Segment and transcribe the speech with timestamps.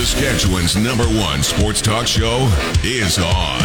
[0.00, 2.48] Saskatchewan's number one sports talk show
[2.82, 3.60] is on.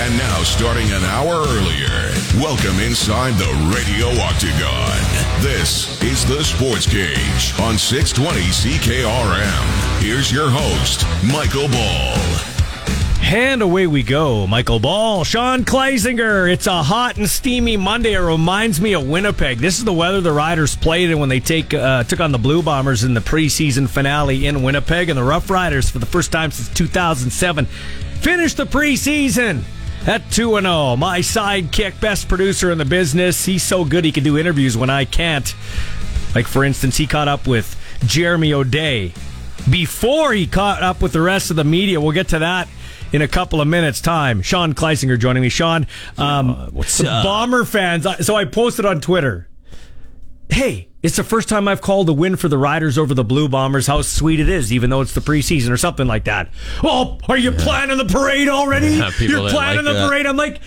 [0.00, 2.10] And now, starting an hour earlier,
[2.42, 5.42] welcome inside the Radio Octagon.
[5.42, 10.00] This is the Sports Cage on 620 CKRM.
[10.02, 12.53] Here's your host, Michael Ball.
[13.26, 14.46] And away we go.
[14.46, 16.52] Michael Ball, Sean Kleisinger.
[16.52, 18.12] It's a hot and steamy Monday.
[18.12, 19.58] It reminds me of Winnipeg.
[19.58, 22.38] This is the weather the Riders played in when they take uh, took on the
[22.38, 25.08] Blue Bombers in the preseason finale in Winnipeg.
[25.08, 29.62] And the Rough Riders, for the first time since 2007, finished the preseason
[30.06, 30.96] at 2 0.
[30.96, 33.46] My sidekick, best producer in the business.
[33.46, 35.54] He's so good he can do interviews when I can't.
[36.34, 39.14] Like, for instance, he caught up with Jeremy O'Day
[39.68, 42.00] before he caught up with the rest of the media.
[42.02, 42.68] We'll get to that
[43.12, 44.42] in a couple of minutes' time.
[44.42, 45.48] Sean Kleisinger joining me.
[45.48, 45.86] Sean,
[46.18, 47.24] um, Uh, what's up?
[47.24, 48.06] Bomber fans.
[48.24, 49.48] So I posted on Twitter.
[50.50, 53.48] Hey, it's the first time I've called a win for the Riders over the Blue
[53.48, 53.86] Bombers.
[53.86, 56.48] How sweet it is, even though it's the preseason or something like that.
[56.82, 58.88] Oh, are you planning the parade already?
[58.88, 60.08] Yeah, You're planning like the that.
[60.08, 60.26] parade.
[60.26, 60.60] I'm like,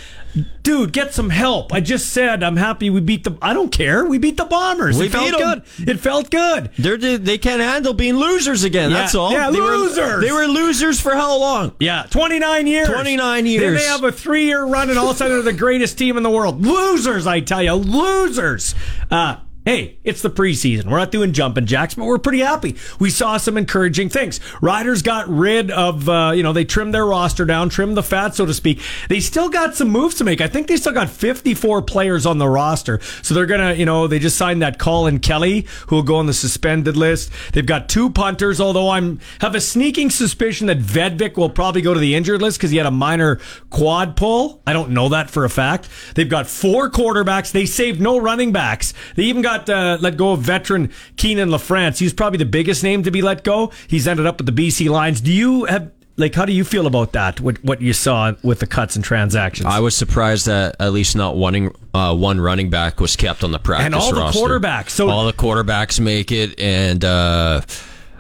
[0.64, 1.74] dude, get some help.
[1.74, 3.38] I just said I'm happy we beat the.
[3.42, 4.06] I don't care.
[4.06, 4.98] We beat the Bombers.
[4.98, 5.64] We it felt beat 'em.
[5.78, 5.90] good.
[5.90, 6.70] It felt good.
[6.78, 8.92] They're, they can't handle being losers again.
[8.92, 9.32] Yeah, That's all.
[9.32, 9.98] yeah, they losers.
[9.98, 11.74] Were, they were losers for how long?
[11.80, 12.88] Yeah, 29 years.
[12.90, 13.82] 29 Then years.
[13.82, 16.18] they have a three year run, and all of a sudden they're the greatest team
[16.18, 16.62] in the world.
[16.66, 17.74] Losers, I tell you.
[17.74, 18.76] Losers.
[19.10, 19.38] Uh,
[19.68, 20.86] Hey, it's the preseason.
[20.86, 22.78] We're not doing jumping jacks, but we're pretty happy.
[23.02, 24.40] We saw some encouraging things.
[24.62, 28.34] Riders got rid of, uh, you know, they trimmed their roster down, trimmed the fat,
[28.34, 28.80] so to speak.
[29.10, 30.40] They still got some moves to make.
[30.40, 33.02] I think they still got 54 players on the roster.
[33.22, 36.16] So they're going to, you know, they just signed that Colin Kelly, who will go
[36.16, 37.30] on the suspended list.
[37.52, 41.94] They've got two punters, although I'm have a sneaking suspicion that Vedvik will probably go
[41.94, 44.62] to the injured list because he had a minor quad pull.
[44.66, 45.90] I don't know that for a fact.
[46.16, 47.52] They've got four quarterbacks.
[47.52, 48.94] They saved no running backs.
[49.18, 51.98] They even got uh, let go of veteran Keenan LaFrance.
[52.00, 53.72] He's probably the biggest name to be let go.
[53.88, 55.22] He's ended up with the BC Lions.
[55.22, 57.40] Do you have like how do you feel about that?
[57.40, 59.68] What what you saw with the cuts and transactions?
[59.68, 63.52] I was surprised that at least not one uh, one running back was kept on
[63.52, 64.40] the practice And all the roster.
[64.40, 64.90] quarterbacks.
[64.92, 67.62] So- all the quarterbacks make it, and uh,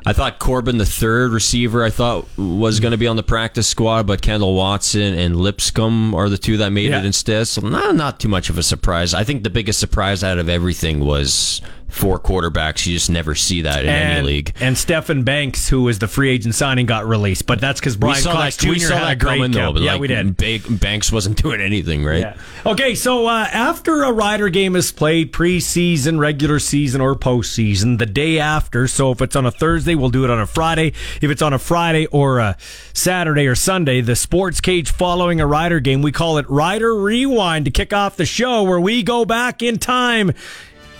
[0.07, 2.81] I thought Corbin, the third receiver, I thought was mm-hmm.
[2.81, 6.55] going to be on the practice squad, but Kendall Watson and Lipscomb are the two
[6.57, 6.99] that made Yeah.
[6.99, 7.45] it instead.
[7.49, 9.13] So not not too much of a surprise.
[9.13, 12.85] I think the biggest surprise out of everything was four quarterbacks.
[12.85, 14.53] You just never see that in and, any league.
[14.59, 18.23] And Stephen Banks, who was the free agent signing, got released, but that's because Brian
[18.23, 18.69] Cox Jr.
[18.69, 20.37] we saw had a great coming though, yeah, like, we did.
[20.37, 22.19] Ba- Banks wasn't doing anything, right?
[22.19, 22.37] Yeah.
[22.65, 28.05] Okay, so uh, after a Rider game is played, preseason, regular season, or postseason, the
[28.05, 28.87] day after.
[28.87, 30.93] So if it's on a Thursday, we'll do it on a Friday.
[31.21, 32.57] If it's on a Friday or a
[32.93, 37.65] Saturday or Sunday, the sports cage following a Rider game, we call it Rider Rewind
[37.65, 40.31] to kick off the show, where we go back in time,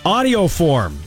[0.07, 0.97] audio form.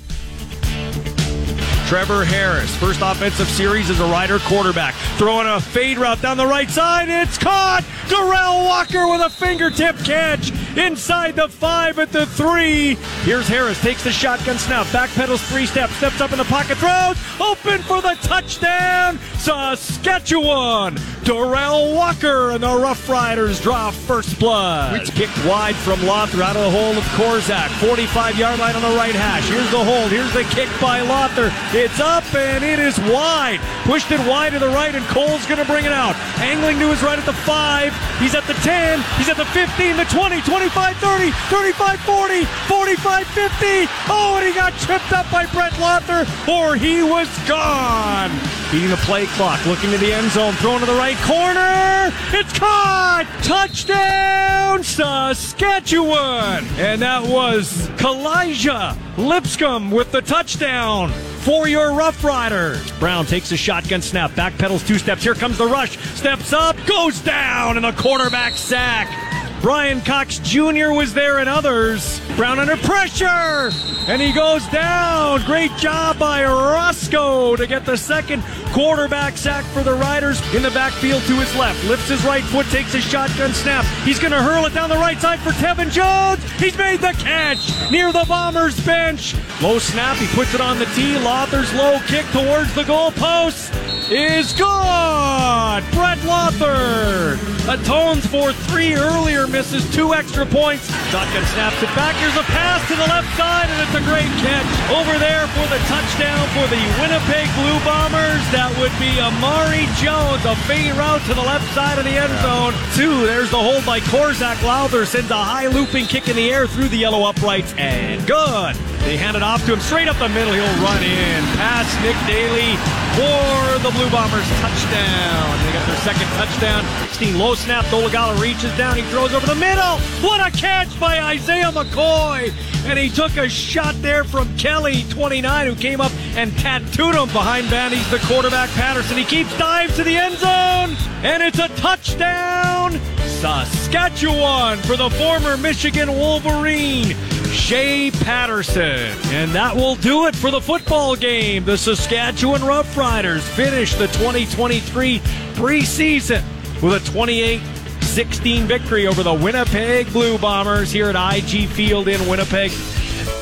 [1.88, 6.46] Trevor Harris, first offensive series as a Rider quarterback, throwing a fade route down the
[6.46, 7.08] right side.
[7.08, 7.82] It's caught.
[8.06, 12.96] Derel Walker with a fingertip catch inside the five at the three.
[13.22, 17.16] Here's Harris, takes the shotgun snap, backpedals three steps, steps up in the pocket, throws,
[17.40, 19.18] open for the touchdown.
[19.48, 20.96] Uh, Saskatchewan.
[21.24, 25.00] Derel Walker and the Rough Riders draw first blood.
[25.00, 27.68] It's kicked wide from Lauther out of the hole of Korczak.
[27.80, 29.48] 45 yard line on the right hash.
[29.48, 30.10] Here's the hold.
[30.10, 31.48] Here's the kick by Lauther.
[31.72, 33.60] It's up and it is wide.
[33.84, 36.16] Pushed it wide to the right, and Cole's going to bring it out.
[36.40, 38.20] Angling to his right at the 5.
[38.20, 39.00] He's at the 10.
[39.16, 43.66] He's at the 15, the 20, 25, 30, 35, 40, 45, 50.
[44.08, 48.30] Oh, and he got tripped up by Brett Lauther, or he was gone.
[48.70, 52.12] Beating the play clock, looking to the end zone, throwing to the right corner.
[52.32, 53.26] It's caught!
[53.42, 56.64] Touchdown, Saskatchewan!
[56.78, 61.10] And that was Kalijah Lipscomb with the touchdown
[61.40, 62.92] for your Rough Riders.
[62.92, 65.22] Brown takes a shotgun snap, backpedals two steps.
[65.22, 65.98] Here comes the rush.
[66.16, 69.29] Steps up, goes down, and the quarterback sack.
[69.60, 70.90] Brian Cox Jr.
[70.90, 72.20] was there and others.
[72.36, 73.70] Brown under pressure,
[74.08, 75.44] and he goes down.
[75.44, 80.70] Great job by Roscoe to get the second quarterback sack for the Riders in the
[80.70, 81.84] backfield to his left.
[81.84, 83.84] Lifts his right foot, takes his shotgun snap.
[84.04, 86.42] He's going to hurl it down the right side for Tevin Jones.
[86.52, 89.34] He's made the catch near the Bombers bench.
[89.60, 91.18] Low snap, he puts it on the tee.
[91.18, 93.76] Lauther's low kick towards the goalpost
[94.10, 95.84] is good.
[95.92, 97.38] Brett Lauther
[97.68, 100.90] atones for three earlier misses, two extra points.
[101.10, 102.16] Shotgun snaps it back.
[102.16, 105.66] Here's a pass to the left side, and it's a great catch over there for
[105.70, 108.42] the touchdown for the Winnipeg Blue Bombers.
[108.50, 112.34] That would be Amari Jones, a fade route to the left side of the end
[112.42, 112.74] zone.
[112.94, 114.56] Two, there's the hold by Korczak.
[114.66, 118.74] Lauther sends a high looping kick in the air through the yellow uprights, and good.
[119.06, 120.52] They hand it off to him straight up the middle.
[120.52, 121.40] He'll run in.
[121.56, 122.76] Pass Nick Daly
[123.16, 124.44] for the Blue Bombers.
[124.60, 125.46] Touchdown.
[125.64, 126.84] They got their second touchdown.
[127.08, 127.84] 16 low snap.
[127.86, 128.96] Dolegala reaches down.
[128.96, 129.98] He throws over the middle.
[130.26, 132.52] What a catch by Isaiah McCoy.
[132.86, 137.28] And he took a shot there from Kelly, 29, who came up and tattooed him
[137.28, 139.18] behind Bandy's the quarterback Patterson.
[139.18, 140.96] He keeps dive to the end zone.
[141.22, 142.98] And it's a touchdown.
[143.40, 147.14] Saskatchewan for the former Michigan Wolverine.
[147.50, 149.16] Shea Patterson.
[149.32, 151.64] And that will do it for the football game.
[151.64, 155.20] The Saskatchewan Roughriders finish the 2023
[155.60, 156.42] preseason
[156.80, 157.60] with a 28
[158.00, 162.70] 16 victory over the Winnipeg Blue Bombers here at IG Field in Winnipeg.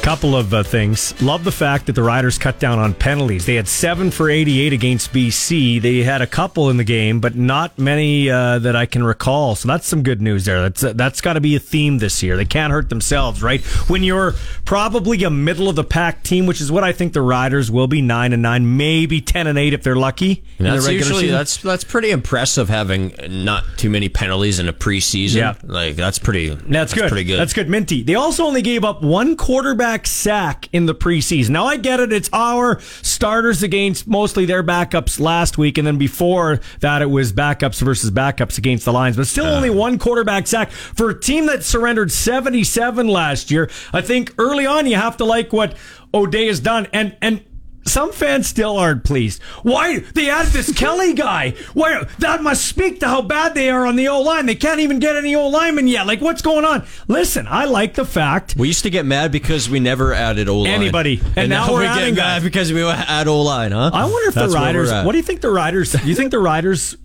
[0.08, 1.20] Couple of uh, things.
[1.20, 3.44] Love the fact that the Riders cut down on penalties.
[3.44, 5.82] They had seven for 88 against BC.
[5.82, 9.55] They had a couple in the game, but not many uh, that I can recall.
[9.55, 10.62] So that's some good news there.
[10.62, 12.38] That's uh, that's got to be a theme this year.
[12.38, 13.61] They can't hurt themselves, right?
[13.90, 14.32] When you're
[14.64, 17.87] probably a middle of the pack team, which is what I think the Riders will
[17.87, 20.43] be, nine and nine, maybe ten and eight if they're lucky.
[20.58, 21.37] That's usually season.
[21.37, 25.37] that's that's pretty impressive having not too many penalties in a preseason.
[25.37, 26.49] Yeah, like that's pretty.
[26.49, 27.08] That's, that's good.
[27.11, 27.38] Pretty good.
[27.38, 27.69] That's good.
[27.69, 28.02] Minty.
[28.05, 29.37] They also only gave up one
[29.78, 31.50] quarterback sack in the preseason.
[31.50, 35.98] Now I get it; it's our starters against mostly their backups last week, and then
[35.98, 39.16] before that, it was backups versus backups against the Lions.
[39.16, 39.54] But still, uh.
[39.54, 43.70] only one quarterback sack for a team that surrendered seventy-seven last year.
[43.92, 45.76] I think early on you have to like what
[46.12, 47.44] O'Day has done, and and
[47.88, 49.43] some fans still aren't pleased.
[49.62, 51.55] Why they added this Kelly guy?
[51.75, 54.46] Why that must speak to how bad they are on the O line.
[54.46, 56.06] They can't even get any O linemen yet.
[56.06, 56.87] Like what's going on?
[57.06, 60.61] Listen, I like the fact we used to get mad because we never added O
[60.61, 60.73] line.
[60.73, 63.91] Anybody, and, and now, now, we're we adding mad because we add O line, huh?
[63.93, 64.91] I wonder if That's the Riders.
[64.91, 65.93] What do you think the Riders?
[65.93, 66.96] Do you think the Riders?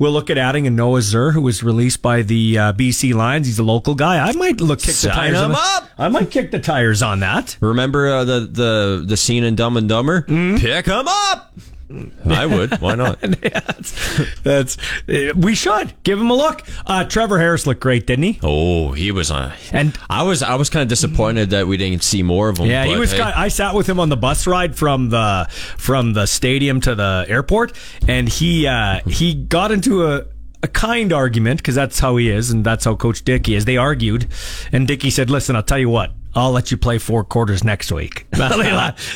[0.00, 3.46] We'll look at adding a Noah Zerr, who was released by the uh, BC Lions.
[3.46, 4.26] He's a local guy.
[4.26, 5.38] I might look kick Sign the tires.
[5.38, 5.90] Him on up.
[5.98, 7.58] I might kick the tires on that.
[7.60, 10.22] Remember uh, the the the scene in Dumb and Dumber?
[10.22, 10.56] Mm-hmm.
[10.56, 11.52] Pick him up.
[12.24, 12.80] I would.
[12.80, 13.20] Why not?
[13.20, 14.76] that's, that's
[15.08, 16.62] uh, we should give him a look.
[16.86, 18.40] Uh, Trevor Harris looked great, didn't he?
[18.42, 19.52] Oh, he was on.
[19.72, 22.66] And I was I was kind of disappointed that we didn't see more of him.
[22.66, 23.12] Yeah, he was.
[23.12, 23.18] Hey.
[23.18, 26.80] Kind of, I sat with him on the bus ride from the from the stadium
[26.82, 27.72] to the airport,
[28.06, 30.26] and he uh, he got into a
[30.62, 33.64] a kind argument because that's how he is and that's how Coach Dickey is.
[33.64, 34.28] They argued,
[34.72, 36.12] and Dickey said, "Listen, I'll tell you what.
[36.34, 38.26] I'll let you play four quarters next week.
[38.30, 38.48] they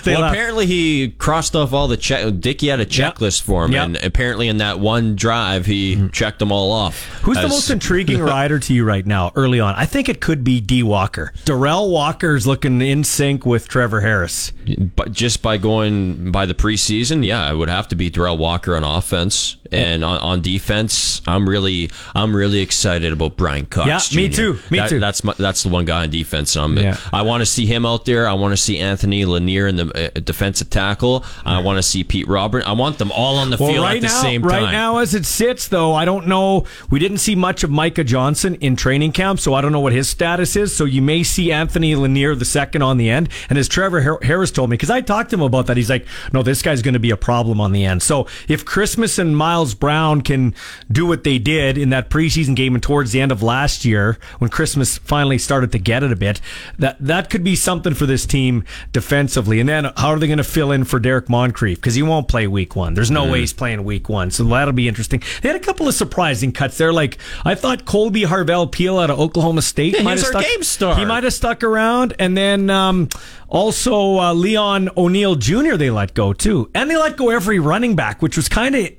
[0.05, 2.41] they well, apparently he crossed off all the check.
[2.41, 3.47] Dickey had a checklist yep.
[3.47, 3.85] for him, yep.
[3.85, 6.09] and apparently in that one drive he mm-hmm.
[6.09, 7.05] checked them all off.
[7.23, 7.45] Who's as...
[7.45, 9.33] the most intriguing rider to you right now?
[9.35, 11.33] Early on, I think it could be D Walker.
[11.45, 14.53] Derel Walker is looking in sync with Trevor Harris.
[14.97, 18.75] But just by going by the preseason, yeah, it would have to be Derel Walker
[18.77, 21.23] on offense and on, on defense.
[21.27, 23.89] I'm really, I'm really excited about Brian Cox.
[23.89, 24.17] Yeah, Jr.
[24.17, 24.53] me too.
[24.71, 25.01] Me that, too.
[25.01, 26.57] That's my, that's the one guy on defense.
[26.57, 26.97] I'm, yeah.
[27.13, 28.29] I want to see him out there.
[28.29, 31.25] I want to see Anthony Lanier in the uh, defensive tackle.
[31.45, 32.67] I want to see Pete Robert.
[32.67, 34.51] I want them all on the well, field right at the now, same time.
[34.51, 36.65] Right now, as it sits, though, I don't know.
[36.91, 39.93] We didn't see much of Micah Johnson in training camp, so I don't know what
[39.93, 40.75] his status is.
[40.75, 43.29] So you may see Anthony Lanier the second on the end.
[43.49, 46.07] And as Trevor Harris told me, because I talked to him about that, he's like,
[46.33, 48.03] no, this guy's going to be a problem on the end.
[48.03, 50.55] So if Christmas and Miles Brown can
[50.91, 54.19] do what they did in that preseason game and towards the end of last year
[54.39, 56.41] when Christmas finally started to get it a bit,
[56.79, 59.61] that that could be something for this team defensively.
[59.61, 61.79] And then how are they going to fill in for Derrick Moncrief?
[61.79, 62.95] Because he won't play week one.
[62.95, 63.33] There's no mm.
[63.33, 64.31] way he's playing week one.
[64.31, 65.23] So that'll be interesting.
[65.43, 66.93] They had a couple of surprising cuts there.
[66.93, 70.63] Like I thought Colby Harvell Peel out of Oklahoma State yeah, might have stuck, game
[70.63, 70.97] star.
[70.97, 72.15] He might have stuck around.
[72.19, 73.09] And then um,
[73.49, 75.77] also uh, Leon O'Neill Jr.
[75.77, 76.71] they let go too.
[76.75, 78.91] And they let go every running back, which was kind of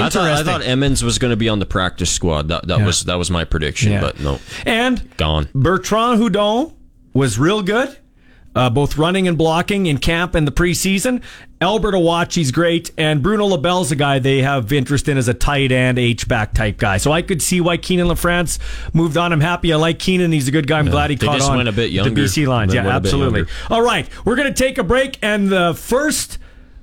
[0.00, 2.48] I thought, I thought, Emmons was going to be on the practice squad.
[2.48, 2.86] That, that yeah.
[2.86, 4.00] was that was my prediction, yeah.
[4.00, 4.38] but no.
[4.64, 5.48] And gone.
[5.54, 6.74] Bertrand Hudon
[7.16, 7.96] was real good,
[8.54, 11.22] uh, both running and blocking in camp and the preseason.
[11.60, 15.72] Albert Awachie's great, and Bruno LaBelle's a guy they have interest in as a tight
[15.72, 16.98] end, H back type guy.
[16.98, 18.58] So I could see why Keenan LaFrance
[18.94, 19.32] moved on.
[19.32, 19.72] I'm happy.
[19.72, 20.30] I like Keenan.
[20.32, 20.78] He's a good guy.
[20.78, 21.56] I'm glad he caught on.
[21.56, 22.10] Went a bit younger.
[22.10, 23.46] The BC Lions, yeah, absolutely.
[23.70, 26.38] All right, we're going to take a break, and the first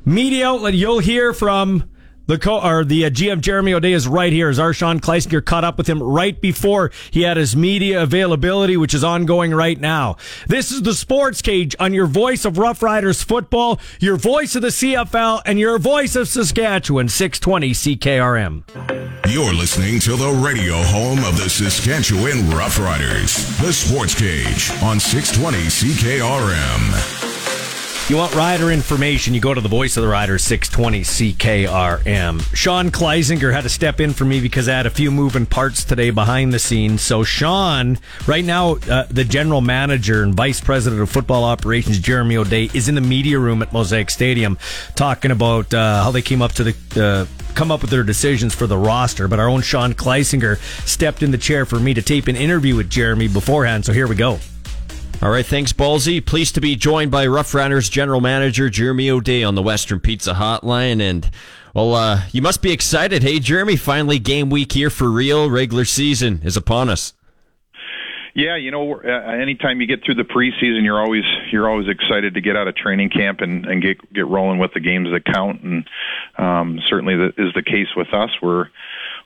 [0.06, 1.90] media outlet you'll hear from
[2.26, 4.50] the co or the uh, GM Jeremy O'Day is right here.
[4.50, 8.94] As Arshon Kleisinger caught up with him right before he had his media availability, which
[8.94, 10.18] is ongoing right now.
[10.48, 14.62] This is the Sports Cage on your voice of Rough Riders football, your voice of
[14.62, 17.10] the CFL, and your voice of Saskatchewan.
[17.10, 18.64] 620 CKRM.
[19.32, 25.58] You're listening to the radio home of the Saskatchewan Roughriders, the Sports Cage on 620
[25.68, 27.33] CKRM.
[28.10, 31.02] You want rider information, you go to the voice of the rider, 620
[31.36, 32.54] CKRM.
[32.54, 35.86] Sean Kleisinger had to step in for me because I had a few moving parts
[35.86, 37.02] today behind the scenes.
[37.02, 42.36] So, Sean, right now, uh, the general manager and vice president of football operations, Jeremy
[42.36, 44.58] O'Day, is in the media room at Mosaic Stadium
[44.96, 46.76] talking about uh, how they came up to the.
[47.02, 51.22] Uh, come up with their decisions for the roster, but our own Sean Kleisinger stepped
[51.22, 53.86] in the chair for me to tape an interview with Jeremy beforehand.
[53.86, 54.40] So here we go.
[55.24, 56.24] All right, thanks, Ballsy.
[56.24, 60.34] Pleased to be joined by Rough Riders general manager Jeremy O'Day on the Western Pizza
[60.34, 61.00] Hotline.
[61.00, 61.32] And,
[61.74, 63.24] well, uh, you must be excited.
[63.24, 65.50] Hey, Jeremy, finally game week here for real.
[65.50, 67.14] Regular season is upon us.
[68.36, 72.34] Yeah, you know, uh, anytime you get through the preseason, you're always you're always excited
[72.34, 75.24] to get out of training camp and, and get get rolling with the games that
[75.24, 75.88] count, and
[76.38, 78.32] um, certainly that is the case with us.
[78.42, 78.66] We're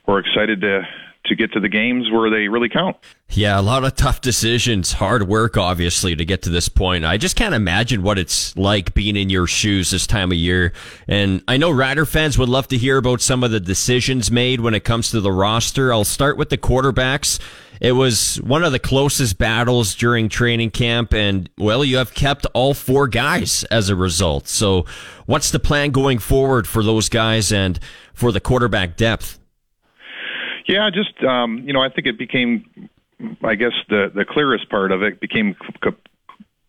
[0.06, 0.82] we're excited to
[1.28, 2.96] to get to the games where they really count.
[3.30, 7.04] Yeah, a lot of tough decisions, hard work, obviously, to get to this point.
[7.04, 10.72] I just can't imagine what it's like being in your shoes this time of year.
[11.06, 14.60] And I know Rider fans would love to hear about some of the decisions made
[14.60, 15.92] when it comes to the roster.
[15.92, 17.38] I'll start with the quarterbacks.
[17.80, 22.44] It was one of the closest battles during training camp, and well, you have kept
[22.54, 24.48] all four guys as a result.
[24.48, 24.84] So,
[25.26, 27.78] what's the plan going forward for those guys and
[28.14, 29.37] for the quarterback depth?
[30.68, 32.90] Yeah, just um, you know, I think it became,
[33.42, 35.90] I guess the the clearest part of it became c-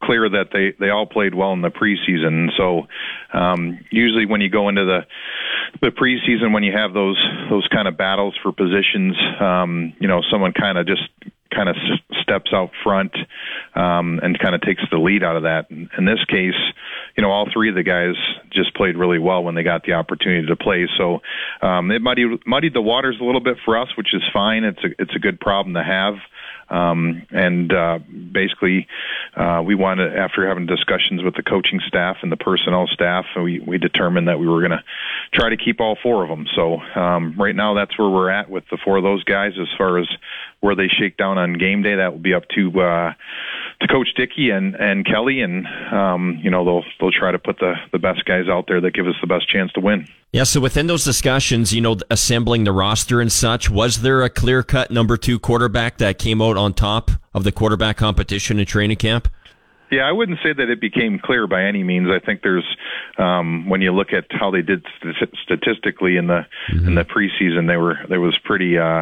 [0.02, 2.48] clear that they they all played well in the preseason.
[2.58, 2.88] So
[3.38, 5.02] um, usually when you go into the
[5.82, 10.22] the preseason, when you have those those kind of battles for positions, um, you know,
[10.32, 11.04] someone kind of just
[11.54, 13.14] kind of s- steps out front
[13.76, 15.70] um, and kind of takes the lead out of that.
[15.70, 16.60] In, in this case,
[17.16, 18.16] you know, all three of the guys
[18.52, 20.88] just played really well when they got the opportunity to play.
[20.98, 21.22] So
[21.62, 24.64] um, it muddied, muddied the waters a little bit for us, which is fine.
[24.64, 26.16] It's a it's a good problem to have.
[26.70, 28.88] Um, and uh, basically,
[29.36, 33.60] uh, we wanted after having discussions with the coaching staff and the personnel staff, we
[33.60, 34.84] we determined that we were going to
[35.34, 36.46] try to keep all four of them.
[36.56, 39.54] So um, right now, that's where we're at with the four of those guys.
[39.60, 40.08] As far as
[40.60, 43.14] where they shake down on game day, that will be up to uh,
[43.82, 47.60] to Coach Dickey and and Kelly, and um, you know they'll they'll try to put
[47.60, 50.08] the the best guys out there that give us the best chance to win.
[50.32, 54.30] Yeah, so within those discussions, you know, assembling the roster and such, was there a
[54.30, 58.66] clear cut number two quarterback that came out on top of the quarterback competition in
[58.66, 59.28] training camp?
[59.92, 62.10] Yeah, I wouldn't say that it became clear by any means.
[62.10, 62.66] I think there's
[63.18, 66.90] um, when you look at how they did st- statistically in the mm-hmm.
[66.90, 69.02] in the preseason, they were there was pretty uh,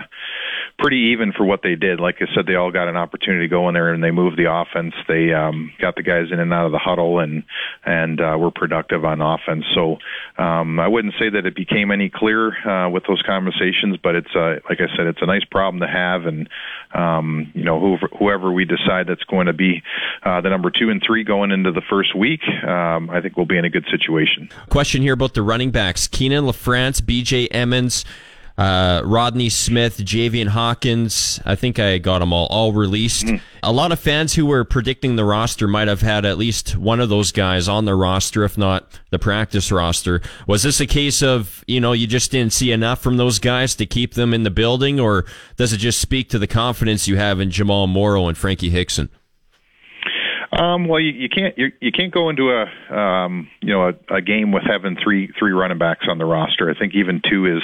[0.80, 2.00] pretty even for what they did.
[2.00, 4.38] Like I said, they all got an opportunity to go in there and they moved
[4.38, 4.94] the offense.
[5.08, 7.44] They um, got the guys in and out of the huddle and
[7.86, 9.66] and uh, were productive on offense.
[9.74, 9.98] So
[10.38, 14.36] um, I wouldn't say that it became any clearer uh, with those conversations, but it's
[14.36, 16.26] uh, like I said, it's a nice problem to have.
[16.26, 16.48] And
[16.94, 19.82] um, you know, whoever, whoever we decide that's going to be
[20.24, 23.48] uh, the number two and three going into the first week, um, I think we'll
[23.48, 24.50] be in a good situation.
[24.70, 27.48] Question here about the running backs: Keenan LaFrance, B.J.
[27.48, 28.06] Emmons
[28.58, 31.40] uh, Rodney Smith, Javian Hawkins.
[31.46, 33.26] I think I got them all all released.
[33.26, 33.42] Mm.
[33.62, 37.00] A lot of fans who were predicting the roster might have had at least one
[37.00, 40.22] of those guys on the roster, if not the practice roster.
[40.48, 43.76] Was this a case of you know you just didn't see enough from those guys
[43.76, 47.18] to keep them in the building, or does it just speak to the confidence you
[47.18, 49.10] have in Jamal Morrow and Frankie Hickson?
[50.58, 54.16] Um, well, you, you can't you, you can't go into a um, you know a,
[54.16, 56.70] a game with having three three running backs on the roster.
[56.70, 57.62] I think even two is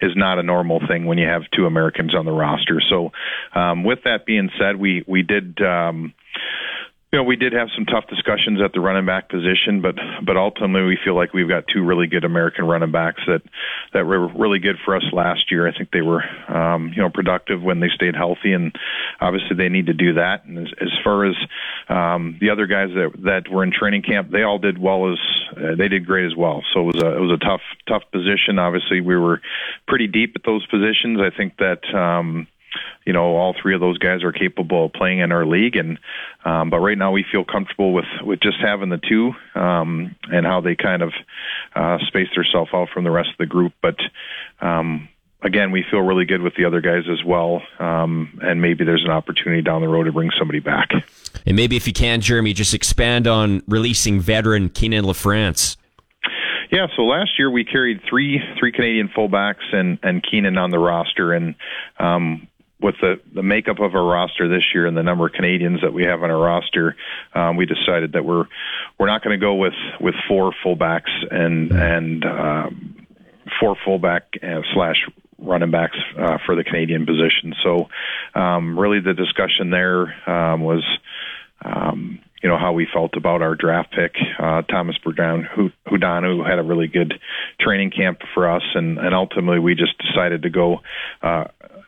[0.00, 2.80] is not a normal thing when you have two Americans on the roster.
[2.88, 3.10] So,
[3.54, 5.60] um, with that being said, we we did.
[5.60, 6.14] Um,
[7.12, 10.36] you know, we did have some tough discussions at the running back position, but but
[10.36, 13.42] ultimately we feel like we've got two really good American running backs that
[13.92, 15.66] that were really good for us last year.
[15.66, 18.72] I think they were um, you know productive when they stayed healthy, and
[19.20, 20.44] obviously they need to do that.
[20.44, 21.34] And as, as far as
[21.88, 25.18] um, the other guys that that were in training camp, they all did well as
[25.56, 26.62] uh, they did great as well.
[26.72, 28.60] So it was a it was a tough tough position.
[28.60, 29.40] Obviously we were
[29.88, 31.18] pretty deep at those positions.
[31.20, 31.92] I think that.
[31.92, 32.46] Um,
[33.04, 35.76] you know all three of those guys are capable of playing in our league.
[35.76, 35.98] And
[36.44, 40.46] um, but right now we feel comfortable with with just having the two um, and
[40.46, 41.12] how they kind of
[41.74, 43.72] uh, space themselves out from the rest of the group.
[43.82, 43.96] But
[44.60, 45.08] um,
[45.42, 47.62] again we feel really good with the other guys as well.
[47.78, 50.90] Um, and maybe there's an opportunity down the road to bring somebody back.
[51.46, 55.76] And maybe if you can Jeremy just expand on releasing veteran Keenan LaFrance.
[56.70, 60.78] Yeah, so last year we carried three three Canadian fullbacks and and Keenan on the
[60.78, 61.56] roster, and
[61.98, 62.46] um,
[62.82, 65.92] with the, the makeup of our roster this year and the number of Canadians that
[65.92, 66.96] we have on our roster,
[67.34, 68.46] um, we decided that we're
[68.98, 73.06] we're not going to go with with four fullbacks and and um,
[73.58, 75.06] four fullback uh, slash
[75.38, 77.54] running backs uh, for the Canadian position.
[77.62, 77.88] So
[78.34, 80.84] um, really, the discussion there um, was.
[81.62, 86.24] Um, you know how we felt about our draft pick, uh, Thomas Brown, who Hudon,
[86.24, 87.20] who had a really good
[87.60, 90.80] training camp for us, and and ultimately we just decided to go
[91.22, 91.44] uh,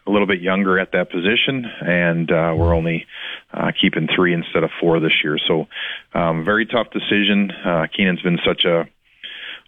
[0.07, 3.07] a little bit younger at that position, and uh, we're only
[3.53, 5.39] uh, keeping three instead of four this year.
[5.47, 5.69] So,
[6.15, 7.51] um, very tough decision.
[7.51, 8.89] Uh, Keenan's been such a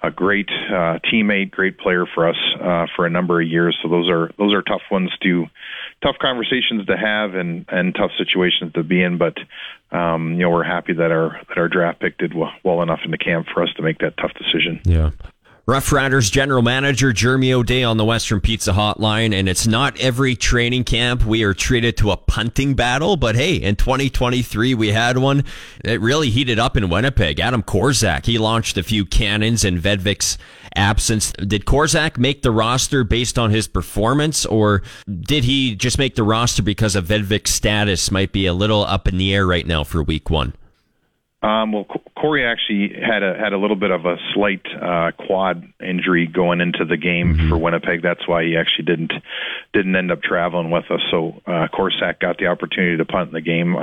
[0.05, 3.77] a great uh, teammate, great player for us uh, for a number of years.
[3.83, 5.47] So those are those are tough ones to
[6.03, 9.17] tough conversations to have and and tough situations to be in.
[9.17, 9.39] But
[9.97, 13.01] um, you know we're happy that our that our draft pick did well, well enough
[13.05, 14.81] in the camp for us to make that tough decision.
[14.85, 15.11] Yeah.
[15.67, 20.37] Rough Riders general manager Jeremy O'Day on the Western Pizza Hotline, and it's not every
[20.37, 25.17] training camp we are treated to a punting battle, but hey, in 2023 we had
[25.17, 25.43] one.
[25.83, 27.41] It really heated up in Winnipeg.
[27.41, 30.37] Adam Korczak, he launched a few cannons in Vedvik's
[30.77, 31.33] absence.
[31.33, 36.25] Did Korczak make the roster based on his performance, or did he just make the
[36.25, 39.83] roster because of Vedvik's status might be a little up in the air right now
[39.83, 40.53] for week one?
[41.45, 41.85] Um, well,
[42.17, 46.63] Kaare actually had a had a little bit of a slight uh, quad injury going
[46.63, 47.51] into the game mm-hmm.
[47.51, 48.01] for Winnipeg.
[48.03, 49.13] That's why he actually didn't
[49.75, 51.03] didn't end up traveling with us.
[51.11, 53.77] So uh, Korczak got the opportunity to punt in the game.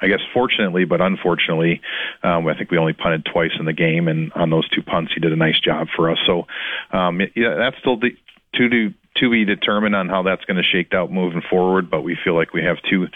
[0.00, 1.80] I guess fortunately, but unfortunately,
[2.22, 5.12] um, I think we only punted twice in the game, and on those two punts,
[5.12, 6.18] he did a nice job for us.
[6.24, 6.46] So,
[6.92, 8.10] um, yeah, that's still the,
[8.54, 11.90] to do to be determined on how that's going to shake out moving forward.
[11.90, 13.08] But we feel like we have two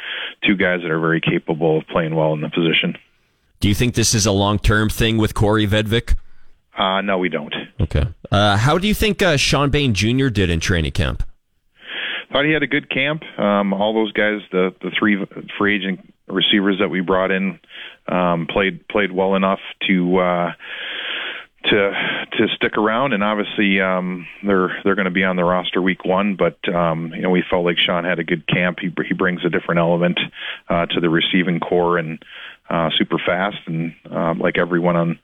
[0.44, 2.96] two guys that are very capable of playing well in the position.
[3.60, 6.16] Do you think this is a long term thing with Kaare Vedvik?
[6.76, 7.54] Uh, no, we don't.
[7.78, 8.04] Okay.
[8.30, 10.28] Uh, how do you think uh, Shawn Bane Jr.
[10.28, 11.22] did in training camp?
[12.32, 13.22] Thought he had a good camp.
[13.38, 15.26] Um, all those guys, the the three
[15.58, 17.58] free agent receivers that we brought in,
[18.08, 20.52] um, played played well enough to uh,
[21.64, 21.90] to
[22.38, 23.12] to stick around.
[23.12, 26.36] And obviously, um, they're they're going to be on the roster week one.
[26.36, 28.78] But um, you know, we felt like Sean had a good camp.
[28.80, 30.18] He he brings a different element
[30.68, 32.24] uh, to the receiving corps and
[32.70, 35.18] uh, super fast, and uh, like everyone on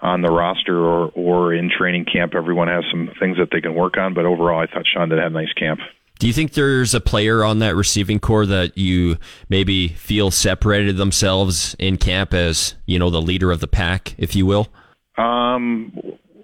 [0.00, 3.74] on the roster or or in training camp, everyone has some things that they can
[3.74, 4.14] work on.
[4.14, 5.80] But overall, I thought Sean did have a nice camp.
[6.18, 9.18] Do you think there's a player on that receiving corps that you
[9.50, 14.34] maybe feel separated themselves in camp as you know the leader of the pack, if
[14.34, 14.68] you will?
[15.18, 15.92] Um,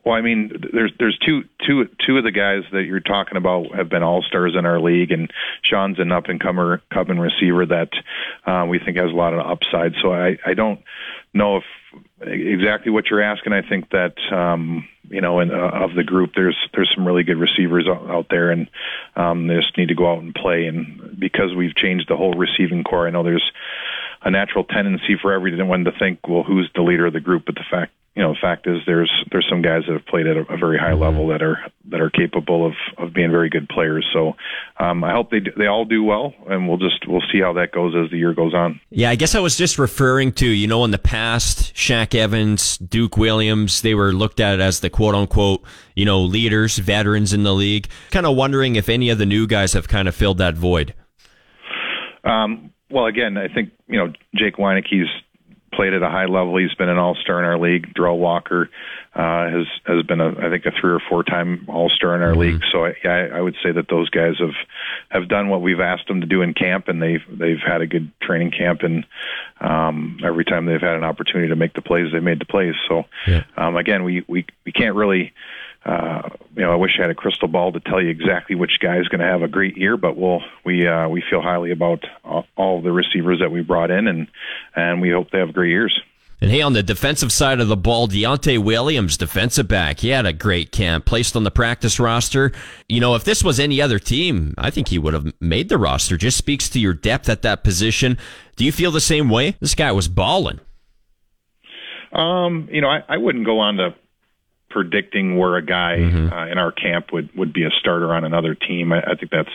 [0.04, 3.74] well, I mean, there's there's two two two of the guys that you're talking about
[3.74, 5.30] have been all stars in our league, and
[5.62, 7.90] Shawn's an up and comer coming receiver that
[8.44, 9.94] uh, we think has a lot of upside.
[10.02, 10.80] So I I don't
[11.32, 11.64] know if
[12.20, 13.52] exactly what you're asking.
[13.52, 17.22] I think that um, you know, in, uh, of the group, there's there's some really
[17.22, 18.68] good receivers out, out there, and
[19.14, 20.66] um, they just need to go out and play.
[20.66, 23.52] And because we've changed the whole receiving corps, I know there's
[24.24, 27.44] a natural tendency for everyone to think, well, who's the leader of the group?
[27.46, 30.26] But the fact you know, the fact is there's there's some guys that have played
[30.26, 31.00] at a, a very high mm-hmm.
[31.00, 31.58] level that are
[31.88, 34.06] that are capable of of being very good players.
[34.12, 34.36] So
[34.78, 37.72] um, I hope they they all do well, and we'll just we'll see how that
[37.72, 38.80] goes as the year goes on.
[38.90, 42.76] Yeah, I guess I was just referring to you know in the past, Shaq Evans,
[42.76, 45.62] Duke Williams, they were looked at as the quote unquote
[45.96, 47.88] you know leaders, veterans in the league.
[48.10, 50.92] Kind of wondering if any of the new guys have kind of filled that void.
[52.24, 55.08] Um, well, again, I think you know Jake Wieneke's
[55.72, 56.56] played at a high level.
[56.58, 57.94] He's been an All Star in our league.
[57.94, 58.68] Derel Walker
[59.14, 62.22] uh, has has been a I think a three or four time All Star in
[62.22, 62.40] our mm-hmm.
[62.40, 62.62] league.
[62.70, 64.54] So I, yeah, I would say that those guys have
[65.08, 67.86] have done what we've asked them to do in camp, and they've they've had a
[67.86, 69.06] good training camp, and
[69.60, 72.74] um, every time they've had an opportunity to make the plays, they've made the plays.
[72.88, 73.44] So yeah.
[73.56, 75.32] um, again, we we we can't really
[75.84, 78.78] uh, you know, I wish I had a crystal ball to tell you exactly which
[78.80, 81.72] guy is going to have a great year, but we'll we uh, we feel highly
[81.72, 84.28] about all, all the receivers that we brought in, and
[84.76, 86.00] and we hope they have great years.
[86.40, 90.26] And hey, on the defensive side of the ball, Deontay Williams, defensive back, he had
[90.26, 92.50] a great camp, placed on the practice roster.
[92.88, 95.78] You know, if this was any other team, I think he would have made the
[95.78, 96.16] roster.
[96.16, 98.18] Just speaks to your depth at that position.
[98.56, 99.56] Do you feel the same way?
[99.60, 100.58] This guy was balling.
[102.12, 103.94] Um, you know, I, I wouldn't go on to
[104.72, 106.32] predicting where a guy mm-hmm.
[106.32, 108.92] uh, in our camp would would be a starter on another team.
[108.92, 109.52] I, I think that's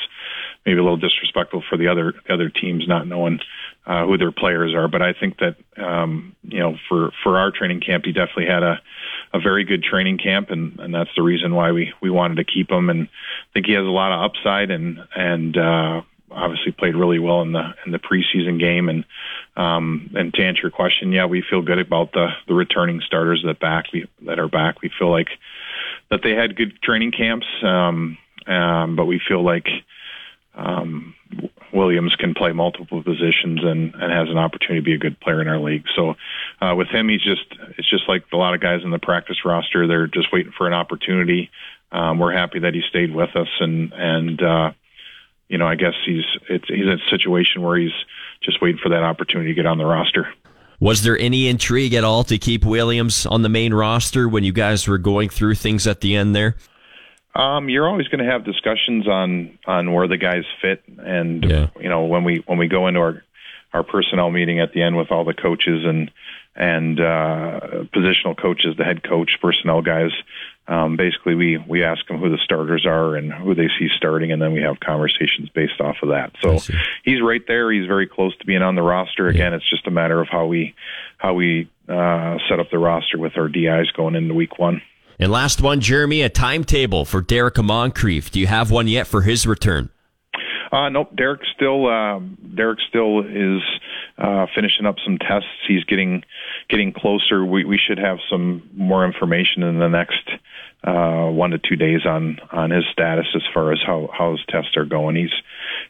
[0.65, 3.39] maybe a little disrespectful for the other other teams not knowing
[3.85, 4.87] uh, who their players are.
[4.87, 8.63] But I think that um, you know for for our training camp, he definitely had
[8.63, 8.79] a
[9.33, 12.43] a very good training camp, and and that's the reason why we we wanted to
[12.43, 12.89] keep him.
[12.89, 17.19] And I think he has a lot of upside, and and uh, obviously played really
[17.19, 18.89] well in the in the preseason game.
[18.89, 19.05] And
[19.55, 23.43] um, and to answer your question, yeah, we feel good about the the returning starters
[23.45, 24.81] that back we, that are back.
[24.81, 25.29] We feel like
[26.09, 29.67] that they had good training camps, um, um, but we feel like
[30.55, 31.13] um,
[31.73, 35.41] Williams can play multiple positions and, and has an opportunity to be a good player
[35.41, 35.85] in our league.
[35.95, 36.15] So
[36.61, 37.45] uh, with him, he's just
[37.77, 39.87] it's just like a lot of guys in the practice roster.
[39.87, 41.51] They're just waiting for an opportunity.
[41.91, 44.71] Um, we're happy that he stayed with us and and uh,
[45.49, 47.91] you know, I guess he's it's he's in a situation where he's
[48.41, 50.27] just waiting for that opportunity to get on the roster.
[50.79, 54.51] Was there any intrigue at all to keep Williams on the main roster when you
[54.53, 56.55] guys were going through things at the end there?
[57.33, 61.67] Um, you're always going to have discussions on on where the guys fit, and Yeah.
[61.79, 63.23] you know when we when we go into our
[63.73, 66.11] our personnel meeting at the end with all the coaches and
[66.55, 67.59] and uh,
[67.93, 70.11] positional coaches, the head coach, personnel guys.
[70.67, 74.33] Um, basically, we we ask them who the starters are and who they see starting,
[74.33, 76.33] and then we have conversations based off of that.
[76.41, 76.59] So
[77.05, 77.71] he's right there.
[77.71, 79.27] He's very close to being on the roster.
[79.27, 80.75] Again, it's just a matter of how we
[81.17, 84.81] how we uh, set up the roster with our DIs going into week one.
[85.19, 88.29] And last one, Jeremy, a timetable for Derrick Moncrief.
[88.29, 89.89] Do you have one yet for his return?
[90.71, 91.15] Uh, nope.
[91.15, 93.61] Derrick still um, Derrick still is
[94.17, 95.49] uh, finishing up some tests.
[95.67, 96.23] He's getting
[96.69, 97.45] getting closer.
[97.45, 100.29] We we should have some more information in the next
[100.83, 104.41] uh, one to two days on on his status as far as how how his
[104.49, 105.15] tests are going.
[105.15, 105.33] He's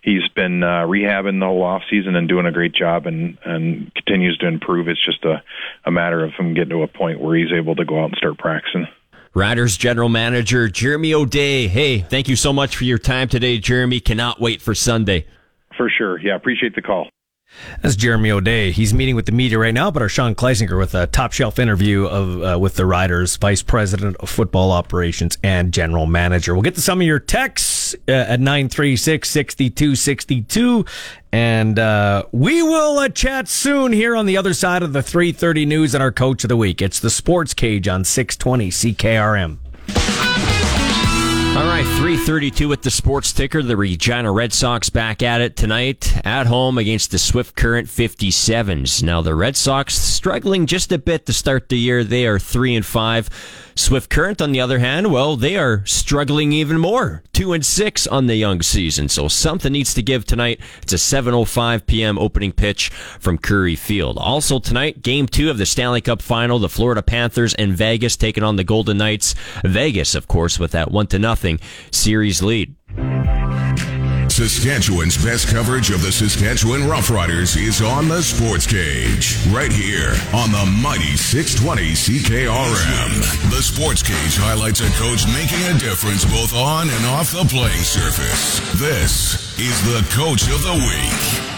[0.01, 3.93] he's been uh, rehabbing the whole off season and doing a great job and and
[3.93, 4.87] continues to improve.
[4.87, 5.41] It's just a
[5.85, 8.17] a matter of him getting to a point where he's able to go out and
[8.17, 8.87] start practicing.
[9.33, 11.67] Riders General Manager Jeremy O'Day.
[11.67, 13.99] Hey, thank you so much for your time today, Jeremy.
[13.99, 15.27] Cannot wait for Sunday.
[15.77, 16.19] For sure.
[16.19, 17.07] Yeah, appreciate the call.
[17.81, 18.71] That's Jeremy O'Day.
[18.71, 21.59] He's meeting with the media right now, but our Sean Kleisinger with a top shelf
[21.59, 26.53] interview of uh, with the Riders, Vice President of Football Operations and General Manager.
[26.53, 30.85] We'll get to some of your texts uh, at 936 6262.
[31.31, 35.65] And uh, we will uh, chat soon here on the other side of the 330
[35.65, 36.81] news and our coach of the week.
[36.81, 40.16] It's the Sports Cage on 620 CKRM.
[41.57, 43.63] All right, 332 with the sports ticker.
[43.63, 49.01] The Regina Red Sox back at it tonight at home against the Swift Current 57s.
[49.01, 52.03] Now the Red Sox struggling just a bit to start the year.
[52.03, 53.66] They are 3 and 5.
[53.77, 57.23] Swift Current on the other hand, well, they are struggling even more.
[57.33, 59.07] 2 and 6 on the young season.
[59.07, 60.59] So something needs to give tonight.
[60.81, 62.17] It's a 7:05 p.m.
[62.17, 64.17] opening pitch from Currie Field.
[64.17, 68.43] Also tonight, game 2 of the Stanley Cup final, the Florida Panthers and Vegas taking
[68.43, 69.35] on the Golden Knights.
[69.63, 71.59] Vegas, of course, with that 1 to nothing
[71.91, 72.75] series lead.
[74.37, 80.51] Saskatchewan's best coverage of the Saskatchewan Roughriders is on the Sports Cage, right here on
[80.51, 83.49] the mighty 620 CKRM.
[83.49, 87.81] The Sports Cage highlights a coach making a difference both on and off the playing
[87.81, 88.59] surface.
[88.79, 91.56] This is the Coach of the Week.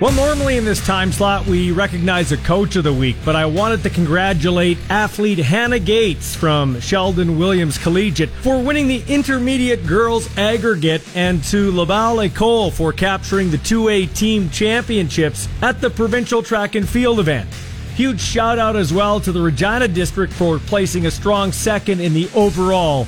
[0.00, 3.46] Well, normally in this time slot, we recognize a coach of the week, but I
[3.46, 10.36] wanted to congratulate athlete Hannah Gates from Sheldon Williams Collegiate for winning the intermediate girls
[10.36, 16.74] aggregate and to Laval Ecole for capturing the 2A team championships at the provincial track
[16.74, 17.48] and field event.
[17.94, 22.12] Huge shout out as well to the Regina district for placing a strong second in
[22.12, 23.06] the overall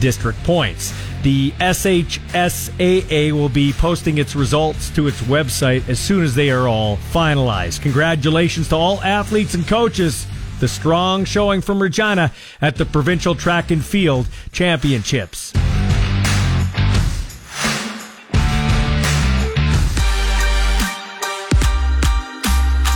[0.00, 0.92] district points.
[1.24, 6.68] The SHSAA will be posting its results to its website as soon as they are
[6.68, 7.80] all finalized.
[7.80, 10.26] Congratulations to all athletes and coaches.
[10.60, 15.54] The strong showing from Regina at the Provincial Track and Field Championships.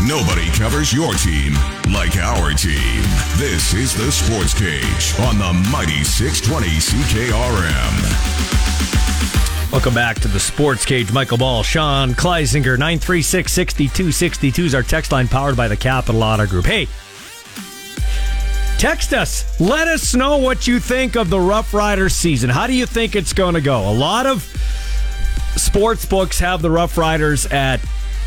[0.08, 1.52] Nobody covers your team
[1.92, 3.02] like our team.
[3.36, 7.92] This is the Sports Cage on the mighty 620 CKRM.
[9.70, 11.12] Welcome back to the Sports Cage.
[11.12, 16.46] Michael Ball, Sean Kleisinger, 936 6262 is our text line powered by the Capital Auto
[16.46, 16.64] Group.
[16.64, 16.88] Hey,
[18.78, 19.60] text us.
[19.60, 22.48] Let us know what you think of the Rough Riders season.
[22.48, 23.90] How do you think it's going to go?
[23.90, 24.42] A lot of
[25.56, 27.78] sports books have the Rough Riders at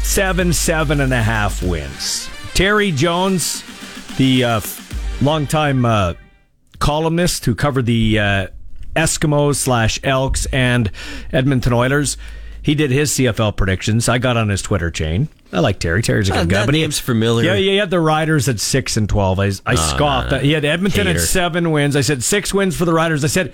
[0.03, 2.29] seven, seven and a half wins.
[2.53, 3.63] Terry Jones,
[4.17, 4.61] the uh,
[5.21, 6.13] longtime uh,
[6.79, 8.47] columnist who covered the uh,
[8.95, 10.91] Eskimos slash Elks and
[11.31, 12.17] Edmonton Oilers,
[12.61, 14.09] he did his CFL predictions.
[14.09, 15.29] I got on his Twitter chain.
[15.53, 16.01] I like Terry.
[16.01, 16.65] Terry's a good guy.
[16.65, 17.47] but he- name's familiar.
[17.51, 19.39] Yeah, yeah, he had the Riders at six and twelve.
[19.39, 20.31] I, I scoffed.
[20.31, 20.43] no, no.
[20.43, 21.95] He had Edmonton at seven wins.
[21.95, 23.23] I said six wins for the Riders.
[23.23, 23.53] I said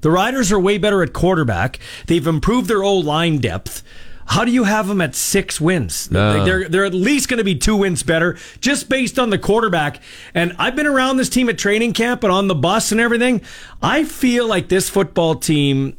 [0.00, 1.78] the Riders are way better at quarterback.
[2.06, 3.82] They've improved their old line depth.
[4.26, 6.10] How do you have them at six wins?
[6.10, 6.44] No.
[6.44, 10.00] They're they're at least going to be two wins better just based on the quarterback.
[10.34, 13.42] And I've been around this team at training camp and on the bus and everything.
[13.82, 15.96] I feel like this football team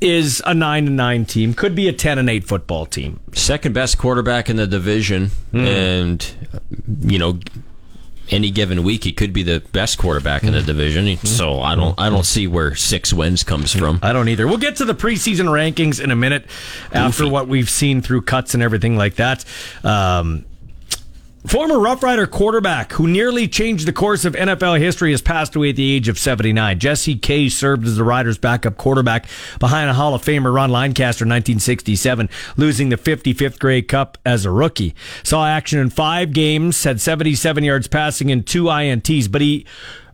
[0.00, 1.54] is a nine and nine team.
[1.54, 3.20] Could be a ten and eight football team.
[3.34, 5.58] second best quarterback in the division, hmm.
[5.58, 6.34] and
[7.00, 7.38] you know,
[8.30, 10.66] any given week he could be the best quarterback in the mm-hmm.
[10.66, 11.04] division.
[11.06, 11.26] Mm-hmm.
[11.26, 12.24] So I don't, I don't mm-hmm.
[12.24, 13.98] see where six wins comes from.
[14.02, 14.46] I don't either.
[14.46, 16.46] We'll get to the preseason rankings in a minute
[16.92, 19.44] after what we've seen through cuts and everything like that.
[19.84, 20.44] Um,
[21.46, 25.70] Former Rough Rider quarterback who nearly changed the course of NFL history has passed away
[25.70, 26.78] at the age of 79.
[26.78, 29.26] Jesse Kaye served as the Riders' backup quarterback
[29.58, 34.44] behind a Hall of Famer Ron Lancaster in 1967, losing the 55th Grey Cup as
[34.44, 34.94] a rookie.
[35.22, 39.64] Saw action in five games, had 77 yards passing and two INTs, but he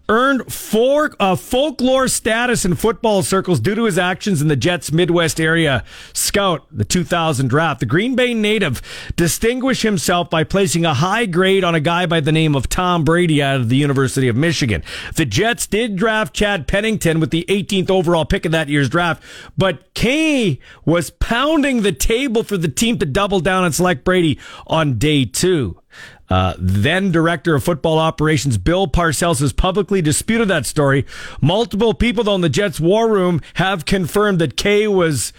[0.09, 4.93] earned four, uh, folklore status in football circles due to his actions in the Jets
[4.93, 7.81] Midwest area scout, the 2000 draft.
[7.81, 8.83] The Green Bay native
[9.17, 13.05] distinguished himself by placing a high grade on a guy by the name of Tom
[13.05, 14.83] Brady out of the University of Michigan.
[15.15, 19.23] The Jets did draft Chad Pennington with the 18th overall pick of that year's draft,
[19.57, 24.39] but Kaye was pounding the table for the team to double down and select Brady
[24.67, 25.81] on day two.
[26.29, 31.07] Uh, then director of football operations Bill Parcells has publicly disputed that story.
[31.41, 35.33] Multiple people though in the Jets war room have confirmed that Kaye was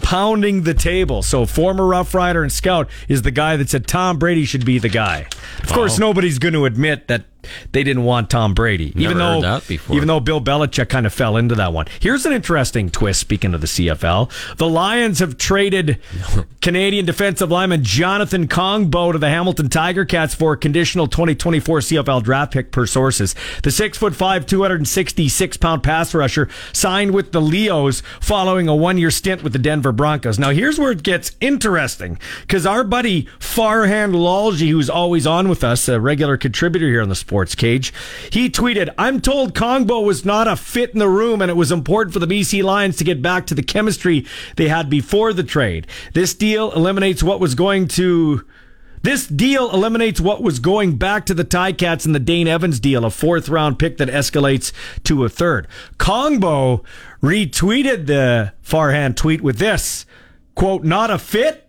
[0.00, 1.22] pounding the table.
[1.22, 4.78] So former Rough Rider and Scout is the guy that said Tom Brady should be
[4.78, 5.26] the guy.
[5.62, 7.24] Of course, nobody's going to admit that
[7.72, 9.96] they didn't want Tom Brady, even though heard that before.
[9.96, 11.86] even though Bill Belichick kind of fell into that one.
[12.00, 13.20] Here's an interesting twist.
[13.20, 15.98] Speaking of the CFL, the Lions have traded
[16.60, 22.22] Canadian defensive lineman Jonathan Kongbo to the Hamilton Tiger Cats for a conditional 2024 CFL
[22.22, 23.34] draft pick per sources.
[23.62, 28.98] The six foot five, 266 pound pass rusher signed with the Leos following a one
[28.98, 30.38] year stint with the Denver Broncos.
[30.38, 35.62] Now here's where it gets interesting because our buddy Farhan Lalji, who's always on with
[35.64, 37.94] us, a regular contributor here on the Sports Cage,
[38.28, 41.72] he tweeted, "I'm told Kongbo was not a fit in the room, and it was
[41.72, 45.42] important for the BC Lions to get back to the chemistry they had before the
[45.42, 45.86] trade.
[46.12, 48.44] This deal eliminates what was going to."
[49.02, 53.02] This deal eliminates what was going back to the Ticats in the Dane Evans deal,
[53.02, 54.70] a fourth round pick that escalates
[55.04, 55.66] to a third.
[55.98, 56.84] Kongbo
[57.22, 60.04] retweeted the Farhan tweet with this
[60.54, 61.61] quote, not a fit?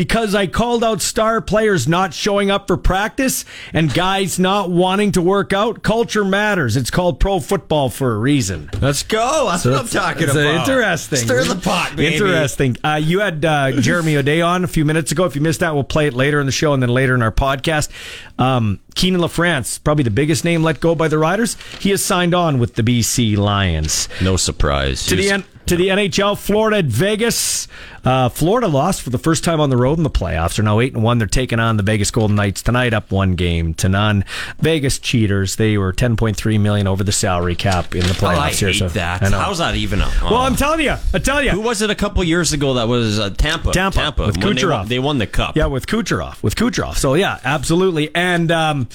[0.00, 5.12] Because I called out star players not showing up for practice and guys not wanting
[5.12, 5.82] to work out.
[5.82, 6.74] Culture matters.
[6.74, 8.70] It's called pro football for a reason.
[8.80, 9.48] Let's go.
[9.50, 10.66] That's what I'm talking It's, about.
[10.66, 11.18] interesting.
[11.18, 12.14] Stir the pot, baby.
[12.14, 12.78] Interesting.
[12.82, 15.26] Uh, you had uh, Jeremy O'Day on a few minutes ago.
[15.26, 17.20] If you missed that, we'll play it later in the show and then later in
[17.20, 17.90] our podcast.
[18.38, 21.58] Um, Keenan LaFrance, probably the biggest name let go by the Riders.
[21.78, 24.08] He has signed on with the BC Lions.
[24.22, 25.04] No surprise.
[25.08, 27.66] To the He's- N- to the NHL, Florida at Vegas.
[28.04, 30.56] Uh, Florida lost for the first time on the road in the playoffs.
[30.56, 31.18] They're now eight and one.
[31.18, 34.24] They're taking on the Vegas Golden Knights tonight, up one game to none.
[34.58, 35.56] Vegas cheaters.
[35.56, 38.36] They were ten point three million over the salary cap in the Oh, playoffs.
[38.38, 39.22] I here, hate so- that.
[39.22, 39.30] I.
[39.30, 40.00] How's that even?
[40.00, 40.94] A, well, I'm telling you.
[41.14, 41.50] I tell you.
[41.50, 43.70] Who was it a couple years ago that was uh, Tampa?
[43.72, 44.70] Tampa, with When they Kucherov.
[44.78, 45.56] won, they won the cup.
[45.56, 46.42] Yeah, with Kucherov.
[46.42, 46.96] With Kucherov.
[46.96, 48.12] So yeah, absolutely.
[48.14, 48.88] And um,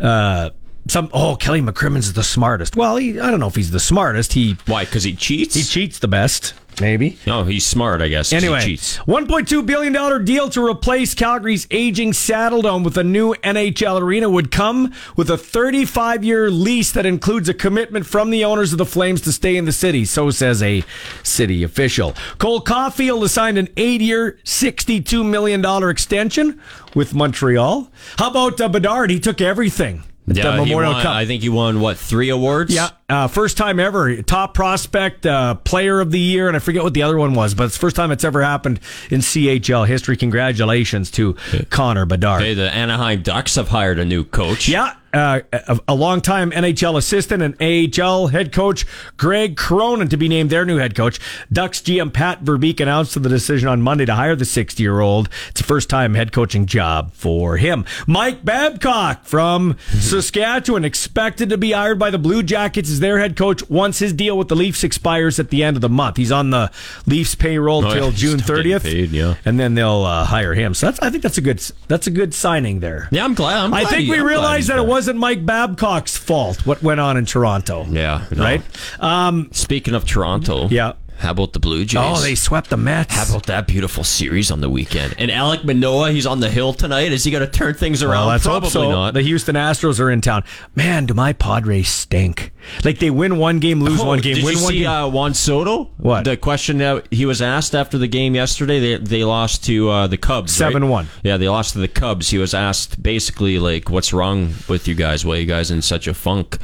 [0.00, 0.50] uh,
[0.88, 2.76] some oh Kelly McCrimmon's the smartest.
[2.76, 4.32] Well, he, I don't know if he's the smartest.
[4.32, 4.84] He Why?
[4.84, 5.54] Because he cheats?
[5.54, 7.18] he cheats the best, maybe.
[7.26, 8.32] no, he's smart, I guess.
[8.32, 8.98] Anyway, he cheats.
[8.98, 14.50] $1.2 billion deal to replace Calgary's aging Saddle Dome with a new NHL arena would
[14.50, 18.86] come with a 35 year lease that includes a commitment from the owners of the
[18.86, 20.82] Flames to stay in the city, so says a
[21.22, 22.14] city official.
[22.38, 26.60] Cole Caulfield has signed an eight year, $62 million extension
[26.94, 27.90] with Montreal.
[28.18, 29.10] How about uh, Bedard?
[29.10, 30.04] He took everything.
[30.36, 31.14] Yeah, Memorial won- Cup.
[31.14, 32.74] I think he won what three awards?
[32.74, 34.22] Yeah, uh, first time ever.
[34.22, 37.54] Top prospect, uh, player of the year, and I forget what the other one was,
[37.54, 40.16] but it's the first time it's ever happened in CHL history.
[40.16, 41.34] Congratulations to
[41.70, 42.42] Connor Bedard.
[42.42, 44.68] Hey, the Anaheim Ducks have hired a new coach.
[44.68, 48.84] Yeah, uh, a, a longtime NHL assistant and AHL head coach
[49.16, 51.18] Greg Cronin to be named their new head coach.
[51.52, 55.28] Ducks GM Pat Verbeek announced the decision on Monday to hire the 60 year old.
[55.48, 57.84] It's a first time head coaching job for him.
[58.06, 63.36] Mike Babcock from Saskatchewan expected to be hired by the Blue Jackets as their head
[63.36, 66.16] coach once his deal with the Leafs expires at the end of the month.
[66.16, 66.70] He's on the
[67.06, 69.34] Leafs payroll Oh, till he's June 30th, paid, yeah.
[69.44, 70.74] and then they'll uh, hire him.
[70.74, 73.08] So that's, I think that's a good that's a good signing there.
[73.10, 73.58] Yeah, I'm glad.
[73.64, 74.88] I'm I think he- we I'm realized that it back.
[74.98, 77.86] Wasn't Mike Babcock's fault what went on in Toronto.
[77.88, 78.42] Yeah, no.
[78.42, 78.62] Right?
[78.98, 80.94] Um, Speaking of Toronto, Yeah.
[81.18, 82.00] How about the Blue Jays?
[82.02, 83.14] oh, they swept the Mets.
[83.14, 85.14] How about that beautiful series on the weekend?
[85.18, 87.10] And Alek Manoah, he's on the hill tonight.
[87.12, 88.12] Is he going to turn things around?
[88.20, 88.88] well, let's Probably so.
[88.90, 89.14] not.
[89.14, 90.44] The Houston Astros are in town.
[90.76, 92.52] Man, do my Padres stink.
[92.84, 94.88] Like they win one game, lose Oh, one game, did win you one see game.
[94.90, 95.90] uh, Juan Soto?
[95.96, 96.24] What?
[96.24, 98.78] the question that he was asked after the game yesterday?
[98.78, 100.72] They they lost to uh, the Cubs, right?
[100.74, 101.06] 7-1.
[101.24, 102.28] Yeah, they lost to the Cubs.
[102.30, 105.24] He was asked basically like, "What's wrong with you guys?
[105.24, 106.58] Why are you guys in such a funk?"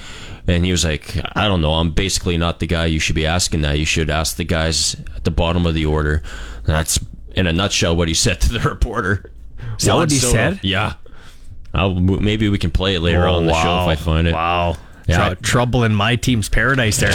[0.47, 1.75] And he was like, "I don't know.
[1.75, 3.79] I'm basically not the guy you should be asking that.
[3.79, 6.23] You should ask the guys at the bottom of the order."
[6.65, 6.99] That's
[7.35, 9.31] in a nutshell what he said to the reporter.
[9.79, 10.33] Is that what he Soto.
[10.35, 10.61] said?
[10.63, 10.95] Yeah.
[11.73, 14.35] I'll, maybe we can play it later on in the show if I find it.
[14.35, 14.77] Wow.
[15.07, 15.35] Yeah.
[15.35, 17.13] Tr- trouble in my team's paradise there.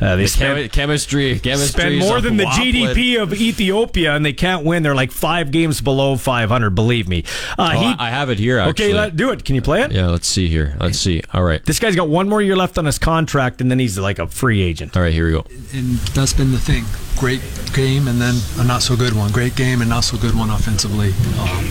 [0.00, 2.72] Uh, they The spend, chemi- chemistry, chemistry spend more than the Waplin.
[2.94, 4.82] GDP of Ethiopia, and they can't win.
[4.82, 6.70] They're like five games below 500.
[6.70, 7.24] Believe me.
[7.58, 8.58] Uh, Oh, he- I I have it here.
[8.58, 8.86] Actually.
[8.86, 9.44] okay, let, do it.
[9.44, 9.90] Can you play it?
[9.92, 10.76] Yeah, let's see here.
[10.80, 11.22] Let's see.
[11.32, 11.64] All right.
[11.64, 14.26] This guy's got one more year left on his contract, and then he's like a
[14.26, 14.96] free agent.
[14.96, 15.44] All right, here we go.
[15.72, 16.84] and that's been the thing.
[17.16, 17.40] Great
[17.74, 19.30] game and then a not so good one.
[19.32, 21.08] Great game and not so good one offensively.
[21.40, 21.64] Um,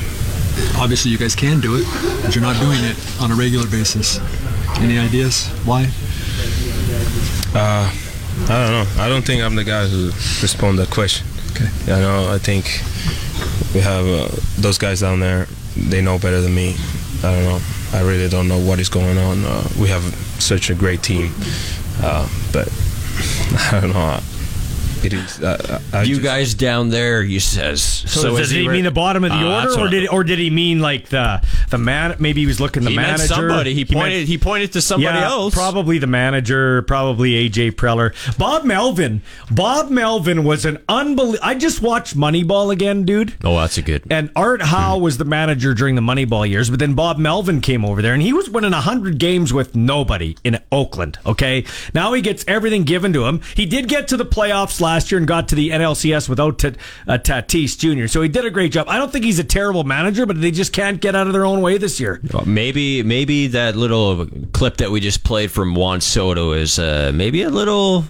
[0.77, 1.85] obviously, you guys can do it,
[2.23, 4.19] but you're not doing it on a regular basis.
[4.79, 5.89] Any ideas why?
[7.53, 9.03] I don't know.
[9.03, 10.07] I don't think I'm the guy who
[10.41, 11.27] respond that question.
[11.51, 11.69] Okay.
[11.93, 12.31] I know.
[12.31, 12.65] I think
[13.73, 15.47] we have uh, those guys down there.
[15.75, 16.75] They know better than me.
[17.23, 17.59] I don't know.
[17.93, 19.43] I really don't know what is going on.
[19.43, 20.03] Uh, we have
[20.39, 21.31] such a great team,
[22.01, 22.67] uh, but
[23.71, 24.19] I don't know.
[25.03, 25.41] It is.
[25.41, 27.81] Uh, I You just- guys down there, he says.
[27.81, 30.23] So, does is he re- mean the bottom of the Uh, order, or did or
[30.23, 32.15] did he mean like the the man?
[32.19, 33.17] Maybe he was looking the he manager.
[33.19, 33.73] meant somebody?
[33.73, 34.27] He pointed.
[34.27, 35.53] He pointed to somebody yeah, else.
[35.53, 38.11] Probably the manager, probably AJ Preller.
[38.37, 39.21] Bob Melvin.
[39.49, 41.39] Bob Melvin was an unbelievable.
[41.43, 43.33] I just watched Moneyball again, dude.
[43.43, 44.03] Oh, that's a good.
[44.09, 47.83] And Art Howe was the manager during the Moneyball years, but then Bob Melvin came
[47.85, 51.63] over there and he was winning 100 games with nobody in Oakland, okay?
[51.93, 53.41] Now he gets everything given to him.
[53.55, 56.75] He did get to the playoffs last year and got to the NLCS without T-
[57.07, 58.87] uh, Tatis Jr., so he did a great job.
[58.89, 61.45] I don't think he's a terrible manager, but they just can't get out of their
[61.45, 62.19] own way this year.
[62.45, 67.43] Maybe maybe that little clip that we just played from Juan Soto is uh, maybe
[67.43, 68.05] a little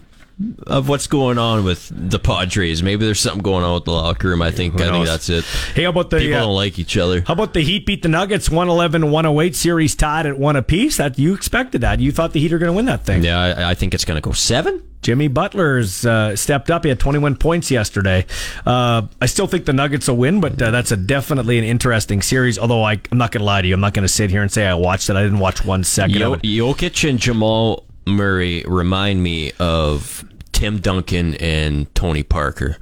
[0.68, 2.82] of what's going on with the Padres.
[2.82, 4.42] Maybe there's something going on with the locker room.
[4.42, 5.44] I think I think that's it.
[5.76, 7.22] Hey, how about the People uh, don't like each other.
[7.22, 10.98] How about the Heat beat the Nuggets 111-108 series tied at one apiece?
[10.98, 12.00] That you expected that.
[12.00, 13.24] You thought the Heat are going to win that thing.
[13.24, 14.84] Yeah, I, I think it's going to go seven.
[15.02, 16.84] Jimmy Butler's uh, stepped up.
[16.84, 18.26] He had 21 points yesterday.
[18.66, 22.22] Uh, I still think the Nuggets will win, but uh, that's a definitely an interesting
[22.22, 22.60] series.
[22.60, 24.42] Although I, I'm not going to lie to you, I'm not going to sit here
[24.44, 25.16] and say I watched it.
[25.16, 26.48] I didn't watch one second Yo- of it.
[26.48, 32.78] Jokic and Jamal Murray remind me of Tim Duncan and Tony Parker.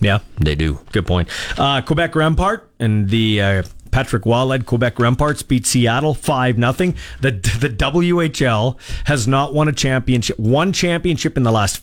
[0.00, 0.80] Yeah, They do.
[0.92, 1.28] good point.
[1.56, 3.62] Uh, Quebec Rempart and the uh,
[3.94, 6.96] Patrick Roy led Quebec Remparts beat Seattle five nothing.
[7.20, 10.36] The the WHL has not won a championship.
[10.36, 11.80] One championship in the last.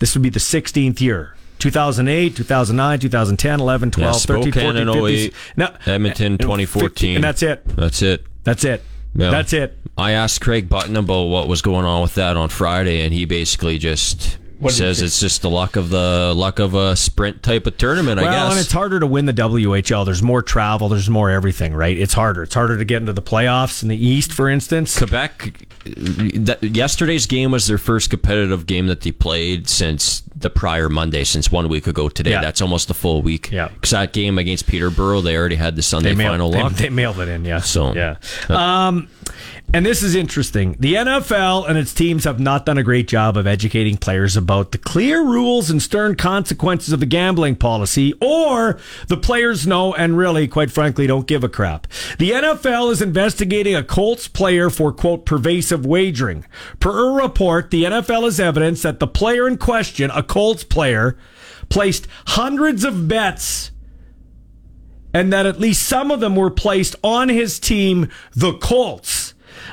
[0.00, 1.36] This would be the 16th year.
[1.60, 5.06] 2008, 2009, 2010, 11, 12, Yeah, 13, Spokane 14, in 15.
[5.06, 6.88] 08, No, Edmonton and 2014.
[6.88, 7.64] 15, and that's it.
[7.76, 8.24] That's it.
[8.42, 8.82] That's it.
[9.14, 9.30] Yeah.
[9.30, 9.78] That's it.
[9.96, 13.24] I asked Craig Button about what was going on with that on Friday, and he
[13.26, 17.42] basically just What he says it's just the luck of the luck of a sprint
[17.44, 18.18] type of tournament.
[18.18, 18.52] I Well, guess.
[18.52, 20.04] and it's harder to win the WHL.
[20.04, 20.88] There's more travel.
[20.88, 21.96] There's more everything, right?
[21.96, 22.42] It's harder.
[22.42, 24.98] It's harder to get into the playoffs in the East, for instance.
[24.98, 25.52] Quebec.
[25.86, 25.90] Uh,
[26.34, 31.24] that, yesterday's game was their first competitive game that they played since the prior Monday,
[31.24, 32.30] since one week ago today.
[32.30, 32.40] Yeah.
[32.40, 33.50] That's almost a full week.
[33.50, 33.68] Yeah.
[33.68, 36.72] because that game against Peterborough, they already had the Sunday mailed- final they, lock.
[36.74, 37.60] they mailed it in, yeah.
[37.60, 38.16] So- yeah.
[38.48, 39.08] Um,
[39.74, 40.76] and this is interesting.
[40.80, 44.72] The NFL and its teams have not done a great job of educating players about
[44.72, 50.16] the clear rules and stern consequences of the gambling policy, or the players know and
[50.16, 51.86] really, quite frankly, don't give a crap.
[52.18, 56.46] The NFL is investigating a Colts player for quote pervasive wagering.
[56.80, 61.18] Per a report, the NFL has evidence that the player in question, a Colts player,
[61.68, 63.72] placed hundreds of bets
[65.12, 69.27] and that at least some of them were placed on his team, the Colts.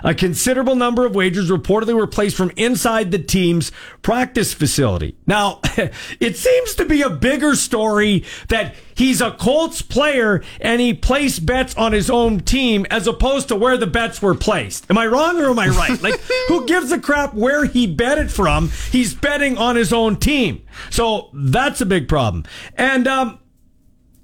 [0.05, 3.71] A considerable number of wagers reportedly were placed from inside the team's
[4.03, 5.15] practice facility.
[5.25, 5.61] Now,
[6.19, 11.47] it seems to be a bigger story that he's a Colts player and he placed
[11.47, 14.85] bets on his own team as opposed to where the bets were placed.
[14.91, 15.99] Am I wrong or am I right?
[15.99, 18.69] Like, who gives a crap where he bet it from?
[18.91, 20.63] He's betting on his own team.
[20.91, 22.45] So that's a big problem.
[22.77, 23.39] And, um,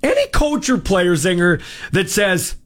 [0.03, 2.60] any coach or player zinger that says "Uh,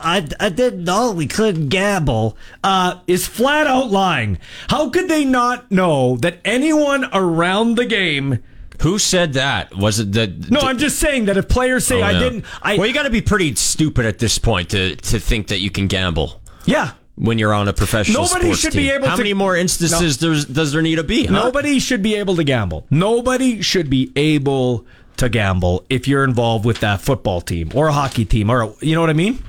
[0.00, 4.38] I, I didn't know we couldn't gamble uh, is flat out lying.
[4.68, 8.42] How could they not know that anyone around the game?
[8.82, 9.74] Who said that?
[9.76, 10.26] Was it the?
[10.50, 13.02] No, I'm just saying that if players say Oh, I didn't, I well, you got
[13.02, 16.92] to be pretty stupid at this point to to think that you can gamble yeah.
[17.16, 18.82] when you're on a professional Nobody sports should team.
[18.84, 21.26] be able How to- many more instances does does there need to be?
[21.26, 21.32] huh?
[21.34, 22.86] Nobody should be able to gamble.
[22.88, 24.86] Nobody should be able
[25.18, 28.72] to gamble if you're involved with that football team or a hockey team or a,
[28.80, 29.42] you know what I mean.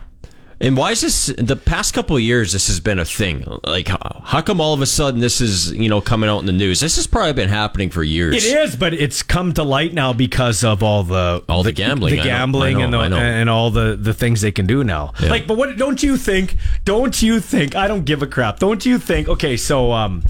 [0.61, 2.53] And why is this the past couple of years?
[2.53, 3.43] This has been a thing.
[3.65, 6.45] Like, how, how come all of a sudden this is you know coming out in
[6.45, 6.79] the news?
[6.79, 8.35] This has probably been happening for years.
[8.35, 12.13] It is, but it's come to light now because of all the All the gambling.
[12.13, 14.83] the I know, gambling, I and the, and all the the things they can do
[14.83, 15.13] now.
[15.19, 15.29] Yeah.
[15.31, 16.57] Like, but what don't you think?
[16.85, 17.75] Don't you think?
[17.75, 18.59] I don't give a crap.
[18.59, 19.27] Don't you think?
[19.27, 20.23] Okay, so um,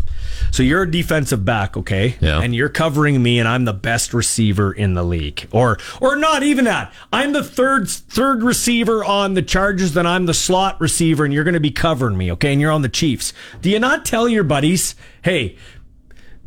[0.51, 2.15] So you're a defensive back, okay?
[2.19, 2.41] Yeah.
[2.41, 6.43] And you're covering me, and I'm the best receiver in the league, or or not
[6.43, 6.93] even that.
[7.11, 11.43] I'm the third third receiver on the Chargers, then I'm the slot receiver, and you're
[11.43, 12.51] going to be covering me, okay?
[12.51, 13.33] And you're on the Chiefs.
[13.61, 15.57] Do you not tell your buddies, hey?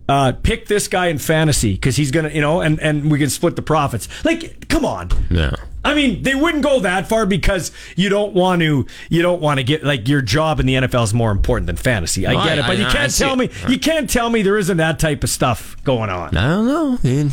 [0.09, 3.31] Uh, pick this guy in fantasy because he's gonna, you know, and and we can
[3.31, 4.07] split the profits.
[4.25, 5.09] Like, come on.
[5.31, 5.55] Yeah.
[5.83, 8.87] I mean, they wouldn't go that far because you don't want to.
[9.09, 11.77] You don't want to get like your job in the NFL is more important than
[11.77, 12.27] fantasy.
[12.27, 13.37] I No, get I- it, but I- you can't tell it.
[13.37, 13.73] me.
[13.73, 16.37] You can't tell me there isn't that type of stuff going on.
[16.37, 16.99] I don't know.
[17.03, 17.31] You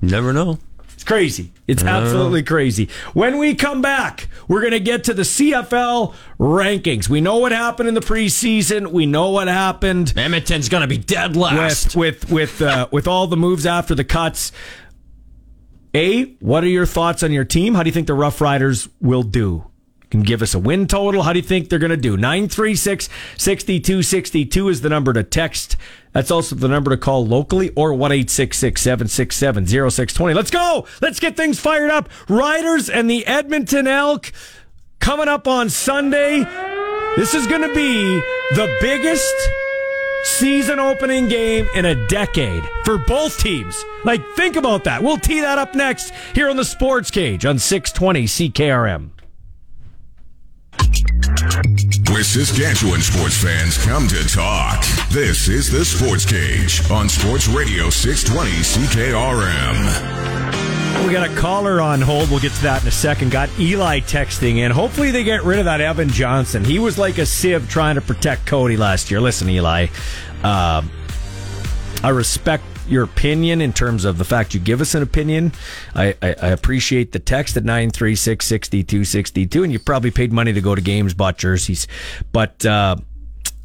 [0.00, 0.58] never know.
[1.06, 1.52] Crazy.
[1.68, 2.88] It's absolutely crazy.
[3.14, 7.08] When we come back, we're going to get to the CFL rankings.
[7.08, 8.90] We know what happened in the preseason.
[8.90, 11.94] We know what happened Edmonton's going to be dead last.
[11.94, 14.50] with with with uh, with all the moves after the cuts.
[15.94, 17.74] A, what are your thoughts on your team?
[17.74, 19.64] How do you think the Rough Riders will do?
[20.10, 21.22] Can give us a win total.
[21.22, 22.16] How do you think they're going to do?
[22.16, 25.76] 936 6262 is the number to text.
[26.12, 30.34] That's also the number to call locally or 1 767 0620.
[30.34, 30.86] Let's go.
[31.02, 32.08] Let's get things fired up.
[32.28, 34.32] Riders and the Edmonton Elk
[35.00, 36.44] coming up on Sunday.
[37.16, 38.20] This is going to be
[38.54, 39.34] the biggest
[40.22, 43.84] season opening game in a decade for both teams.
[44.04, 45.02] Like, think about that.
[45.02, 49.15] We'll tee that up next here on the Sports Cage on 620 CKRM.
[52.36, 54.84] Saskatchewan sports fans come to talk.
[55.10, 59.86] This is the Sports Cage on Sports Radio 620 CKRM.
[61.06, 62.30] We got a caller on hold.
[62.30, 63.30] We'll get to that in a second.
[63.30, 64.70] Got Eli texting in.
[64.70, 66.62] Hopefully, they get rid of that Evan Johnson.
[66.62, 69.22] He was like a sieve trying to protect Cody last year.
[69.22, 69.86] Listen, Eli,
[70.42, 70.90] um,
[72.02, 75.52] I respect your opinion in terms of the fact you give us an opinion.
[75.94, 80.60] I, I, I appreciate the text at 936 6262, and you probably paid money to
[80.60, 81.86] go to games, bought jerseys.
[82.32, 82.96] But, uh,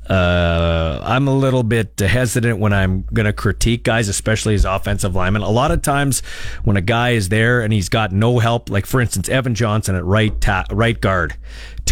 [0.09, 5.15] uh, I'm a little bit hesitant when I'm going to critique guys, especially as offensive
[5.15, 5.41] linemen.
[5.41, 6.21] A lot of times
[6.63, 9.95] when a guy is there and he's got no help, like for instance, Evan Johnson
[9.95, 11.37] at right ta- right guard.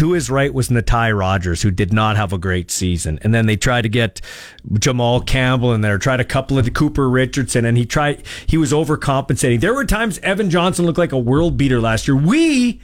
[0.00, 3.18] To his right was Natai Rogers, who did not have a great season.
[3.20, 4.22] And then they tried to get
[4.78, 8.56] Jamal Campbell in there, tried a couple of the Cooper Richardson, and he tried, he
[8.56, 9.60] was overcompensating.
[9.60, 12.16] There were times Evan Johnson looked like a world beater last year.
[12.16, 12.80] We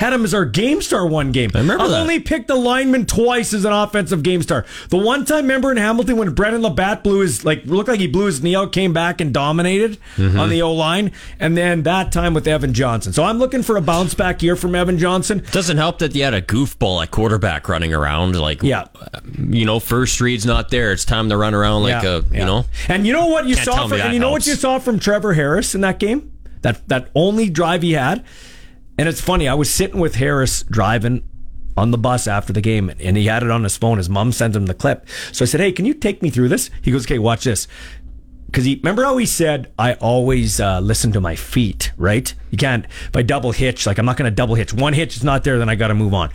[0.00, 1.50] had him as our game star one game.
[1.54, 2.00] I remember I've that.
[2.00, 4.64] only picked the lineman twice as an offensive game star.
[4.88, 8.06] The one time, remember in Hamilton when Brennan Labatt blew his like looked like he
[8.06, 10.40] blew his knee out, came back and dominated Mm-hmm.
[10.40, 13.12] on the O line, and then that time with Evan Johnson.
[13.12, 15.44] So I'm looking for a bounce back year from Evan Johnson.
[15.52, 18.38] Doesn't help that you had a goofball at quarterback running around.
[18.40, 18.86] Like, Yeah.
[19.38, 20.92] you know, first read's not there.
[20.92, 22.38] It's time to run around like a, yeah.
[22.40, 22.64] you know.
[22.88, 25.34] And you know what you saw from and you know what you saw from Trevor
[25.34, 26.32] Harris in that game?
[26.62, 28.24] That that only drive he had.
[28.98, 31.22] And it's funny, I was sitting with Harris driving
[31.76, 33.98] on the bus after the game and he had it on his phone.
[33.98, 35.08] His mom sent him the clip.
[35.32, 36.70] So I said, Hey, can you take me through this?
[36.82, 37.66] He goes, Okay, watch this.
[38.46, 42.34] Because he remember how he said, I always uh, listen to my feet, right?
[42.50, 44.74] You can't, if I double hitch, like I'm not going to double hitch.
[44.74, 46.30] One hitch is not there, then I got to move on.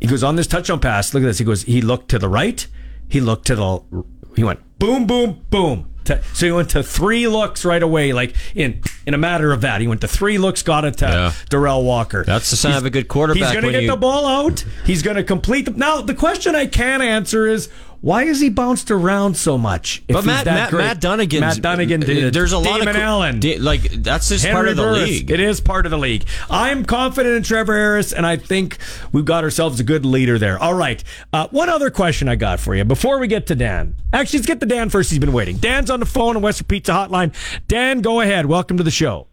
[0.00, 1.38] He goes, On this touchdown pass, look at this.
[1.38, 2.64] He goes, He looked to the right,
[3.08, 4.04] he looked to the,
[4.36, 5.90] he went boom, boom, boom.
[6.04, 9.60] To- So he went to three looks right away, like in in a matter of
[9.62, 9.80] that.
[9.80, 11.32] He went to three looks, got it to Yeah.
[11.50, 12.24] Derel Walker.
[12.24, 14.26] That's the sign He's- of a good quarterback He's going to get you- the ball
[14.26, 14.64] out.
[14.86, 15.72] He's going to complete the.
[15.72, 17.68] Now the question I can answer is
[18.00, 20.02] why is he bounced around so much?
[20.08, 20.84] if But Matt, that Matt, great?
[20.84, 22.32] Matt Dunnigan, Matt Dunnigan did.
[22.32, 23.40] There's a lot Damon of Allen.
[23.44, 23.62] Allen.
[23.64, 25.08] like that's just part of the Burris.
[25.08, 25.30] league.
[25.30, 26.24] It is part of the league.
[26.48, 28.78] I'm confident in Trevor Harris, and I think
[29.12, 30.58] we've got ourselves a good leader there.
[30.58, 31.02] All right.
[31.32, 33.94] Uh, one other question I got for you before we get to Dan.
[34.12, 35.10] Actually, let's get to Dan first.
[35.10, 35.56] He's been waiting.
[35.56, 37.32] Dan's on the phone on Western Pizza Hotline.
[37.66, 38.46] Dan, go ahead.
[38.46, 39.26] Welcome to the show.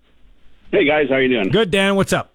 [0.72, 1.50] Hey guys, how you doing?
[1.50, 1.96] Good, Dan.
[1.96, 2.32] What's up?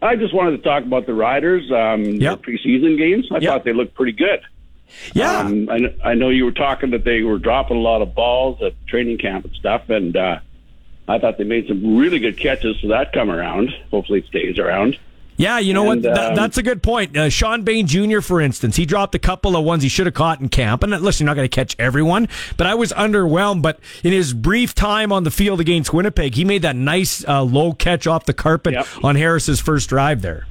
[0.00, 1.70] I just wanted to talk about the Riders.
[1.70, 2.20] Um, Yep.
[2.20, 3.28] their preseason games.
[3.30, 3.42] I Yep.
[3.44, 4.40] thought they looked pretty good.
[5.14, 5.38] Yeah.
[5.40, 8.62] Um, I, I know you were talking that they were dropping a lot of balls
[8.62, 10.38] at training camp and stuff, and uh,
[11.08, 13.70] I thought they made some really good catches for that come around.
[13.90, 14.98] Hopefully, it stays around.
[15.38, 16.14] Yeah, you know And, what?
[16.14, 17.16] Th- um, that's a good point.
[17.16, 20.14] Uh, Sean Bain Jr., for instance, he dropped a couple of ones he should have
[20.14, 20.82] caught in camp.
[20.82, 22.28] And uh, listen, you're not going to catch everyone,
[22.58, 23.62] but I was underwhelmed.
[23.62, 27.42] But in his brief time on the field against Winnipeg, he made that nice uh,
[27.42, 28.86] low catch off the carpet Yep.
[29.02, 30.46] on Harris's first drive there.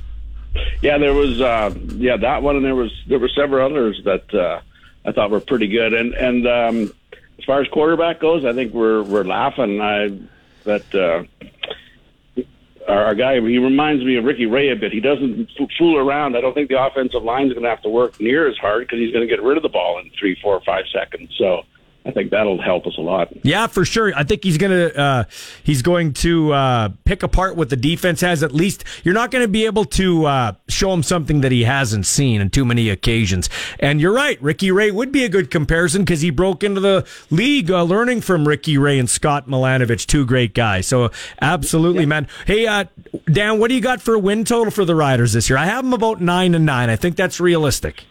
[0.81, 4.33] Yeah, there was uh, yeah that one, and there was there were several others that
[4.33, 4.61] uh,
[5.05, 5.93] I thought were pretty good.
[5.93, 6.93] And and um,
[7.37, 9.79] as far as quarterback goes, I think we're we're laughing.
[9.81, 10.17] I
[10.63, 12.43] that uh,
[12.87, 14.91] our, our guy he reminds me of Ricky Ray a bit.
[14.91, 16.35] He doesn't fool around.
[16.35, 18.83] I don't think the offensive line is going to have to work near as hard
[18.83, 21.33] because he's going to get rid of the ball in three, four, five seconds.
[21.37, 21.63] So
[22.03, 23.29] I think that'll help us a lot.
[23.43, 24.11] Yeah, for sure.
[24.15, 25.23] I think he's gonna uh,
[25.63, 28.41] he's going to uh, pick apart what the defense has.
[28.41, 31.63] At least you're not going to be able to uh, show him something that he
[31.63, 33.49] hasn't seen in too many occasions.
[33.79, 37.05] And you're right, Ricky Ray would be a good comparison because he broke into the
[37.29, 40.87] league uh, learning from Ricky Ray and Scott Milanovich, two great guys.
[40.87, 42.27] So absolutely, man.
[42.47, 42.85] Hey, uh,
[43.31, 45.57] Dan, what do you got for a win total for the Riders this year?
[45.57, 46.89] I have them about nine and nine.
[46.89, 48.05] I think that's realistic.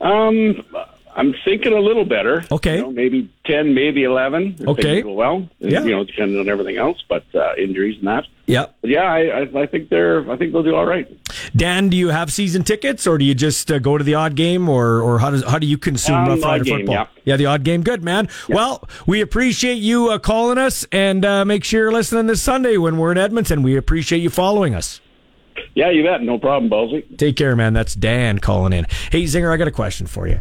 [0.00, 0.64] Um,
[1.18, 2.44] I'm thinking a little better.
[2.50, 2.76] Okay.
[2.76, 4.64] You know, maybe 10, maybe 11.
[4.68, 5.02] Okay.
[5.02, 5.48] well.
[5.58, 5.82] Yeah.
[5.82, 8.24] You know, depending on everything else, but uh, injuries and that.
[8.46, 8.76] Yep.
[8.80, 10.30] But yeah, I, I, I think they're.
[10.30, 11.06] I think they'll do all right.
[11.54, 14.36] Dan, do you have season tickets, or do you just uh, go to the odd
[14.36, 17.08] game, or or how does how do you consume Um, Rough Rider game, football?
[17.24, 17.36] yeah.
[17.36, 17.82] the odd game.
[17.82, 18.28] Good man.
[18.48, 22.78] Well, we appreciate you uh, calling us, and uh, make sure you're listening this Sunday
[22.78, 23.62] when we're in Edmonton.
[23.62, 25.00] We appreciate you following us.
[25.74, 26.22] Yeah, you bet.
[26.22, 27.18] No problem, Ballsy.
[27.18, 27.72] Take care, man.
[27.74, 28.86] That's Dan calling in.
[29.12, 30.40] Hey, Zinger, I got a question for you.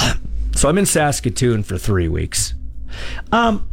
[0.52, 2.52] So I'm in Saskatoon for three weeks.
[3.32, 3.66] Um,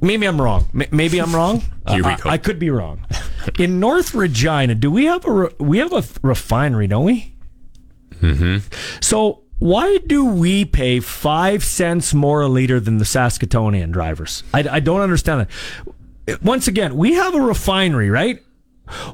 [0.00, 0.68] maybe I'm wrong.
[0.90, 1.60] Maybe I'm wrong.
[1.88, 3.06] Here we I- I, could be wrong.
[3.58, 6.88] In North Regina, do we have a re- we have a refinery?
[6.88, 7.36] Don't we?
[8.20, 8.66] Mm-hmm.
[9.00, 14.42] So why do we pay five cents more a liter than the Saskatoonian drivers?
[14.52, 15.46] I, I don't understand
[16.26, 16.42] that.
[16.42, 18.42] Once again, we have a refinery, right?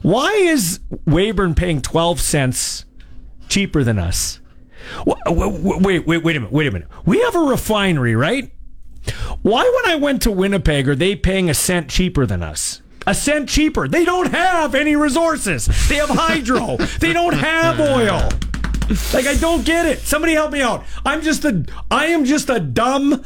[0.01, 2.87] Why is Weyburn paying 12 cents
[3.49, 4.41] cheaper than us?
[5.07, 6.89] Wait, wait, wait a minute, wait a minute.
[7.05, 8.53] We have a refinery, right?
[9.43, 12.83] Why, when I went to Winnipeg, are they paying a cent cheaper than us?
[13.07, 13.89] A cent cheaper.
[13.89, 15.67] They don't have any resources.
[15.89, 16.77] They have hydro.
[17.01, 18.29] they don't have oil.
[19.13, 20.01] Like I don't get it.
[20.01, 20.85] Somebody help me out.
[21.05, 23.23] I'm just a I am just a dumb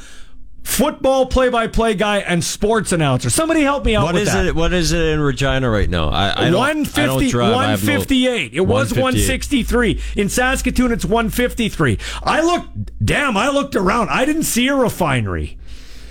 [0.62, 3.28] football play-by-play guy and sports announcer.
[3.30, 4.46] Somebody help me out What with is that.
[4.46, 4.54] it?
[4.54, 6.08] What is it in Regina right now?
[6.08, 6.36] I, I don't.
[6.36, 7.54] I don't 150, drive.
[7.56, 8.54] I have no- 158.
[8.54, 9.02] It was 158.
[9.02, 10.00] 163.
[10.22, 11.98] In Saskatoon, it's 153.
[12.22, 14.08] I looked, damn, I looked around.
[14.10, 15.58] I didn't see a refinery.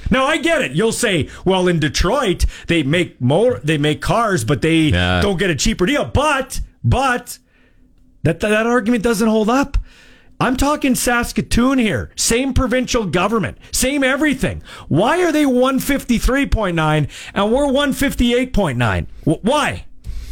[0.09, 0.73] Now I get it.
[0.73, 5.21] You'll say, well, in Detroit they make more, they make cars, but they Yeah.
[5.21, 6.03] don't get a cheaper deal.
[6.03, 7.37] But, but
[8.23, 9.77] that that argument doesn't hold up.
[10.41, 12.09] I'm talking Saskatoon here.
[12.15, 14.63] Same provincial government, same everything.
[14.87, 19.07] Why are they 153.9 and we're 158.9?
[19.43, 19.85] Why?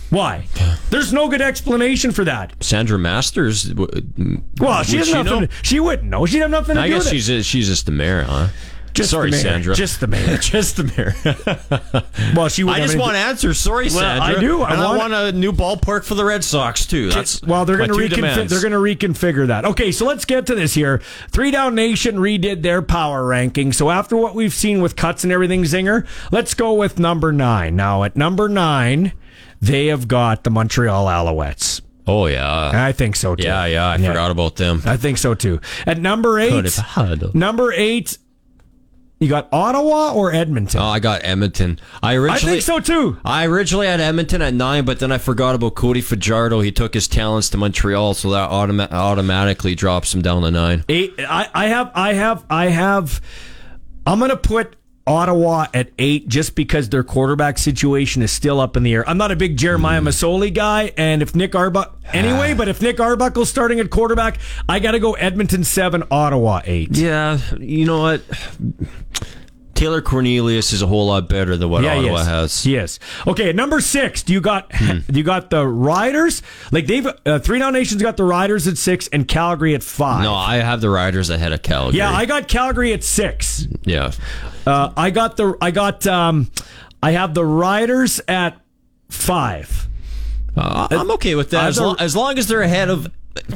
[0.10, 0.48] Why?
[0.90, 2.54] There's no good explanation for that.
[2.64, 3.66] Sandra Masters.
[3.66, 5.42] w- Well, she has nothing.
[5.42, 5.48] know?
[5.62, 6.26] She wouldn't know.
[6.26, 7.40] She'd have nothing to I do guess with she's it.
[7.42, 8.48] a, she's just the mayor, huh?
[8.94, 9.44] Just Sorry, the mayor.
[9.44, 9.76] Sandra.
[9.76, 10.38] Just the mayor.
[10.42, 11.14] just the mayor.
[12.36, 12.64] Well, she.
[12.68, 13.58] I just want answers.
[13.60, 14.38] Sorry, Well, Sandra.
[14.38, 14.62] I do.
[14.62, 17.10] I and I want- want a new ballpark for the Red Sox too.
[17.10, 18.48] That's well, they're going to reconfigure.
[18.48, 19.66] They're going to reconfigure that.
[19.66, 21.02] Okay, so let's get to this here.
[21.30, 23.72] Three Down Nation redid their power ranking.
[23.74, 27.76] So after what we've seen with cuts and everything, Zinger, let's go with number nine.
[27.76, 29.14] Now at number nine,
[29.62, 31.82] they have got the Montreal Alouettes.
[32.08, 33.44] Oh yeah, I think so too.
[33.46, 33.88] yeah, yeah.
[33.90, 34.82] I forgot about them.
[34.86, 35.62] I think so too.
[35.86, 36.80] At number eight,
[37.36, 38.18] number eight,
[39.20, 40.80] you got Ottawa or Edmonton.
[40.80, 41.80] Oh, I got Edmonton.
[42.02, 43.18] I originally I think so too.
[43.26, 46.62] I originally had Edmonton at nine, but then I forgot about Cody Fajardo.
[46.62, 50.86] He took his talents to Montreal, so that automa- automatically drops him down to nine.
[50.88, 51.16] Eight.
[51.20, 51.92] I, I have.
[51.94, 52.46] I have.
[52.50, 53.22] I have.
[54.08, 54.76] I'm going to put
[55.10, 59.10] Ottawa at eight just because their quarterback situation is still up in the air.
[59.10, 60.08] I'm not a big Jeremiah hmm.
[60.08, 64.38] Masoli guy, and if Nick Arbuckle anyway, but if Nick Arbuckle's starting at quarterback,
[64.70, 66.96] I got to go Edmonton seven, Ottawa eight.
[66.96, 68.22] Yeah, you know what?
[69.80, 72.28] Taylor Cornelius is a whole lot better than what Yeah, Ottawa is.
[72.28, 72.66] has.
[72.66, 73.00] Yes.
[73.26, 76.42] Okay, number six, do you got do you got the Riders?
[76.72, 80.24] Like they've uh, three down nations got the Riders at six and Calgary at five.
[80.24, 81.98] No, I have the Riders ahead of Calgary.
[82.00, 83.66] yeah, I got Calgary at six.
[83.86, 84.12] yeah.
[84.68, 86.52] Uh, I got the I got um,
[87.02, 88.60] I have the Riders at
[89.10, 89.88] five.
[90.58, 93.08] Uh, I'm okay with that as, long, as long as they're ahead of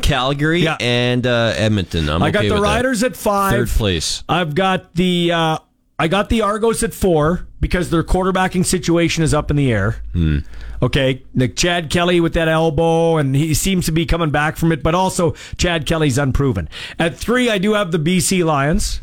[0.02, 0.78] Calgary Yeah.
[0.80, 2.08] and uh, Edmonton.
[2.10, 2.70] I'm I okay got the with that.
[2.76, 3.52] Riders at five.
[3.52, 4.24] Third place.
[4.30, 5.58] I've got the uh,
[6.00, 10.02] I got the Argos at four because their quarterbacking situation is up in the air.
[10.14, 10.40] Hmm.
[10.82, 14.72] Okay, Nick Chad Kelly with that elbow, and he seems to be coming back from
[14.72, 14.84] it.
[14.84, 16.68] But also, Chad Kelly's unproven.
[17.00, 19.02] At three, I do have the BC Lions.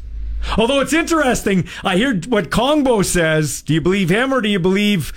[0.58, 3.62] Although it's interesting, I hear what Kongbo says.
[3.62, 5.12] Do you believe him or do you believe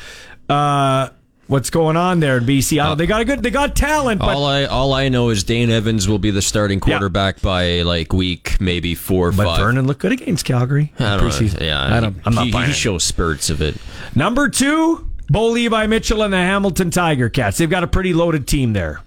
[0.50, 1.10] uh,
[1.48, 2.80] what's going on there in BC?
[2.80, 5.30] I don't- they got a good, they got talent, but all I all I know
[5.30, 9.46] is Dane Evans will be the starting quarterback by like week maybe four or but
[9.46, 9.60] five.
[9.60, 10.92] Vernon looked good against Calgary.
[11.00, 11.60] I don't Preseason.
[11.60, 11.66] know.
[11.66, 13.76] Yeah, I don't, I'm not he, buying he shows spurts of it.
[14.16, 17.58] Number two, Bo Levi Mitchell and the Hamilton Tiger Cats.
[17.58, 19.02] They've got a pretty loaded team there.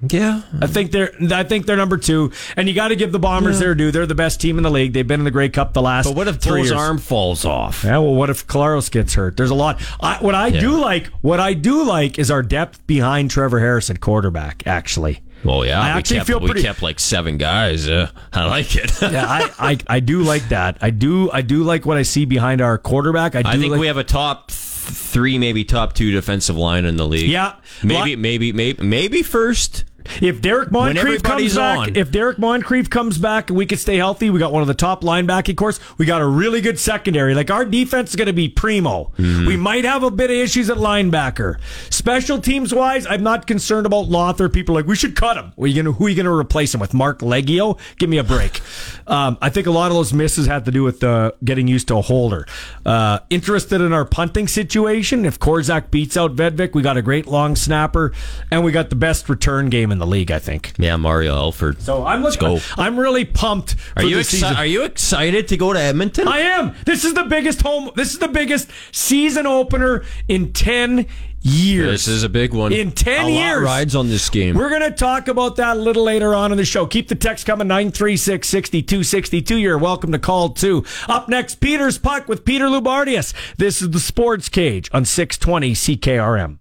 [0.00, 3.18] Yeah, I think they're I think they're number two, and you got to give the
[3.18, 3.90] Bombers their due.
[3.90, 4.92] They're the best team in the league.
[4.92, 6.06] They've been in the Grey Cup the last.
[6.06, 6.80] but what if three Poe's years.
[6.80, 7.82] arm falls off?
[7.82, 9.36] Yeah, well, what if Collaros gets hurt?
[9.36, 9.80] There's a lot.
[10.00, 13.90] I, what I do like, what I do like, is our depth behind Trevor Harris
[13.90, 14.64] at quarterback.
[14.66, 17.88] Actually, Well, yeah, I we actually kept, feel we kept like seven guys.
[17.88, 18.92] Uh, I like it.
[19.02, 20.78] yeah, I, I, I do like that.
[20.80, 23.34] I do I do like what I see behind our quarterback.
[23.34, 26.84] I do I think like, we have a top three, maybe top two defensive line
[26.84, 27.28] in the league.
[27.28, 27.56] Yeah.
[27.82, 29.84] maybe, Lot- maybe, maybe, maybe first.
[30.20, 31.96] If Derrick Moncrief comes back, on.
[31.96, 34.74] if Derrick Moncrief comes back and we could stay healthy, we got one of the
[34.74, 35.78] top linebacking corps.
[35.96, 37.34] We got a really good secondary.
[37.34, 39.12] Like our defense is going to be primo.
[39.16, 39.46] Mm-hmm.
[39.46, 41.58] We might have a bit of issues at linebacker.
[41.90, 44.52] Special teams wise, I'm not concerned about Lauther.
[44.52, 45.52] People are like we should cut him.
[45.58, 46.94] Are you gonna, who are you going to replace him with?
[46.94, 47.78] Mark Leggio?
[47.98, 48.60] Give me a break.
[49.06, 51.88] um, I think a lot of those misses had to do with uh, getting used
[51.88, 52.46] to a holder.
[52.84, 55.24] Uh, interested in our punting situation?
[55.24, 58.12] If Korczak beats out Vedvik, we got a great long snapper,
[58.50, 60.30] and we got the best return game in the league.
[60.30, 60.72] I think.
[60.78, 61.80] Yeah, Mario Alford.
[61.82, 62.48] So I'm looking.
[62.48, 62.82] Let's go.
[62.82, 63.76] I'm really pumped.
[63.96, 66.28] Are you the exci- Are you excited to go to Edmonton?
[66.28, 66.74] I am.
[66.86, 67.90] This is the biggest home.
[67.96, 71.06] This is the biggest season opener in ten
[71.40, 71.90] years.
[72.06, 72.72] this is a big one.
[72.72, 73.62] In 10 a lot years.
[73.62, 74.56] rides on this game.
[74.56, 76.84] We're going to talk about that a little later on in the show.
[76.84, 79.56] Keep the text coming 936 6262.
[79.56, 80.84] You're welcome to call too.
[81.08, 83.32] Up next, Peter's Puck with Peter Loubardias.
[83.56, 86.58] This is the Sports Cage on 620 CKRM.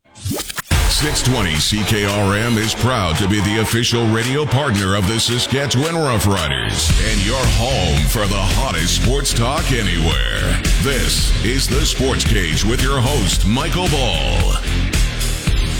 [0.90, 7.24] 620 CKRM is proud to be the official radio partner of the Saskatchewan Roughriders and
[7.24, 10.60] your home for the hottest sports talk anywhere.
[10.82, 14.87] This is the Sports Cage with your host, Michael Ball.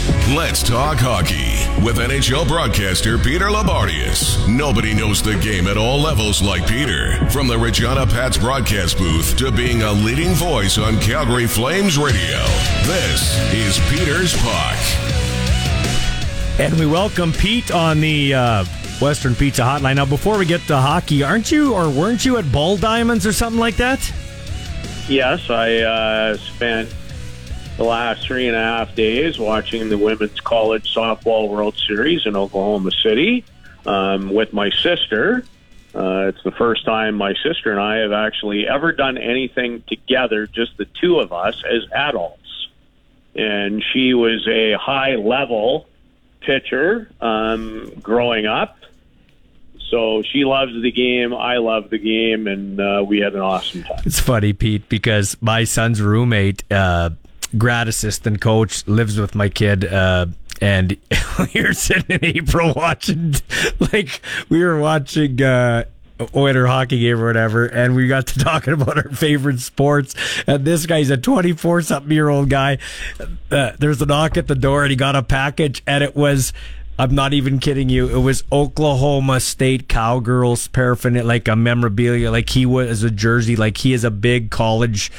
[0.08, 4.48] Let's talk hockey with NHL broadcaster Peter Loubardias.
[4.48, 7.12] Nobody knows the game at all levels like Peter.
[7.28, 12.38] From the Regina Pats broadcast booth to being a leading voice on Calgary Flames radio.
[12.84, 14.78] This is Peter's Puck.
[16.58, 18.64] And we welcome Pete on the uh,
[19.02, 19.96] Western Pizza Hotline.
[19.96, 23.34] Now, before we get to hockey, aren't you or weren't you at Ball Diamonds or
[23.34, 24.10] something like that?
[25.06, 26.94] Yes, I uh, spent
[27.78, 32.34] the last three and a half days watching the Women's College Softball World Series in
[32.34, 33.44] Oklahoma City
[33.86, 35.44] um, with my sister.
[35.94, 40.48] Uh, it's the first time my sister and I have actually ever done anything together,
[40.48, 42.68] just the two of us as adults.
[43.36, 45.86] And she was a high level
[46.40, 48.76] pitcher um, growing up.
[49.88, 51.32] So she loves the game.
[51.32, 54.02] I love the game, and uh, we had an awesome time.
[54.04, 57.10] It's funny, Pete, because my son's roommate, uh,
[57.56, 59.84] grad assistant coach, lives with my kid.
[59.84, 60.26] Uh,
[60.60, 60.96] and
[61.54, 63.34] we were sitting in April watching,
[63.92, 65.84] like, we were watching uh,
[66.32, 70.14] winter hockey game or whatever, and we got to talking about our favorite sports.
[70.46, 72.78] And this guy's a 24 something year old guy.
[73.50, 76.52] Uh, there's a knock at the door, and he got a package, and it was.
[77.00, 78.08] I'm not even kidding you.
[78.08, 83.76] It was Oklahoma State Cowgirls paraphernalia, like a memorabilia, like he was a jersey, like
[83.76, 85.12] he is a big college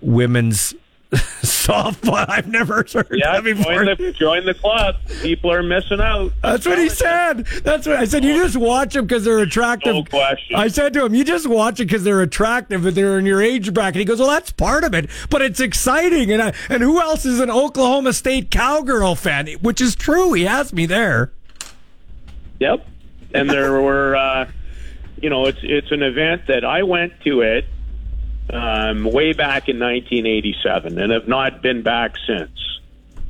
[0.00, 0.76] women's
[1.42, 2.24] softball.
[2.28, 3.84] I've never heard Yeah, that before.
[3.84, 4.96] join the, join the club.
[5.22, 6.32] People are missing out.
[6.42, 7.46] That's what he said.
[7.62, 8.24] That's what I said.
[8.24, 9.94] You just watch them because they're attractive.
[9.94, 10.56] No question.
[10.56, 13.40] I said to him, "You just watch it because they're attractive, but they're in your
[13.42, 16.82] age bracket." He goes, "Well, that's part of it, but it's exciting." And I, and
[16.82, 19.46] who else is an Oklahoma State cowgirl fan?
[19.60, 20.32] Which is true.
[20.32, 21.30] He has me there.
[22.60, 22.86] Yep.
[23.34, 24.50] And there were, uh,
[25.20, 27.66] you know, it's it's an event that I went to it
[28.52, 32.80] um, way back in 1987 and have not been back since.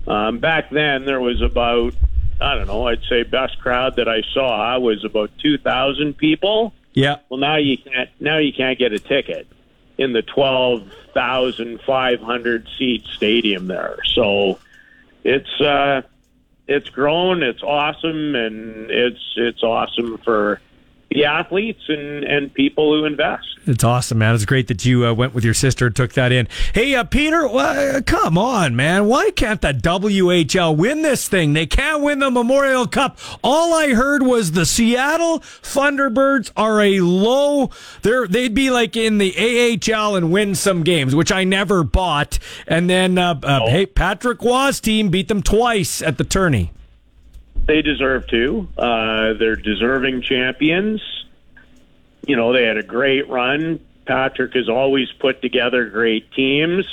[0.06, 1.94] Um, back then, there was about,
[2.40, 6.74] I don't know, I'd say best crowd that I saw was about 2,000 people.
[6.94, 7.16] Yeah.
[7.28, 8.08] Well, now you can't.
[8.20, 9.48] Now you can't get a ticket
[9.98, 13.98] in the twelve thousand five hundred seat stadium there.
[14.14, 14.60] So
[15.24, 16.02] it's uh,
[16.68, 17.42] it's grown.
[17.42, 20.60] It's awesome, and it's it's awesome for
[21.14, 23.46] the athletes and and people who invest.
[23.66, 24.34] It's awesome, man.
[24.34, 26.48] It's great that you uh, went with your sister and took that in.
[26.74, 29.06] Hey, uh, Peter, uh, come on, man.
[29.06, 31.54] Why can't the WHL win this thing?
[31.54, 33.18] They can't win the Memorial Cup.
[33.42, 37.70] All I heard was the Seattle Thunderbirds are a low.
[38.02, 39.32] They're they'd be like in the
[39.88, 42.38] AHL and win some games, which I never bought.
[42.66, 46.73] And then, uh, uh, hey, Patrick Roy's team beat them twice at the tourney.
[47.66, 48.68] They deserve to.
[48.76, 51.00] Uh, they're deserving champions.
[52.26, 53.80] You know, they had a great run.
[54.06, 56.86] Patrick has always put together great teams.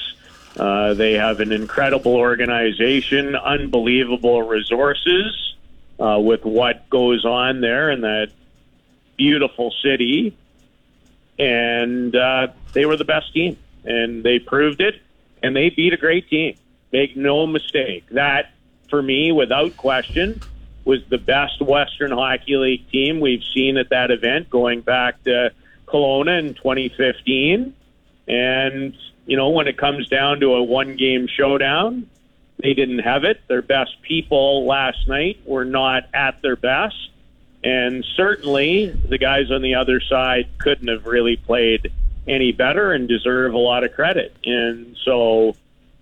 [0.57, 5.55] Uh, they have an incredible organization, unbelievable resources
[5.99, 8.31] uh, with what goes on there in that
[9.17, 10.35] beautiful city.
[11.39, 15.01] And uh, they were the best team, and they proved it,
[15.41, 16.55] and they beat a great team.
[16.91, 18.05] Make no mistake.
[18.11, 18.51] That,
[18.89, 20.41] for me, without question,
[20.85, 25.51] was the best Western Hockey League team we've seen at that event going back to
[25.85, 27.75] Kelowna in 2015.
[28.27, 32.09] And, you know, when it comes down to a one game showdown,
[32.57, 33.41] they didn't have it.
[33.47, 37.09] Their best people last night were not at their best.
[37.63, 41.91] And certainly the guys on the other side couldn't have really played
[42.27, 44.35] any better and deserve a lot of credit.
[44.45, 45.55] And so,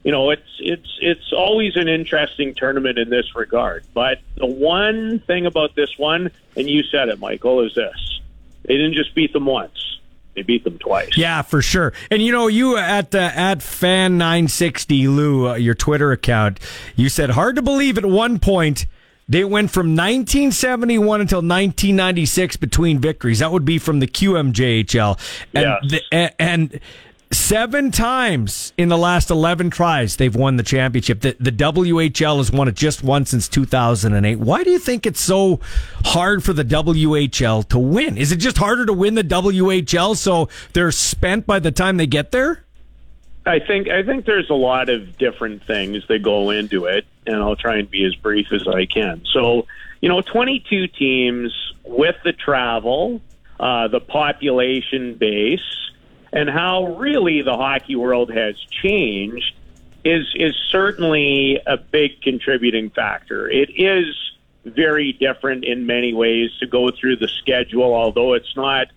[0.03, 3.83] you know, it's it's it's always an interesting tournament in this regard.
[3.93, 8.21] But the one thing about this one, and you said it, Michael, is this:
[8.63, 9.99] they didn't just beat them once;
[10.35, 11.17] they beat them twice.
[11.17, 11.91] Yeah, for sure.
[12.09, 16.59] And you know, you at uh, at fan nine sixty Lou, uh, your Twitter account,
[16.95, 18.85] you said hard to believe at one point.
[19.31, 23.37] They went from 1971 until 1996 between victories.
[23.37, 25.19] That would be from the QMJHL.
[25.53, 26.01] And, Yes.
[26.11, 26.79] the, and
[27.31, 31.21] seven times in the last 11 tries, they've won the championship.
[31.21, 34.37] The, the WHL has won it just once since 2008.
[34.37, 35.59] Why do you think it's so
[36.05, 38.17] hard for the WHL to win?
[38.17, 42.07] Is it just harder to win the WHL so they're spent by the time they
[42.07, 42.65] get there?
[43.45, 47.37] I think I think there's a lot of different things that go into it, and
[47.37, 49.23] I'll try and be as brief as I can.
[49.33, 49.65] So,
[50.01, 53.21] you know, 22 teams with the travel,
[53.59, 55.88] uh, the population base,
[56.31, 59.53] and how really the hockey world has changed
[60.03, 63.49] is is certainly a big contributing factor.
[63.49, 64.15] It is
[64.65, 68.87] very different in many ways to go through the schedule, although it's not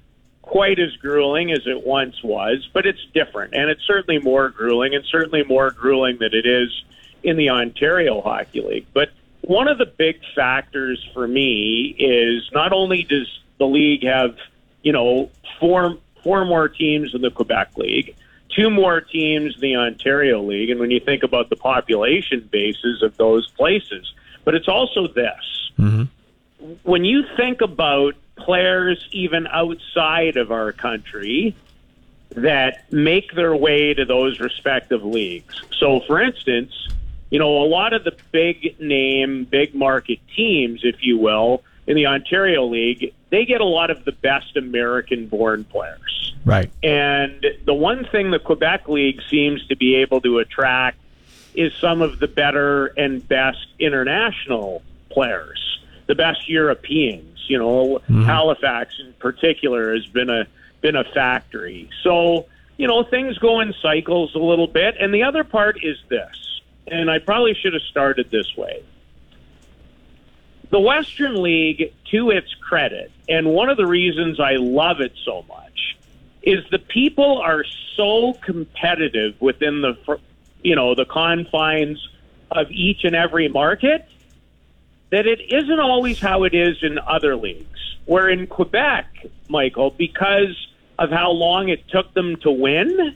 [0.42, 3.54] quite as grueling as it once was, but it's different.
[3.54, 6.84] And it's certainly more grueling and certainly more grueling than it is
[7.22, 8.86] in the Ontario Hockey League.
[8.92, 9.10] But
[9.42, 13.28] one of the big factors for me is not only does
[13.58, 14.36] the league have,
[14.82, 18.16] you know, four four more teams in the Quebec League,
[18.54, 23.02] two more teams in the Ontario League, and when you think about the population bases
[23.02, 24.12] of those places,
[24.44, 25.70] but it's also this.
[25.78, 26.04] Mm-hmm.
[26.82, 31.54] When you think about players even outside of our country
[32.30, 35.62] that make their way to those respective leagues.
[35.78, 36.88] So, for instance,
[37.30, 41.96] you know, a lot of the big name, big market teams, if you will, in
[41.96, 46.34] the Ontario League, they get a lot of the best American born players.
[46.44, 46.70] Right.
[46.82, 50.98] And the one thing the Quebec League seems to be able to attract
[51.54, 57.28] is some of the better and best international players, the best Europeans.
[57.48, 58.22] You know, mm-hmm.
[58.24, 60.46] Halifax in particular has been a
[60.80, 61.88] been a factory.
[62.02, 64.96] So, you know, things go in cycles a little bit.
[64.98, 68.82] And the other part is this, and I probably should have started this way.
[70.72, 75.44] The Western League, to its credit, and one of the reasons I love it so
[75.46, 75.98] much,
[76.42, 77.62] is the people are
[77.94, 80.18] so competitive within the,
[80.62, 82.08] you know, the confines
[82.50, 84.08] of each and every market
[85.10, 87.98] that it isn't always how it is in other leagues.
[88.06, 90.56] Where in Quebec, Michael, because
[90.98, 93.14] of how long it took them to win,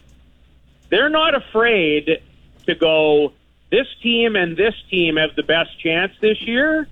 [0.91, 2.21] they're not afraid
[2.67, 3.33] to go,
[3.71, 6.87] this team and this team have the best chance this year.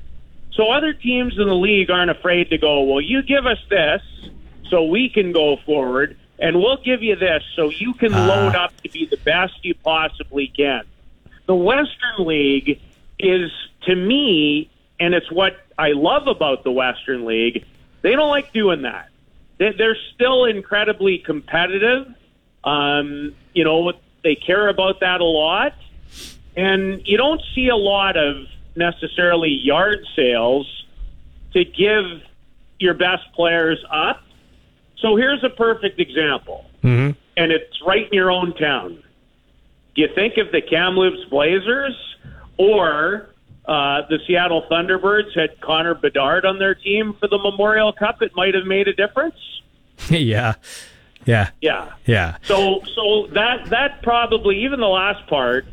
[0.54, 4.02] So other teams in the league aren't afraid to go, well, you give us this
[4.70, 8.72] so we can go forward, and we'll give you this so you can load up
[8.82, 10.82] to be the best you possibly can.
[11.46, 12.80] The Western League
[13.18, 13.50] is,
[13.82, 17.64] to me, and it's what I love about the Western League,
[18.02, 19.08] they don't like doing that.
[19.58, 22.06] They- They're still incredibly competitive.
[22.62, 23.92] Um, you know,
[24.22, 25.74] they care about that a lot.
[26.56, 28.46] And you don't see a lot of
[28.76, 30.66] necessarily yard sales
[31.52, 32.22] to give
[32.78, 34.22] your best players up.
[34.98, 36.64] So here's a perfect example,
[37.36, 39.02] and it's right in your own town.
[39.94, 41.94] Do you think if the Kamloops Blazers
[42.56, 43.30] or
[43.66, 48.32] uh, the Seattle Thunderbirds had Connor Bedard on their team for the Memorial Cup, it
[48.34, 49.36] might have made a difference?
[50.10, 50.54] yeah.
[51.24, 51.50] Yeah.
[51.60, 51.92] Yeah.
[52.06, 52.36] Yeah.
[52.42, 55.66] So so that that probably even the last part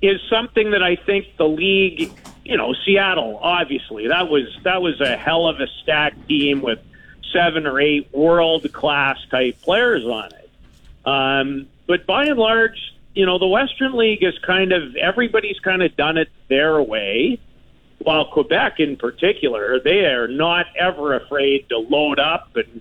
[0.00, 2.12] is something that I think the league,
[2.44, 6.78] you know, Seattle obviously that was that was a hell of a stacked team with
[7.32, 10.50] seven or eight world class type players on it.
[11.04, 15.82] Um, but by and large, you know, the Western League is kind of everybody's kind
[15.82, 17.38] of done it their way.
[17.98, 22.80] While Quebec in particular, they are not ever afraid to load up and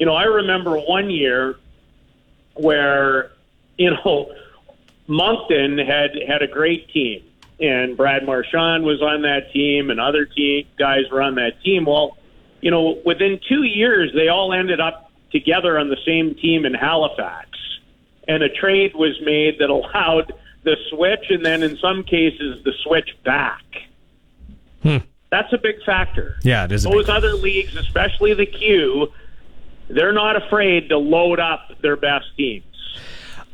[0.00, 1.56] you know, I remember one year
[2.54, 3.32] where,
[3.76, 4.32] you know,
[5.10, 7.24] Moncton had had a great team,
[7.58, 11.84] and Brad Marchand was on that team, and other team guys were on that team.
[11.84, 12.16] Well,
[12.60, 16.74] you know, within two years, they all ended up together on the same team in
[16.74, 17.48] Halifax,
[18.28, 20.32] and a trade was made that allowed
[20.62, 23.64] the switch, and then in some cases, the switch back.
[24.84, 24.98] Hmm.
[25.30, 26.36] That's a big factor.
[26.42, 26.84] Yeah, it is.
[26.84, 29.08] Those other leagues, especially the Q,
[29.88, 32.69] they're not afraid to load up their best teams.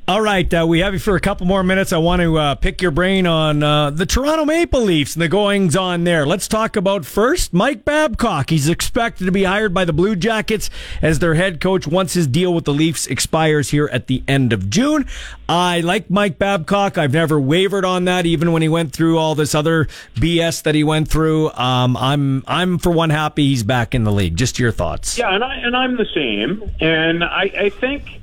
[0.09, 1.93] All right, uh, we have you for a couple more minutes.
[1.93, 5.27] I want to uh, pick your brain on uh, the Toronto Maple Leafs and the
[5.27, 6.25] goings on there.
[6.25, 8.51] Let's talk about first Mike Babcock.
[8.51, 10.71] He's expected to be hired by the Blue Jackets
[11.03, 14.53] as their head coach once his deal with the Leafs expires here at the end
[14.53, 15.07] of June.
[15.49, 16.99] I like Mike Babcock.
[16.99, 20.77] I've never wavered on that, even when he went through all this other BS that
[20.77, 21.51] he went through.
[21.55, 24.37] Um, I'm I'm for one happy he's back in the league.
[24.37, 25.19] Just your thoughts.
[25.19, 28.21] Yeah, and I and I'm the same, and I, I think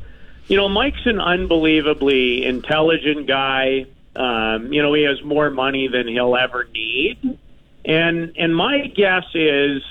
[0.47, 3.85] you know, Mike's an unbelievably intelligent guy.
[4.15, 7.39] Um, you know, he has more money than he'll ever need.
[7.85, 9.81] And and my guess is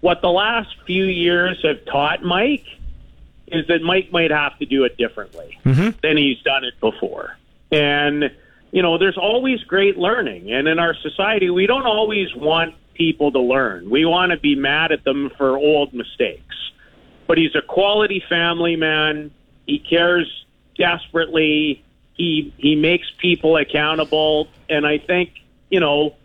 [0.00, 2.64] what the last few years have taught Mike
[3.48, 5.98] is that Mike might have to do it differently Mm-hmm.
[6.02, 7.36] than he's done it before.
[7.70, 8.30] And
[8.70, 10.52] you know, there's always great learning.
[10.52, 13.88] And in our society, we don't always want people to learn.
[13.88, 16.54] We want to be mad at them for old mistakes
[17.28, 19.30] but he's a quality family man.
[19.66, 20.26] He cares
[20.76, 21.84] desperately.
[22.14, 25.30] He he makes people accountable, and I think
[25.70, 26.16] you know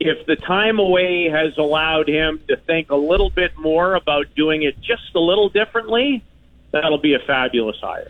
[0.00, 4.62] if the time away has allowed him to think a little bit more about doing
[4.62, 6.24] it just a little differently,
[6.70, 8.08] that'll be a fabulous hire.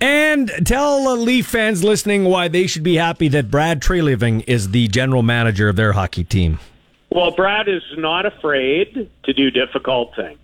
[0.00, 4.70] And tell uh, Leaf fans listening why they should be happy that Brad Treliving is
[4.70, 6.60] the general manager of their hockey team.
[7.10, 10.43] Well, Brad is not afraid to do difficult things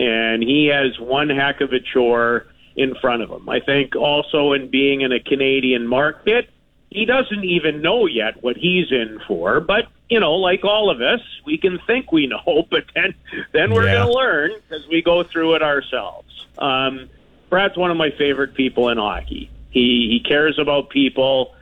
[0.00, 2.46] and he has one heck of a chore
[2.76, 3.48] in front of him.
[3.48, 6.48] I think also in being in a Canadian market,
[6.88, 9.60] he doesn't even know yet what he's in for.
[9.60, 13.14] But you know, like all of us, we can think we know, but then
[13.52, 13.94] then we're Yeah.
[13.96, 16.46] going to learn because we go through it ourselves.
[16.58, 17.08] Um,
[17.50, 19.50] Brad's one of my favorite people in hockey.
[19.70, 21.54] He he cares about people.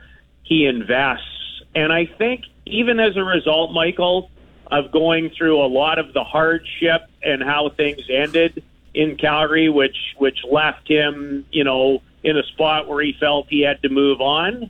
[0.43, 4.31] He invests, and I think even as a result, Michael,
[4.71, 8.63] of going through a lot of the hardship and how things ended
[8.93, 13.61] in Calgary, which which left him, you know, in a spot where he felt he
[13.61, 14.69] had to move on.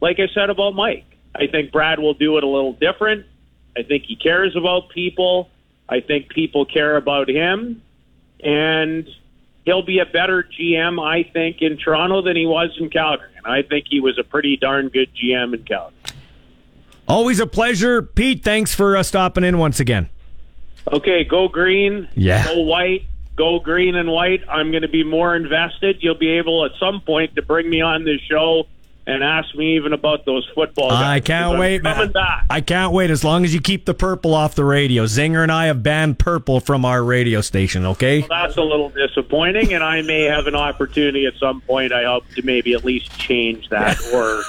[0.00, 3.26] Like I said about Mike, I think Brad will do it a little different.
[3.76, 5.48] I think he cares about people.
[5.88, 7.82] I think people care about him,
[8.42, 9.08] and
[9.64, 13.30] he'll be a better GM, I think, in Toronto than he was in Calgary.
[13.36, 15.96] And I think he was a pretty darn good GM in Calgary.
[17.08, 18.42] Always a pleasure, Pete.
[18.42, 20.08] Thanks for uh, stopping in once again.
[20.90, 22.08] Okay, go green.
[22.14, 22.44] Yeah.
[22.46, 23.04] Go white.
[23.36, 24.42] Go green and white.
[24.48, 25.98] I'm going to be more invested.
[26.00, 28.66] You'll be able at some point to bring me on this show
[29.06, 30.90] and ask me even about those football.
[30.90, 31.82] Guys, I can't wait.
[31.82, 32.46] Coming back.
[32.48, 35.06] I can't wait as long as you keep the purple off the radio.
[35.06, 38.20] Zinger and I have banned purple from our radio station, okay?
[38.28, 41.92] That's a little disappointing, and I may have an opportunity at some point.
[41.92, 43.98] I hope to maybe at least change that.
[44.12, 44.42] Or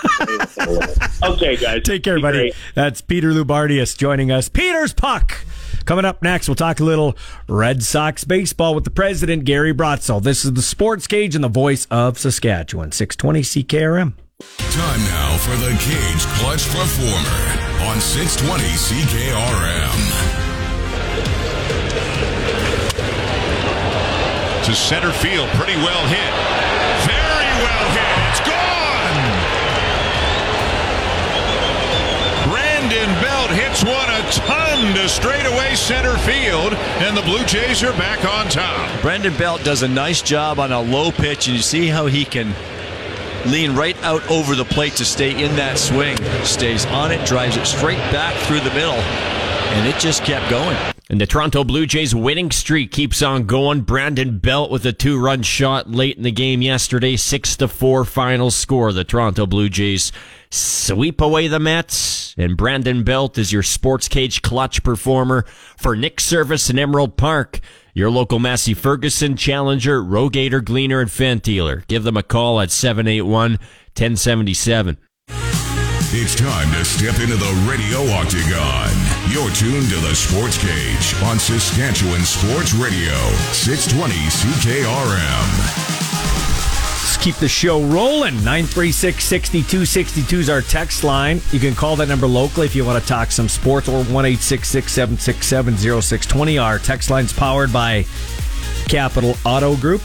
[1.23, 2.37] okay, guys, Take care, buddy.
[2.37, 2.55] great.
[2.75, 4.49] That's Peter Loubardias joining us.
[4.49, 5.45] Peter's Puck.
[5.85, 10.21] Coming up next, we'll talk a little Red Sox baseball with the president, Gary Brotzel.
[10.21, 14.13] This is the Sports Cage and the voice of Saskatchewan, 620 CKRM.
[14.39, 17.43] Time now for the Cage Clutch Performer
[17.89, 20.43] on 620 CKRM.
[24.63, 25.49] to center field.
[25.49, 26.33] Pretty well hit.
[27.03, 28.15] Very well hit.
[28.31, 29.17] It's gone.
[32.49, 36.73] Brandon Belt hits one a ton to straightaway center field,
[37.03, 39.01] and the Blue Jays are back on top.
[39.01, 42.23] Brandon Belt does a nice job on a low pitch, and you see how he
[42.23, 42.53] can
[43.45, 46.17] lean right out over the plate to stay in that swing.
[46.43, 50.77] Stays on it, drives it straight back through the middle, and it just kept going.
[51.09, 53.81] And the Toronto Blue Jays winning streak keeps on going.
[53.81, 58.49] Brandon Belt with a two-run shot late in the game yesterday, six to four final
[58.49, 58.91] score.
[58.93, 60.11] The Toronto Blue Jays
[60.49, 65.45] sweep away the Mets, and Brandon Belt is your sports cage clutch performer
[65.77, 67.59] for Nick Service in Emerald Park.
[67.95, 71.85] Your local Massey Ferguson Challenger, Rogator, Gleaner, and Fantealer.
[71.85, 73.51] Give them a call at 781
[73.95, 74.97] 1077.
[76.15, 78.89] It's time to step into the radio octagon.
[79.29, 83.13] You're tuned to the Sports Cage on Saskatchewan Sports Radio,
[83.51, 86.02] 620 CKRM.
[87.03, 88.35] Let's keep the show rolling.
[88.45, 91.41] 936 6262 is our text line.
[91.51, 94.35] You can call that number locally if you want to talk some sports or 1
[94.37, 96.57] 767 0620.
[96.57, 98.05] Our text line's powered by
[98.87, 100.01] Capital Auto Group.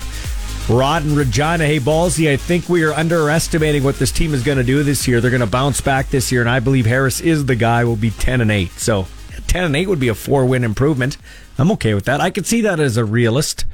[0.68, 4.58] Rod and Regina, hey Ballsy, I think we are underestimating what this team is going
[4.58, 5.20] to do this year.
[5.20, 7.84] They're going to bounce back this year, and I believe Harris is the guy.
[7.84, 8.72] Will be ten and eight.
[8.72, 9.06] So
[9.46, 11.16] ten and eight would be a four win improvement.
[11.58, 12.20] I'm okay with that.
[12.20, 13.64] I could see that as a realist.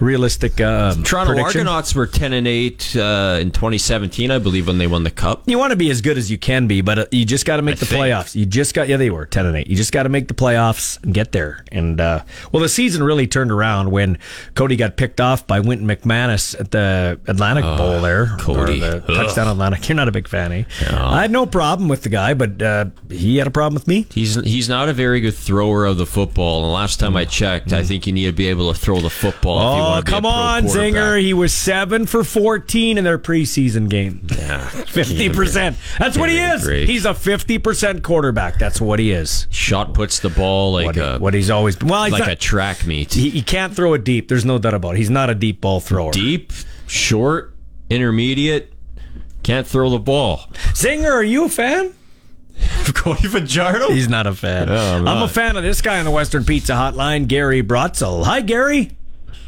[0.00, 1.60] Realistic um, Toronto prediction?
[1.60, 5.42] Argonauts were 10 and 8 uh, in 2017, I believe, when they won the cup.
[5.46, 7.56] You want to be as good as you can be, but uh, you just got
[7.56, 8.04] to make I the think.
[8.04, 8.34] playoffs.
[8.34, 9.66] You just got yeah, they were ten and eight.
[9.68, 11.64] You just got to make the playoffs and get there.
[11.70, 14.18] And uh, well, the season really turned around when
[14.54, 18.36] Cody got picked off by Wynton McManis at the Atlantic Bowl there.
[18.38, 18.80] Cody.
[18.80, 19.88] the touchdown Atlantic.
[19.88, 20.64] You're not a big fan, eh?
[20.90, 24.06] I had no problem with the guy, but uh, he had a problem with me.
[24.10, 26.62] He's he's not a very good thrower of the football.
[26.62, 29.00] And the last time I checked, I think you need to be able to throw
[29.00, 29.51] the football.
[29.58, 31.20] Oh, want to be a come on, Zinger.
[31.20, 34.26] He was seven for 14 in their preseason game.
[34.30, 35.98] Yeah, 50%.
[35.98, 36.88] That's what he Give me a is.
[36.88, 38.58] He's a 50% quarterback.
[38.58, 39.46] That's what he is.
[39.50, 41.88] Shot puts the ball like What, a what he's always been.
[41.88, 43.12] Well, he's like not- a track meet.
[43.14, 44.28] he, he can't throw it deep.
[44.28, 44.98] There's no doubt about it.
[44.98, 46.12] He's not a deep ball thrower.
[46.12, 46.52] Deep,
[46.86, 47.54] short,
[47.90, 48.72] intermediate,
[49.42, 50.46] can't throw the ball.
[50.72, 51.92] Zinger, are you a fan?
[52.86, 53.90] Of Cody Fajardo?
[53.90, 54.68] He's not a fan.
[54.68, 58.24] No, I'm I'm, a fan of this guy on the Western Pizza Hotline, Gary Brotzel.
[58.24, 58.90] Hi, Gary.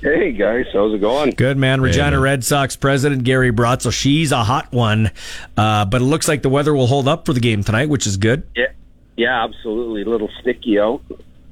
[0.04, 1.30] Hey guys, how's it going?
[1.30, 1.80] Good man.
[1.80, 2.20] Regina man.
[2.20, 3.90] Red Sox president Gary Brotzel.
[3.90, 5.10] She's a hot one,
[5.56, 8.06] uh, but it looks like the weather will hold up for the game tonight, which
[8.06, 8.46] is good.
[8.54, 8.66] Yeah,
[9.16, 10.02] yeah, absolutely.
[10.02, 11.00] A little sticky out.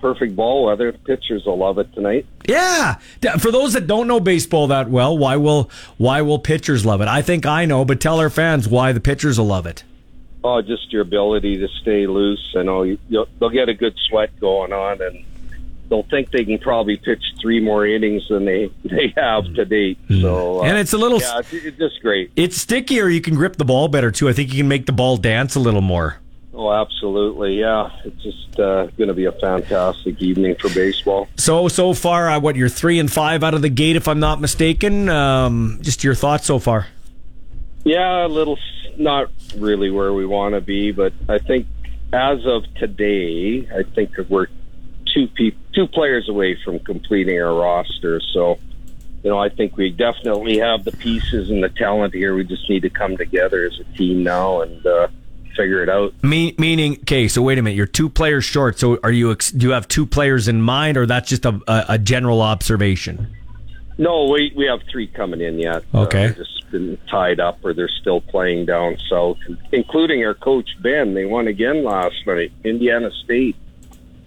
[0.03, 0.93] Perfect ball weather.
[0.93, 2.27] Pitchers will love it tonight.
[2.47, 2.97] Yeah.
[3.39, 7.09] For those that don't know baseball that well, why will why will pitchers love it?
[7.09, 9.83] I think I know, but tell our fans why the pitchers will love it.
[10.45, 12.55] Oh, just your ability to stay loose.
[12.55, 15.25] I know you, you'll, they'll get a good sweat going on, and
[15.93, 19.99] they'll think they can probably pitch three more innings than they they have to date.
[20.09, 22.33] So, uh, And it's a little- yeah, it's, it's just great.
[22.35, 23.09] It's stickier.
[23.11, 24.27] You can grip the ball better too.
[24.27, 26.17] I think you can make the ball dance a little more.
[26.55, 27.61] Oh, absolutely.
[27.61, 31.29] Yeah, it's just uh, going to be a fantastic evening for baseball.
[31.37, 34.21] So so far, uh, what you're three and five out of the gate, if I'm
[34.21, 35.11] not mistaken.
[35.11, 36.87] Um, just your thoughts so far.
[37.85, 38.59] Yeah, a little,
[38.97, 41.67] not really where we want to be, but I think
[42.13, 44.47] as of today, I think we're
[45.13, 48.21] two pe- two players away from completing our roster.
[48.33, 48.59] So,
[49.23, 52.35] you know, I think we definitely have the pieces and the talent here.
[52.35, 55.09] We just need to come together as a team now and uh,
[55.57, 56.15] figure it out.
[56.23, 57.29] Me- meaning, okay.
[57.29, 57.77] So wait a minute.
[57.77, 58.79] You're two players short.
[58.79, 59.33] So are you?
[59.33, 62.43] Ex- do you have two players in mind, or that's just a, a, a general
[62.43, 63.35] observation?
[63.99, 65.85] No, we we have three coming in yet.
[65.95, 66.25] Okay.
[66.25, 69.39] Uh, they've just been tied up, or they're still playing down south,
[69.71, 71.15] including our coach Ben.
[71.15, 73.55] They won again last night, Indiana State.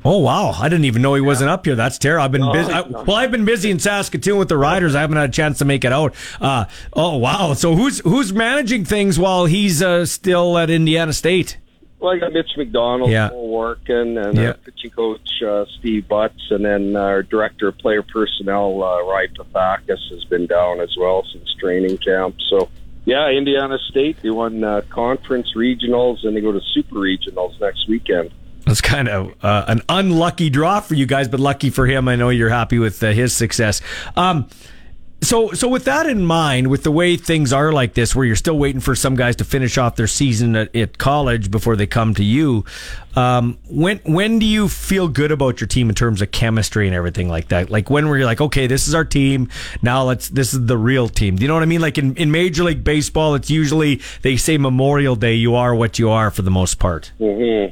[0.08, 0.52] Oh wow!
[0.52, 1.74] I didn't even know he wasn't up here.
[1.76, 2.24] That's terrible.
[2.26, 2.72] I've been No, busy.
[2.72, 4.94] I, well, I've been busy in Saskatoon with the Riders.
[4.94, 6.14] I haven't had a chance to make it out.
[6.40, 7.54] Uh, oh wow!
[7.56, 11.58] So who's who's managing things while he's uh, still at Indiana State?
[12.00, 13.32] Well, I got Mitch McDonald Yeah.
[13.34, 14.54] working, and Yeah.
[14.64, 20.12] pitching coach uh, Steve Butts, and then our director of player personnel uh, Ry Papakis
[20.12, 22.36] has been down as well since training camp.
[22.52, 22.70] So,
[23.06, 27.88] yeah, Indiana State they won uh, conference regionals, and they go to super regionals next
[27.90, 28.30] weekend.
[28.66, 32.08] That's kind of uh, an unlucky draw for you guys, but lucky for him.
[32.08, 33.82] I know you're happy with uh, his success.
[34.16, 34.48] Um,
[35.22, 38.36] so, so with that in mind, with the way things are like this, where you're
[38.36, 41.88] still waiting for some guys to finish off their season at, at college before they
[41.88, 42.64] come to you,
[43.16, 46.96] um, when when do you feel good about your team in terms of chemistry and
[46.96, 47.70] everything like that?
[47.70, 49.50] Like when were you like, okay, this is our team.
[49.82, 51.38] Now let's this is the real team.
[51.38, 51.82] Do you know what I mean?
[51.82, 55.98] Like in, in Major League Baseball, it's usually they say Memorial Day, you are what
[55.98, 57.12] you are for the most part.
[57.18, 57.68] hmm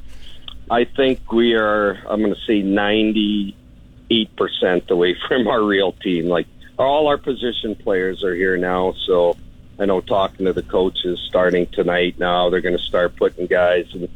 [0.70, 1.96] I think we are.
[2.08, 6.28] I'm going to say 98 percent away from our real team.
[6.28, 6.48] Like
[6.78, 9.38] all our position players are here now, so
[9.80, 12.18] I know talking to the coaches starting tonight.
[12.18, 14.10] Now they're going to start putting guys in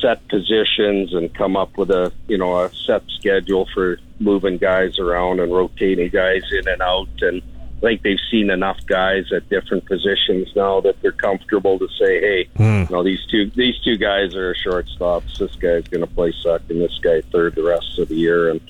[0.00, 4.98] set positions and come up with a you know a set schedule for moving guys
[4.98, 7.42] around and rotating guys in and out and.
[7.78, 12.20] I think they've seen enough guys at different positions now that they're comfortable to say,
[12.20, 15.38] "Hey, you know, these two these two guys are shortstops.
[15.38, 16.78] This guy's going to play second.
[16.78, 18.60] This guy third the rest of the year." And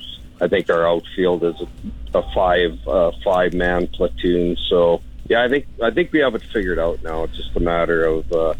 [0.40, 4.56] I think our outfield is a, a five uh, five man platoon.
[4.68, 7.24] So yeah, I think I think we have it figured out now.
[7.24, 8.54] It's just a matter of uh,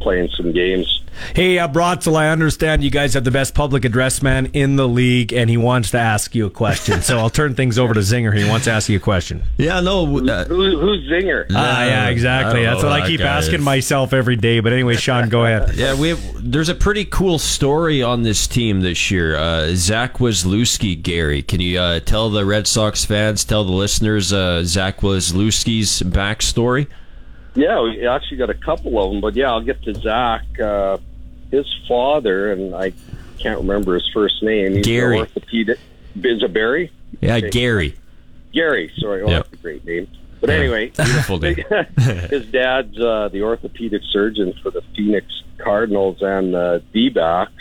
[0.00, 1.02] playing some games.
[1.34, 4.86] Hey, uh, Brotzel, I understand you guys have the best public address man in the
[4.88, 7.02] league, and he wants to ask you a question.
[7.02, 8.36] so I'll turn things over to Zinger.
[8.36, 9.42] He wants to ask you a question.
[9.58, 10.04] Yeah, no.
[10.18, 11.46] Uh, Who, who's Zinger?
[11.52, 12.62] Ah, yeah, exactly.
[12.62, 13.64] That's what who I keep asking is.
[13.64, 14.60] myself every day.
[14.60, 15.74] But anyway, Sean, go ahead.
[15.80, 16.20] Yeah, we have.
[16.52, 19.36] There's a pretty cool story on this team this year.
[19.36, 21.42] Uh, Zach Waslewski, Gary.
[21.42, 26.86] Can you uh, tell the Red Sox fans, tell the listeners, uh, Zach Waslewski's backstory?
[27.54, 30.42] Yeah, we actually got a couple of them, but yeah, I'll get to Zach.
[30.58, 30.98] Uh,
[31.50, 32.92] his father, and I
[33.38, 34.74] can't remember his first name.
[34.76, 35.16] He's Gary.
[35.16, 35.78] An orthopedic.
[36.14, 36.92] Is it Barry?
[37.20, 37.50] Yeah, Okay.
[37.50, 37.94] Gary.
[38.52, 38.92] Gary.
[38.98, 39.44] Sorry, oh, Yep.
[39.50, 40.06] that's a great name.
[40.40, 41.56] But anyway, Beautiful name.
[42.30, 45.26] his dad's uh, the orthopedic surgeon for the Phoenix
[45.58, 47.52] Cardinals and the D-backs.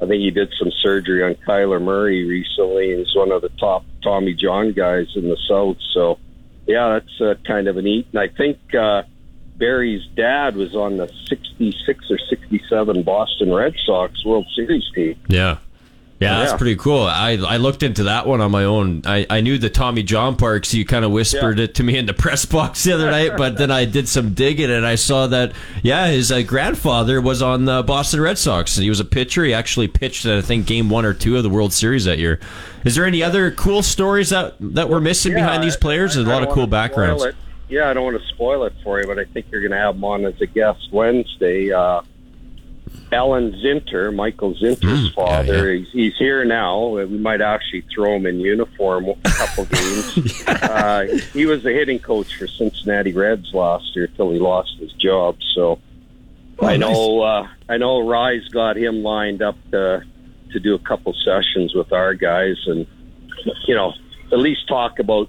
[0.00, 2.96] I think he did some surgery on Kyler Murray recently.
[2.96, 5.76] He's one of the top Tommy John guys in the South.
[5.94, 6.18] So,
[6.66, 8.08] yeah, that's uh, kind of a neat.
[8.12, 9.02] And I think uh,
[9.62, 15.14] Barry's dad was on the 66 or 67 Boston Red Sox World Series team.
[15.28, 15.58] Yeah.
[16.18, 16.56] Yeah, that's Yeah.
[16.56, 17.02] pretty cool.
[17.02, 19.02] I I looked into that one on my own.
[19.04, 20.74] I, I knew the Tommy John Parks.
[20.74, 23.56] You kind of whispered it to me in the press box the other night, but
[23.56, 25.52] then I did some digging and I saw that
[25.84, 28.76] yeah, his uh, grandfather was on the Boston Red Sox.
[28.76, 29.44] He was a pitcher.
[29.44, 32.40] He actually pitched I think game one or two of the World Series that year.
[32.84, 36.14] Is there any other cool stories that that we're missing Yeah, behind these players?
[36.14, 37.24] There's a lot of cool backgrounds.
[37.68, 39.78] Yeah, I don't want to spoil it for you, but I think you're going to
[39.78, 41.72] have him on as a guest Wednesday.
[41.72, 42.02] Uh,
[43.10, 46.86] Alan Zinter, Michael Zinter's father, He's, he's here now.
[46.88, 50.42] We might actually throw him in uniform a couple games.
[50.46, 54.92] uh, he was the hitting coach for Cincinnati Reds last year till he lost his
[54.94, 55.36] job.
[55.54, 55.78] So
[56.60, 60.04] I know uh, I know Rise got him lined up to
[60.52, 62.86] to do a couple sessions with our guys, and
[63.66, 63.92] you know
[64.32, 65.28] at least talk about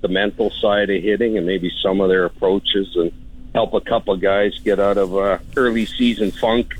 [0.00, 3.12] the mental side of hitting and maybe some of their approaches and
[3.54, 6.74] help a couple guys get out of uh, early season funk.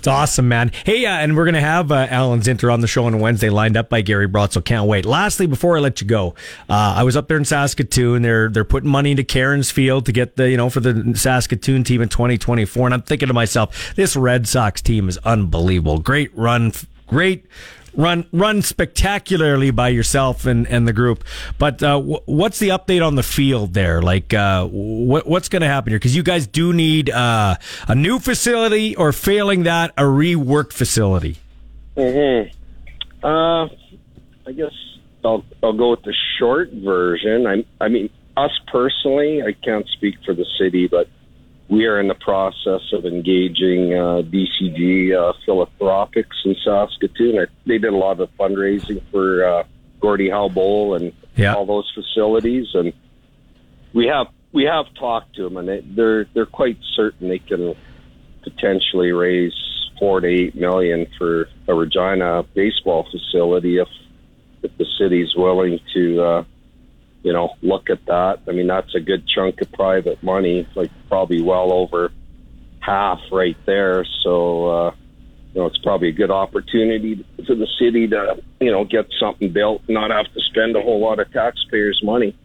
[0.00, 0.72] It's awesome, man.
[0.86, 3.50] Hey, uh, and we're going to have uh, Alan Zinter on the show on Wednesday,
[3.50, 5.04] lined up by Gary Broad, so can't wait.
[5.04, 6.34] Lastly, before I let you go,
[6.70, 8.22] uh, I was up there in Saskatoon.
[8.22, 11.84] They're they're putting money into Cairns Field to get the you know for the Saskatoon
[11.84, 15.98] team in 2024, and I'm thinking to myself, this Red Sox team is unbelievable.
[15.98, 16.72] Great run,
[17.06, 17.44] great
[17.94, 21.24] run run spectacularly by yourself and, and the group.
[21.58, 24.02] But uh, wh- what's the update on the field there?
[24.02, 25.98] Like, uh, what what's going to happen here?
[25.98, 27.56] Because you guys do need uh,
[27.88, 31.36] a new facility, or failing that, a reworked facility.
[31.96, 32.42] hmm
[33.22, 34.72] Uh, I guess
[35.24, 37.46] I'll I'll go with the short version.
[37.46, 41.08] I I mean, us personally, I can't speak for the city, but
[41.70, 47.38] we are in the process of engaging uh, DCG uh, Philanthropics in Saskatoon.
[47.38, 49.62] I- They did a lot of fundraising for uh,
[50.00, 51.54] Gordie Howe Bowl and Yeah.
[51.54, 52.92] all those facilities, and
[53.94, 57.74] we have we have talked to them, and they, they're they're quite certain they can
[58.42, 59.54] potentially raise
[59.98, 63.88] four to eight million for a Regina baseball facility if
[64.62, 66.44] if the city's willing to uh,
[67.22, 68.40] you know look at that.
[68.48, 72.12] I mean that's a good chunk of private money, like probably well over
[72.80, 74.04] half right there.
[74.22, 74.94] So uh,
[75.54, 79.52] you know it's probably a good opportunity for the city to you know get something
[79.52, 82.36] built, not have to spend a whole lot of taxpayers' money.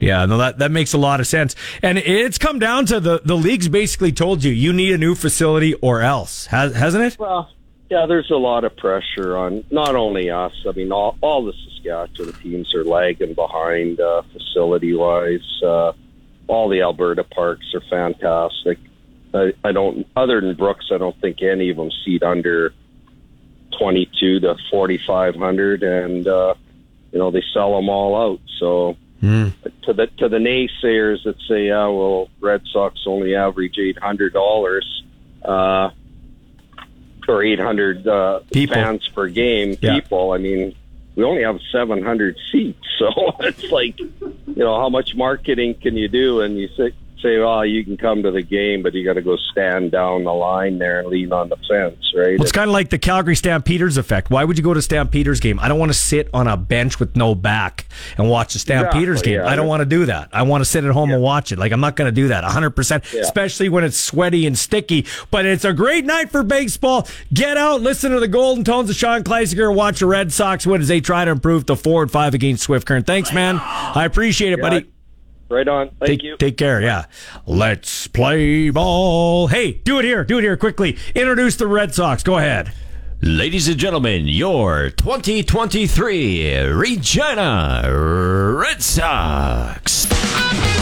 [0.00, 1.54] Yeah, no, that, that makes a lot of sense.
[1.82, 5.14] And it's come down to the, the league's basically told you, you need a new
[5.14, 7.18] facility or else, has, hasn't it?
[7.18, 7.48] Well,
[7.94, 10.52] yeah, there's a lot of pressure on not only us.
[10.68, 15.62] I mean, all, all the Saskatchewan teams are lagging behind uh, facility wise.
[15.62, 15.92] Uh,
[16.48, 18.78] all the Alberta parks are fantastic.
[19.32, 22.74] I, I don't, other than Brooks, I don't think any of them seat under
[23.78, 26.54] 22 to 4,500, and uh,
[27.12, 28.40] you know they sell them all out.
[28.58, 28.96] So
[29.82, 34.32] to the to the naysayers that say, "Yeah, well, Red Sox only average eight hundred
[34.32, 35.04] dollars."
[35.44, 35.90] Uh,
[37.28, 39.94] or 800 uh, fans per game Yeah.
[40.00, 40.32] people.
[40.32, 40.74] I mean,
[41.16, 43.08] we only have 700 seats, so
[43.40, 44.14] it's like, you
[44.56, 46.40] know, how much marketing can you do?
[46.40, 46.92] And you say,
[47.24, 50.24] say, oh, you can come to the game, but you got to go stand down
[50.24, 52.38] the line there and lean on the fence, right?
[52.38, 54.30] Well, it's kind of like the Calgary Stampeders effect.
[54.30, 55.58] Why would you go to Stampeders game?
[55.58, 57.86] I don't want to sit on a bench with no back
[58.18, 59.40] and watch the Stampeders Exactly, game.
[59.40, 59.48] yeah.
[59.48, 60.28] I don't want to do that.
[60.32, 61.58] I want to sit at home and watch it.
[61.58, 63.20] Like I'm not going to do that 100%, Yeah.
[63.22, 65.06] especially when it's sweaty and sticky.
[65.30, 67.08] But it's a great night for baseball.
[67.32, 70.66] Get out, listen to the golden tones of Sean Kleisinger, and watch the Red Sox
[70.66, 73.06] win as they try to improve to 4 and 5 against Swift Current.
[73.06, 73.58] Thanks, man.
[73.62, 74.86] I appreciate it, Yeah, buddy.
[75.48, 75.90] Right on.
[76.00, 76.36] Thank take, you.
[76.36, 76.80] Take care.
[76.80, 77.06] Yeah.
[77.46, 79.48] Let's play ball.
[79.48, 80.24] Hey, do it here.
[80.24, 80.96] Do it here quickly.
[81.14, 82.22] Introduce the Red Sox.
[82.22, 82.72] Go ahead.
[83.22, 90.73] Ladies and gentlemen, your 2023 Regina Red Sox.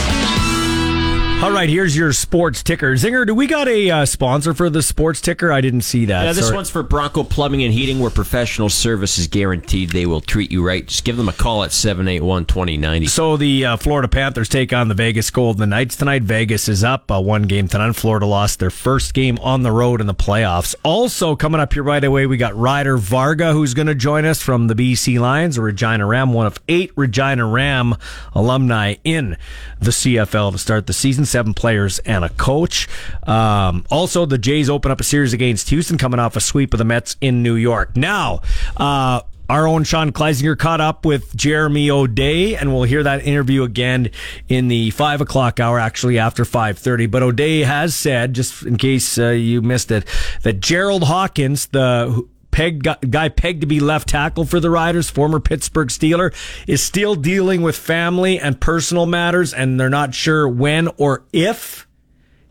[1.43, 2.93] All right, here's your sports ticker.
[2.93, 5.51] Zinger, do we got a uh, sponsor for the sports ticker?
[5.51, 6.23] I didn't see that.
[6.23, 6.55] Yeah, this Sorry.
[6.55, 9.91] one's for Bronco Plumbing and Heating, where professional service is guaranteed.
[9.91, 10.87] They will treat you right.
[10.87, 13.07] Just give them a call at 781 2090.
[13.09, 16.23] So the uh, Florida Panthers take on the Vegas Golden Knights tonight.
[16.23, 17.97] Vegas is up uh, one game tonight.
[17.97, 20.77] Florida lost their first game on the road in the playoffs.
[20.85, 24.41] Also coming up here right away, we got Ryder Varga who's going to join us
[24.41, 27.97] from the BC Lions, a Regina Ram, one of eight Regina Ram
[28.33, 29.37] alumni in
[29.81, 31.27] the CFL to start the season.
[31.33, 32.89] Seven players and a coach.
[33.27, 36.79] Um, also, the Jays open up a series against Houston, coming off a sweep of
[36.79, 37.97] the Mets in New York.
[37.97, 38.43] Now.
[38.77, 43.65] Uh, our own Sean Kleisinger caught up with Jeremy O'Day, and we'll hear that interview
[43.65, 44.11] again
[44.49, 47.05] in the five o'clock hour, actually after five thirty.
[47.05, 50.07] But O'Day has said, just in case uh, you missed it,
[50.43, 55.41] that Gerald Hawkins, the pegged guy pegged to be left tackle for the Riders, former
[55.41, 56.33] Pittsburgh Steeler,
[56.69, 61.89] is still dealing with family and personal matters, and they're not sure when or if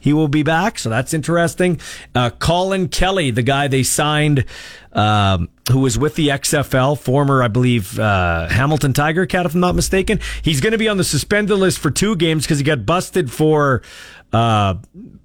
[0.02, 0.80] he will be back.
[0.80, 1.80] So that's interesting.
[2.14, 4.46] Uh, Colin Kelly, the guy they signed,
[4.92, 9.62] um, who was with the XFL, former, I believe, uh, Hamilton Tiger Cat, if I'm
[9.62, 10.20] not mistaken.
[10.42, 13.32] He's going to be on the suspended list for two games because he got busted
[13.32, 13.84] for
[14.34, 14.76] uh,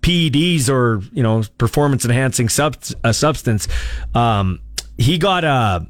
[0.03, 3.66] PEDs or you know performance enhancing sub- uh, substance.
[4.15, 4.61] Um,
[4.98, 5.81] he got a uh,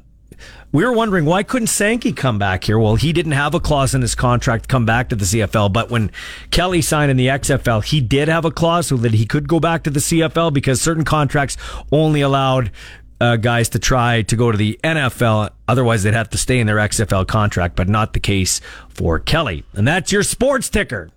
[0.73, 2.77] we were wondering why couldn't Sankey come back here?
[2.77, 5.71] Well, he didn't have a clause in his contract to come back to the CFL,
[5.71, 6.11] but when
[6.51, 9.59] Kelly signed in the XFL, he did have a clause so that he could go
[9.59, 11.55] back to the CFL because certain contracts
[11.91, 12.71] only allowed
[13.19, 15.51] uh, guys to try to go to the NFL.
[15.67, 19.63] Otherwise, they'd have to stay in their XFL contract, but not the case for Kelly.
[19.73, 21.09] And that's your sports ticker.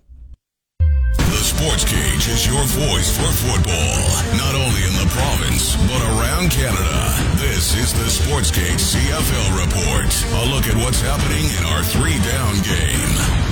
[1.17, 6.51] The Sports Cage is your voice for football, not only in the province, but around
[6.51, 7.13] Canada.
[7.37, 10.11] This is the Sports Cage CFL Report.
[10.43, 13.50] A look at what's happening in our three down game.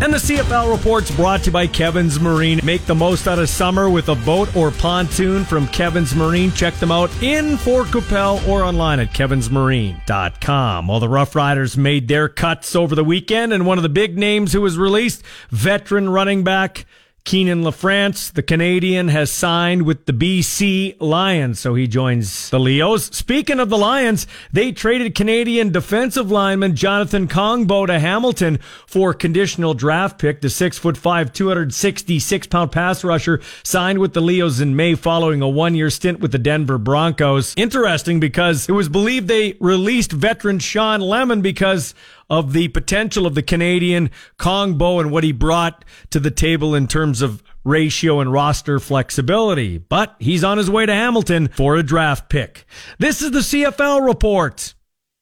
[0.00, 2.60] And the CFL report's brought to you by Kevin's Marine.
[2.62, 6.52] Make the most out of summer with a boat or pontoon from Kevin's Marine.
[6.52, 10.88] Check them out in Fort Qu'Appelle or online at kevinsmarine.com.
[10.88, 14.16] All the Rough Riders made their cuts over the weekend, and one of the big
[14.16, 16.86] names who was released, veteran running back
[17.28, 23.14] Kienan LaFrance, the Canadian, has signed with the BC Lions, so he joins the Leos.
[23.14, 29.74] Speaking of the Lions, they traded Canadian defensive lineman Jonathan Kongbo to Hamilton for conditional
[29.74, 30.40] draft pick.
[30.40, 35.42] The six foot five, 266 pound pass rusher signed with the Leos in May following
[35.42, 37.52] a one year stint with the Denver Broncos.
[37.58, 41.92] Interesting because it was believed they released veteran Shawn Lemon because
[42.30, 46.86] of the potential of the Canadian Kongbo and what he brought to the table in
[46.86, 49.78] terms of ratio and roster flexibility.
[49.78, 52.64] But he's on his way to Hamilton for a draft pick.
[52.98, 54.74] This is the CFL report.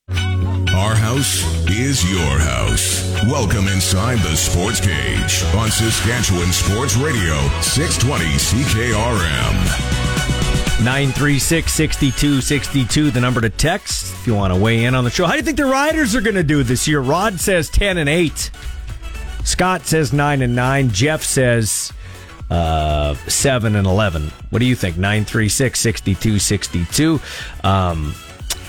[0.08, 3.02] Our house is your house.
[3.24, 10.05] Welcome inside the Sports Cage on Saskatchewan Sports Radio, 620 CKRM.
[10.80, 15.24] 936 6262, the number to text if you want to weigh in on the show.
[15.24, 17.00] How do you think the Riders are going to do this year?
[17.00, 18.50] Rod says 10 and 8.
[19.42, 20.90] Scott says 9 and 9.
[20.90, 21.92] Jeff says
[22.50, 24.30] uh, 7 and 11.
[24.50, 24.98] What do you think?
[24.98, 27.20] 936 6262.
[27.64, 28.14] Um,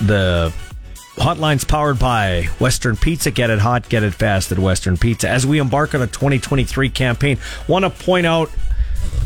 [0.01, 0.53] the
[1.17, 3.31] hotline's powered by Western Pizza.
[3.31, 5.27] Get it hot, get it fast at Western Pizza.
[5.27, 8.49] As we embark on a 2023 campaign, want to point out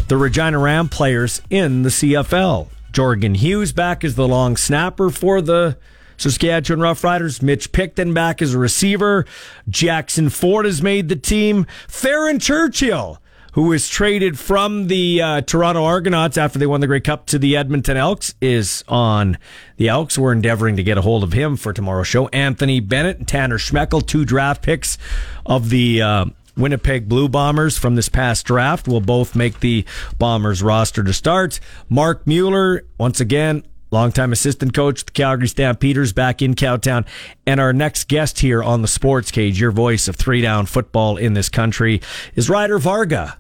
[0.08, 2.68] the Regina Ram players in the CFL.
[2.92, 5.78] Jorgen Hughes back as the long snapper for the
[6.18, 7.42] Saskatchewan Roughriders.
[7.42, 9.26] Mitch Picton back as a receiver.
[9.70, 11.66] Jackson Ford has made the team.
[11.88, 13.20] Theron Churchill,
[13.54, 17.40] who was traded from the uh, Toronto Argonauts after they won the Grey Cup to
[17.40, 19.38] the Edmonton Elks, is on
[19.78, 20.18] the Elks.
[20.18, 22.28] We're endeavoring to get a hold of him for tomorrow's show.
[22.28, 24.98] Anthony Bennett and Tanner Schmekel, two draft picks
[25.46, 26.26] of the uh,
[26.58, 29.86] Winnipeg Blue Bombers from this past draft will both make the
[30.18, 31.60] Bombers roster to start.
[31.90, 37.06] Mark Mueller, once again, longtime assistant coach, the Calgary Stampeders back in Cowtown.
[37.46, 41.18] And our next guest here on the Sports Cage, your voice of three down football
[41.18, 42.02] in this country,
[42.36, 43.38] is Ryder Varga.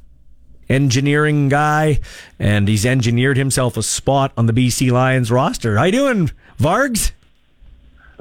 [0.69, 1.99] Engineering guy,
[2.39, 5.77] and he's engineered himself a spot on the BC Lions roster.
[5.77, 7.11] How you doing, Vargs?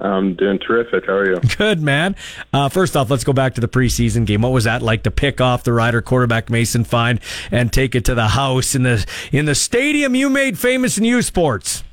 [0.01, 1.07] I'm doing terrific.
[1.07, 1.41] How are you?
[1.59, 2.17] Good, man.
[2.53, 4.43] Uh, first off, let's go back to the preseason game.
[4.43, 7.21] What was that like to pick off the Rider quarterback Mason Fine
[7.51, 11.05] and take it to the house in the in the stadium you made famous in
[11.05, 11.85] U Sports?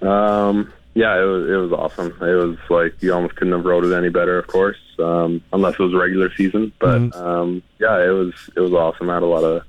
[0.00, 2.16] Um, yeah, it was it was awesome.
[2.20, 5.74] It was like you almost couldn't have wrote it any better, of course, um, unless
[5.74, 6.72] it was regular season.
[6.78, 7.22] But mm-hmm.
[7.22, 9.10] um, yeah, it was it was awesome.
[9.10, 9.62] I had a lot of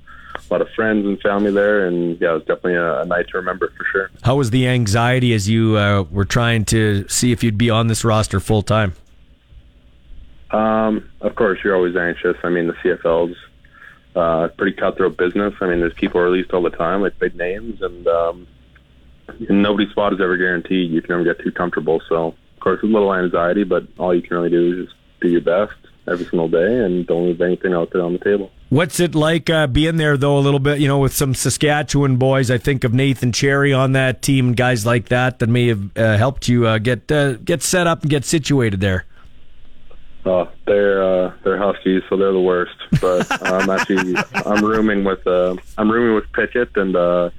[0.50, 3.28] a lot of friends and family there, and yeah, it was definitely a, a night
[3.28, 4.10] to remember for sure.
[4.22, 7.86] How was the anxiety as you uh, were trying to see if you'd be on
[7.86, 8.94] this roster full time?
[10.50, 12.36] Um, of course, you're always anxious.
[12.42, 13.36] I mean, the CFL's
[14.14, 15.54] uh, pretty cutthroat business.
[15.60, 18.46] I mean, there's people released all the time, like big names, and, um,
[19.48, 20.90] nobody's spot is ever guaranteed.
[20.90, 22.02] You can never get too comfortable.
[22.08, 25.28] So, of course, a little anxiety, but all you can really do is just do
[25.28, 25.74] your best
[26.08, 28.50] every single day and don't leave anything out there on the table.
[28.70, 32.16] What's it like uh, being there, though, a little bit, you know, with some Saskatchewan
[32.16, 32.50] boys?
[32.50, 35.96] I think of Nathan Cherry on that team and guys like that that may have
[35.96, 39.04] uh, helped you uh, get uh, get set up and get situated there.
[40.24, 42.76] Oh, they're uh, they're Huskies, so they're the worst.
[43.00, 47.30] But I'm actually I'm rooming with uh, I'm rooming with Pitchett and uh,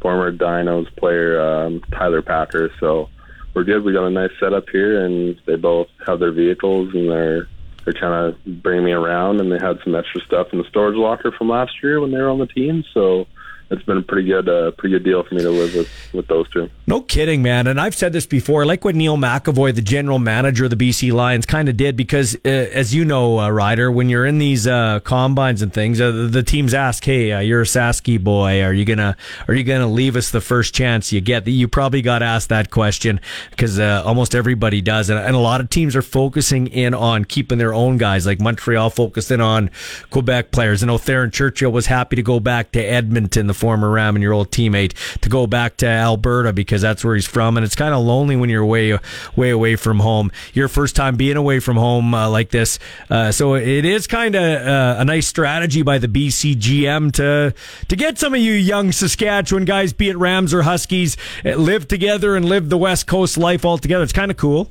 [0.00, 2.70] former Dinos player um, Tyler Packer.
[2.80, 3.10] So
[3.54, 3.84] we're good.
[3.84, 7.48] We got a nice setup here, and they both have their vehicles and they're
[7.84, 10.96] they're trying to bring me around, and they had some extra stuff in the storage
[10.96, 12.84] locker from last year when they were on the team.
[12.92, 13.26] So
[13.70, 16.26] it's been a pretty good, uh, pretty good deal for me to live with with
[16.26, 16.68] those two.
[16.86, 17.66] No kidding, man.
[17.66, 18.66] And I've said this before.
[18.66, 22.34] Like what Neil McEvoy, the general manager of the BC Lions, kind of did because,
[22.44, 26.28] uh, as you know, uh, Ryder, when you're in these uh, combines and things, uh,
[26.30, 28.62] the teams ask, "Hey, uh, you're a Sasky boy.
[28.62, 29.16] Are you gonna
[29.48, 32.70] Are you gonna leave us the first chance you get?" You probably got asked that
[32.70, 33.20] question
[33.50, 37.24] because uh, almost everybody does, and, and a lot of teams are focusing in on
[37.24, 38.26] keeping their own guys.
[38.26, 39.70] Like Montreal focused in on
[40.10, 40.82] Quebec players.
[40.82, 44.32] And Theron Churchill was happy to go back to Edmonton, the former Ram and your
[44.32, 47.56] old teammate, to go back to Alberta because that's where he's from.
[47.56, 48.98] And it's kind of lonely when you're way,
[49.36, 50.32] way away from home.
[50.54, 52.78] Your first time being away from home uh, like this.
[53.08, 57.54] Uh, so it is kind of uh, a nice strategy by the BCGM to,
[57.88, 61.86] to get some of you young Saskatchewan guys, be it Rams or Huskies, uh, live
[61.86, 64.02] together and live the West Coast life all together.
[64.02, 64.70] It's kind of cool.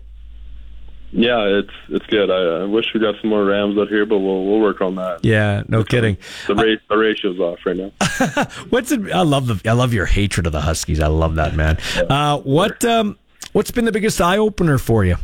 [1.11, 2.29] Yeah, it's it's good.
[2.29, 4.95] I, I wish we got some more Rams out here, but we'll we'll work on
[4.95, 5.25] that.
[5.25, 6.17] Yeah, no kidding.
[6.47, 7.91] The, ra- the ratio's off right now.
[8.69, 9.11] what's it?
[9.11, 10.99] I love the I love your hatred of the Huskies.
[10.99, 11.79] I love that man.
[12.09, 13.17] Uh, what um
[13.53, 15.15] what's been the biggest eye opener for you?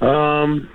[0.00, 0.70] Um,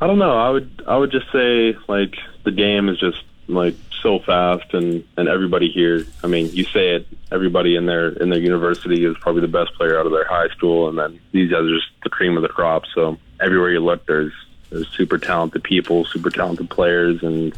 [0.00, 0.36] I don't know.
[0.38, 2.14] I would I would just say like
[2.44, 6.94] the game is just like so fast and and everybody here i mean you say
[6.94, 10.26] it everybody in their in their university is probably the best player out of their
[10.26, 12.84] high school and then these guys are just the cream of the crop.
[12.94, 14.32] So everywhere you look there's
[14.70, 17.56] there's super talented people super talented players and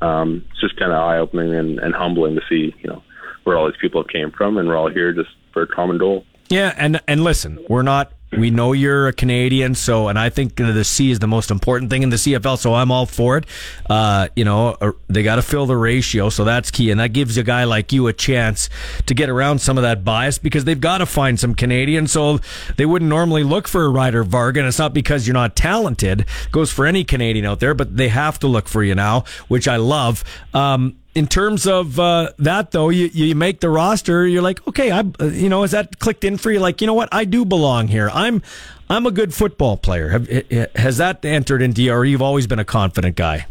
[0.00, 3.02] um it's just kind of eye opening and, and humbling to see you know
[3.44, 6.24] where all these people came from and we're all here just for a common goal.
[6.48, 10.56] Yeah and and listen we're not we know you're a Canadian, so and I think
[10.56, 13.46] the C is the most important thing in the CFL, so I'm all for it.
[13.88, 17.12] Uh, you know, uh, they got to fill the ratio, so that's key, and that
[17.12, 18.68] gives a guy like you a chance
[19.06, 22.38] to get around some of that bias because they've got to find some Canadians, so
[22.76, 24.66] they wouldn't normally look for a Ryder Varga.
[24.66, 28.08] It's not because you're not talented; it goes for any Canadian out there, but they
[28.08, 30.24] have to look for you now, which I love.
[30.52, 34.26] Um, in terms of uh, that, though, you, you make the roster.
[34.26, 36.60] You're like, okay, I, you know, is that clicked in for you?
[36.60, 38.10] Like, you know what, I do belong here.
[38.12, 38.42] I'm,
[38.90, 40.10] I'm a good football player.
[40.10, 40.28] Have,
[40.76, 43.46] has that entered you, or you've always been a confident guy?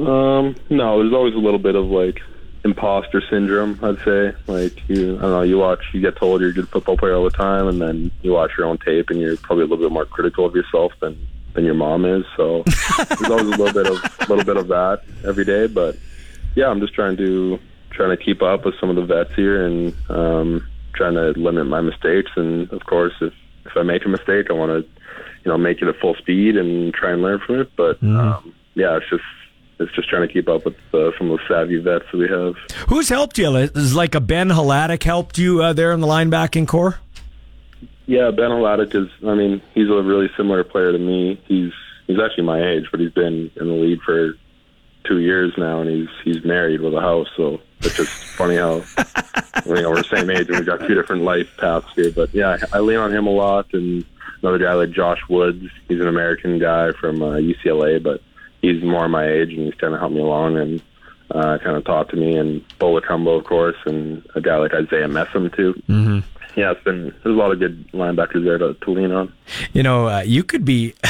[0.00, 2.18] Um, no, there's always a little bit of like
[2.64, 3.78] imposter syndrome.
[3.84, 6.68] I'd say, like you, I don't know, you watch, you get told you're a good
[6.70, 9.62] football player all the time, and then you watch your own tape, and you're probably
[9.62, 12.24] a little bit more critical of yourself than than your mom is.
[12.36, 12.64] So
[12.96, 15.96] there's always a little bit of little bit of that every day, but
[16.54, 17.58] yeah, I'm just trying to
[17.90, 21.66] trying to keep up with some of the vets here and um, trying to limit
[21.66, 22.30] my mistakes.
[22.36, 23.32] And of course, if
[23.66, 24.88] if I make a mistake, I want to
[25.44, 27.70] you know make it at full speed and try and learn from it.
[27.76, 28.18] But mm.
[28.18, 29.24] um, yeah, it's just
[29.78, 32.28] it's just trying to keep up with uh, some of the savvy vets that we
[32.28, 32.54] have.
[32.88, 33.54] Who's helped you?
[33.56, 36.98] Is like a Ben Hladik helped you uh, there in the linebacking corps?
[38.06, 39.08] Yeah, Ben Hladik is.
[39.26, 41.40] I mean, he's a really similar player to me.
[41.46, 41.72] He's
[42.06, 44.34] he's actually my age, but he's been in the league for
[45.04, 47.28] two years now, and he's he's married with a house.
[47.36, 48.76] So it's just funny how
[49.66, 52.10] you know we're the same age and we've got two different life paths here.
[52.10, 54.04] But yeah, I lean on him a lot, and
[54.42, 55.64] another guy like Josh Woods.
[55.88, 58.22] He's an American guy from uh, UCLA, but
[58.62, 60.82] he's more my age, and he's kind of helped me along and
[61.30, 62.36] uh, kind of taught to me.
[62.36, 65.74] And Bo Lokombo, of course, and a guy like Isaiah Messam too.
[65.88, 66.20] Mm-hmm
[66.56, 69.32] yeah, it's been there's a lot of good linebackers there to, to lean on.
[69.72, 70.94] You know, uh, you could be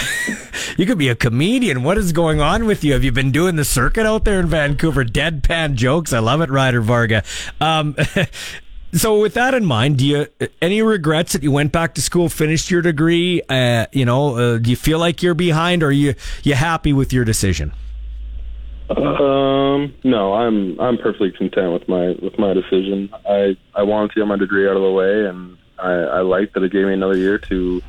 [0.76, 1.82] you could be a comedian.
[1.82, 2.92] What is going on with you?
[2.92, 5.04] Have you been doing the circuit out there in Vancouver?
[5.04, 6.12] Deadpan jokes.
[6.12, 7.22] I love it, Ryder Varga.
[7.60, 7.96] Um,
[8.92, 10.26] so with that in mind, do you
[10.60, 13.42] any regrets that you went back to school, finished your degree?
[13.48, 16.92] Uh, you know, uh, do you feel like you're behind, or are you you happy
[16.92, 17.72] with your decision?
[18.90, 23.10] Um, no, I'm I'm perfectly content with my with my decision.
[23.28, 26.52] I I wanted to get my degree out of the way, and I, I like
[26.54, 27.82] that it gave me another year to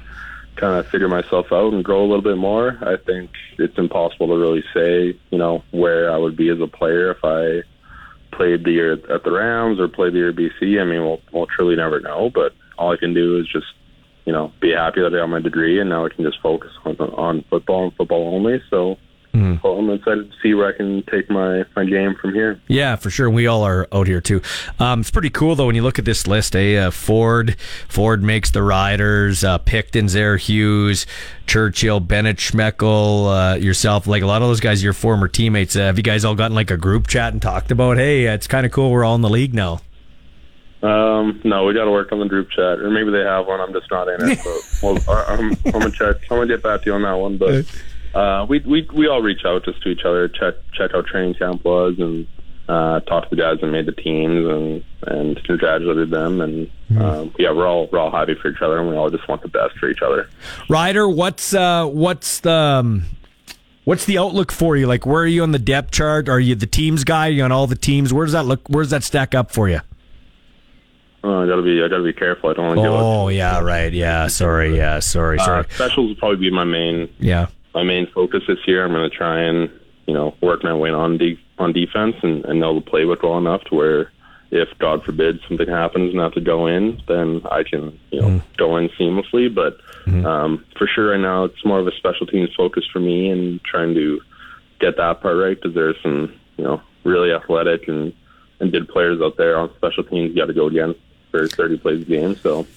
[0.56, 2.78] kind of figure myself out and grow a little bit more.
[2.82, 6.68] I think it's impossible to really say, you know, where I would be as a
[6.68, 7.64] player if I
[8.36, 10.82] played the year at the Rams or played the year at BC.
[10.82, 13.68] I mean, we'll we'll truly never know, but all I can do is just
[14.26, 16.72] you know be happy that I got my degree, and now I can just focus
[16.86, 18.62] on on football and football only.
[18.70, 18.98] So
[19.34, 19.64] Mm.
[19.64, 22.60] Well, I'm excited to see where I can take my, my game from here.
[22.68, 23.30] Yeah, for sure.
[23.30, 24.42] We all are out here too.
[24.78, 26.56] Um, it's pretty cool though when you look at this list.
[26.56, 26.76] Eh?
[26.76, 27.56] Uh, Ford,
[27.88, 29.44] Ford makes the riders.
[29.44, 30.36] Uh, Picton's there.
[30.36, 31.06] Hughes,
[31.48, 34.06] Churchill, Bennett, Schmekel, uh, yourself.
[34.06, 35.76] Like a lot of those guys, your former teammates.
[35.76, 37.98] Uh, have you guys all gotten like a group chat and talked about?
[37.98, 38.92] Hey, it's kind of cool.
[38.92, 39.80] We're all in the league now.
[40.84, 43.62] Um, no, we got to work on the group chat, or maybe they have one.
[43.62, 44.40] I'm just not in it.
[44.82, 46.16] But well, I'm, I'm gonna check.
[46.24, 47.66] I'm gonna get back to you on that one, but.
[48.14, 51.36] Uh, we we we all reach out just to each other, check check how training
[51.36, 52.28] camp was, and
[52.68, 57.02] uh, talk to the guys that made the teams, and and congratulated them, and mm-hmm.
[57.02, 59.42] um, yeah, we're all we're all happy for each other, and we all just want
[59.42, 60.30] the best for each other.
[60.70, 63.06] Ryder, what's uh, what's the um,
[63.84, 64.86] What's the outlook for you?
[64.86, 66.30] Like, where are you on the depth chart?
[66.30, 67.30] Are you the teams guy?
[67.30, 68.14] Are you on all the teams?
[68.14, 68.68] Where does that look?
[68.70, 69.82] Where does that stack up for you?
[71.24, 72.52] Oh, I gotta be I gotta be careful.
[72.52, 72.88] I don't want to.
[72.88, 73.92] Oh yeah, right.
[73.92, 74.78] Yeah, sorry.
[74.78, 75.40] Yeah, sorry.
[75.40, 75.66] Uh, Sorry.
[75.72, 77.48] specials will probably be my main Yeah.
[77.74, 78.86] My main focus this year.
[78.86, 79.70] I'm going to try and
[80.08, 83.38] you know work my way on de- on defense and, and know the playbook well
[83.38, 84.12] enough to where
[84.52, 88.22] if God forbid something happens and I have to go in, then I can you
[88.22, 89.54] know go in seamlessly.
[89.54, 89.80] But
[90.26, 93.64] um, for sure, right now it's more of a special teams focus for me and
[93.64, 94.22] trying to
[94.80, 98.14] get that part right because there's some you know really athletic and
[98.60, 100.32] and good players out there on special teams.
[100.32, 101.00] You got to go against
[101.32, 102.68] for 30 plays a game, so.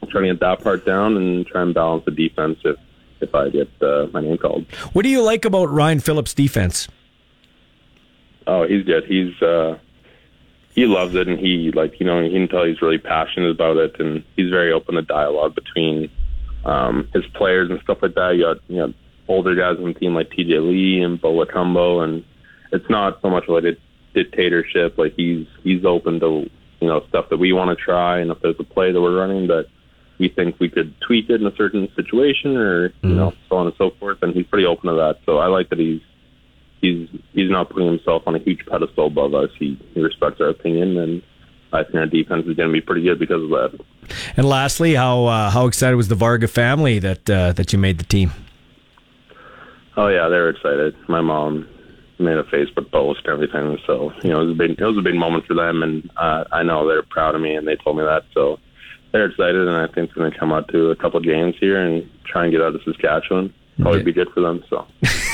[0.00, 2.76] I'm trying to get that part down and try and balance the defense if
[3.20, 4.66] if I get uh, my name called.
[4.92, 6.88] What do you like about Ryan Phillips' defense?
[8.46, 9.04] Oh, he's good.
[9.04, 9.78] He's uh,
[10.74, 13.76] he loves it, and he like you know you can tell he's really passionate about
[13.76, 16.10] it, and he's very open to dialogue between
[16.64, 18.36] um, his players and stuff like that.
[18.36, 18.94] You got you know
[19.28, 22.24] older guys on the team like TJ Lee and Bo Lokombo, and
[22.72, 23.76] it's not so much like a
[24.14, 24.96] dictatorship.
[24.96, 26.48] Like he's he's open to
[26.80, 29.18] you know stuff that we want to try, and if there's a play that we're
[29.18, 29.66] running that
[30.18, 33.66] we think we could tweak it in a certain situation, or you know so on
[33.66, 35.18] and so forth, and he's pretty open to that.
[35.24, 36.00] So I like that he's
[36.80, 39.50] he's he's not putting himself on a huge pedestal above us.
[39.58, 41.22] He, he respects our opinion, and
[41.72, 43.78] I think our defense is going to be pretty good because of that.
[44.36, 47.98] And lastly, how uh, how excited was the Varga family that uh, that you made
[47.98, 48.32] the team?
[49.96, 50.96] Oh yeah, they were excited.
[51.08, 51.68] My mom
[52.18, 54.98] made a Facebook post and everything, so you know it was a big it was
[54.98, 57.76] a big moment for them, and uh, I know they're proud of me, and they
[57.76, 58.58] told me that, so
[59.12, 61.80] they're excited, and I think they're going to come out to a couple games here
[61.80, 63.52] and try and get out of Saskatchewan.
[63.80, 64.64] Probably be good for them.
[64.68, 64.86] So.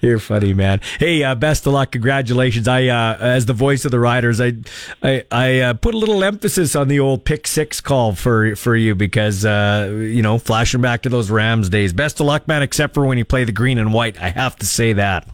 [0.00, 0.80] You're funny, man.
[0.98, 1.92] Hey, uh, best of luck.
[1.92, 2.66] Congratulations.
[2.66, 4.54] I, uh, as the voice of the Riders, I,
[5.02, 8.74] I, I uh, put a little emphasis on the old pick six call for for
[8.74, 11.92] you because uh, you know, flashing back to those Rams days.
[11.92, 12.62] Best of luck, man.
[12.62, 15.28] Except for when you play the green and white, I have to say that.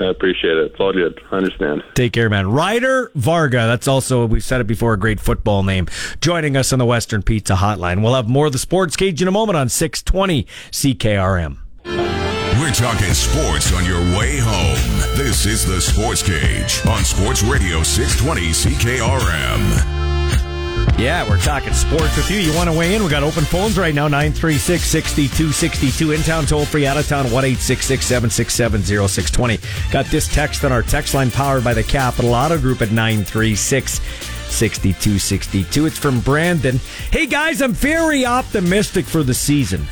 [0.00, 0.72] I appreciate it.
[0.72, 1.20] It's all good.
[1.30, 1.82] I understand.
[1.94, 2.50] Take care, man.
[2.50, 3.66] Ryder Varga.
[3.66, 5.88] That's also, we've said it before, a great football name.
[6.20, 8.02] Joining us on the Western Pizza Hotline.
[8.02, 11.58] We'll have more of the Sports Cage in a moment on 620 CKRM.
[12.60, 15.16] We're talking sports on your way home.
[15.16, 19.97] This is the Sports Cage on Sports Radio 620 CKRM.
[20.98, 22.38] Yeah, we're talking sports with you.
[22.38, 23.04] You want to weigh in?
[23.04, 26.10] We got open phones right now 936 6262.
[26.10, 29.58] In town, toll free, out of town 1 767 0620.
[29.92, 34.00] Got this text on our text line powered by the Capital Auto Group at 936
[34.50, 35.86] 6262.
[35.86, 36.80] It's from Brandon.
[37.12, 39.82] Hey guys, I'm very optimistic for the season.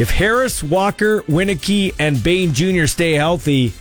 [0.00, 2.86] If Harris, Walker, Wieneke, and Bane Jr.
[2.86, 3.72] stay healthy,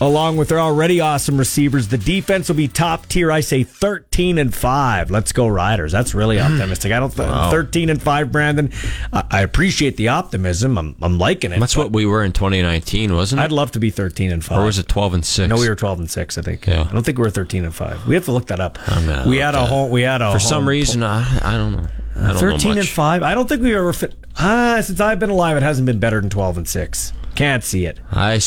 [0.00, 3.30] along with their already awesome receivers, the defense will be top tier.
[3.30, 5.10] I say 13 and 5.
[5.10, 5.92] Let's go Riders.
[5.92, 6.92] That's really optimistic.
[6.92, 7.50] I don't Wow.
[7.50, 8.72] 13 and 5, Brandon.
[9.12, 10.76] I, appreciate the optimism.
[10.78, 11.60] I'm, I'm liking it.
[11.60, 13.44] That's what we were in 2019, wasn't it?
[13.44, 14.58] I'd love to be 13 and 5.
[14.58, 15.48] Or was it 12 and 6?
[15.48, 16.66] No, we were 12 and 6, I think.
[16.66, 16.86] Yeah.
[16.88, 18.06] I don't think we were 13 and 5.
[18.06, 18.78] We have to look that up.
[19.26, 21.86] We had a that home we had a For some reason, I, I don't know.
[22.16, 23.22] I don't 13 know and 5.
[23.22, 26.20] I don't think we ever fit Ah, since I've been alive it hasn't been better
[26.20, 27.12] than 12 and 6.
[27.34, 27.98] Can't see it.
[28.12, 28.38] I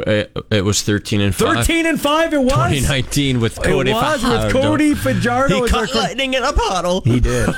[0.00, 1.56] it, uh, it was 13 and 5.
[1.56, 2.52] 13 and 5 it was.
[2.52, 4.44] 2019 with Cody it was Fajardo.
[4.44, 5.56] with Cody Fajardo.
[5.56, 7.00] He as caught lightning in a bottle.
[7.02, 7.48] He did.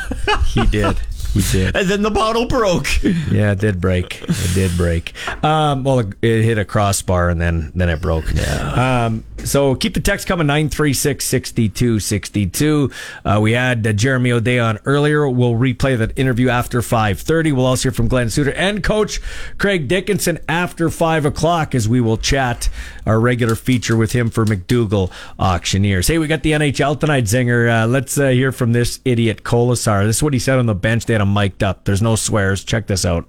[0.47, 0.97] He did.
[1.35, 1.77] He did.
[1.77, 2.87] And then the bottle broke.
[3.31, 4.23] Yeah, it did break.
[4.23, 5.13] It did break.
[5.43, 8.33] Um, well, it hit a crossbar and then then it broke.
[8.33, 9.07] Yeah.
[9.07, 12.91] Um, so keep the text coming 936 6262.
[13.25, 15.29] Uh, we had uh, Jeremy O'Day on earlier.
[15.29, 17.53] We'll replay that interview after 5.30.
[17.55, 19.21] We'll also hear from Glenn Suter and Coach
[19.59, 22.69] Craig Dickinson after 5 o'clock as we will chat
[23.07, 26.07] our regular feature with him for McDougall Auctioneers.
[26.07, 27.85] Hey, we got the NHL tonight, Zinger.
[27.85, 30.07] Uh, let's uh, hear from this idiot Kolesar.
[30.07, 31.07] This is what he said on the bench.
[31.07, 31.85] They had him mic'd up.
[31.85, 32.63] There's no swears.
[32.65, 33.27] Check this out.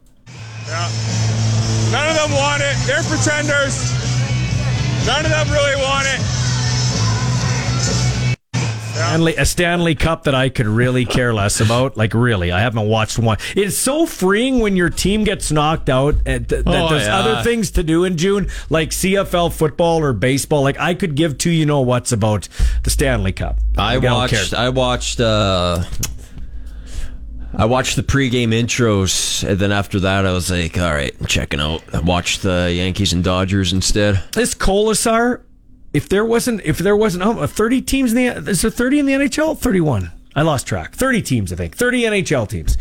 [1.91, 2.75] None of them want it.
[2.85, 3.91] They're pretenders.
[5.05, 6.21] None of them really want it.
[8.95, 11.97] Stanley, a Stanley Cup that I could really care less about.
[11.97, 13.37] Like, really, I haven't watched one.
[13.55, 17.17] It's so freeing when your team gets knocked out and th- that Oh, there's yeah.
[17.17, 20.63] other things to do in June, like CFL football or baseball.
[20.63, 22.47] Like, I could give two you know what's about
[22.83, 23.57] the Stanley Cup.
[23.77, 24.51] I Like, watched.
[24.51, 24.59] care.
[24.59, 25.19] I watched.
[25.19, 25.83] Uh,
[27.57, 31.25] I watched the pregame intros, and then after that, I was like, "All right, I'm
[31.25, 34.21] checking out." I watched the Yankees and Dodgers instead.
[34.33, 35.41] this Kolesar,
[35.93, 38.99] if there wasn't, if there wasn't, oh, uh, 30 teams in the, is there 30
[38.99, 39.57] in the NHL?
[39.57, 40.11] 31.
[40.35, 40.95] I lost track.
[40.95, 41.77] 30 teams, I think.
[41.77, 42.77] 30 NHL teams.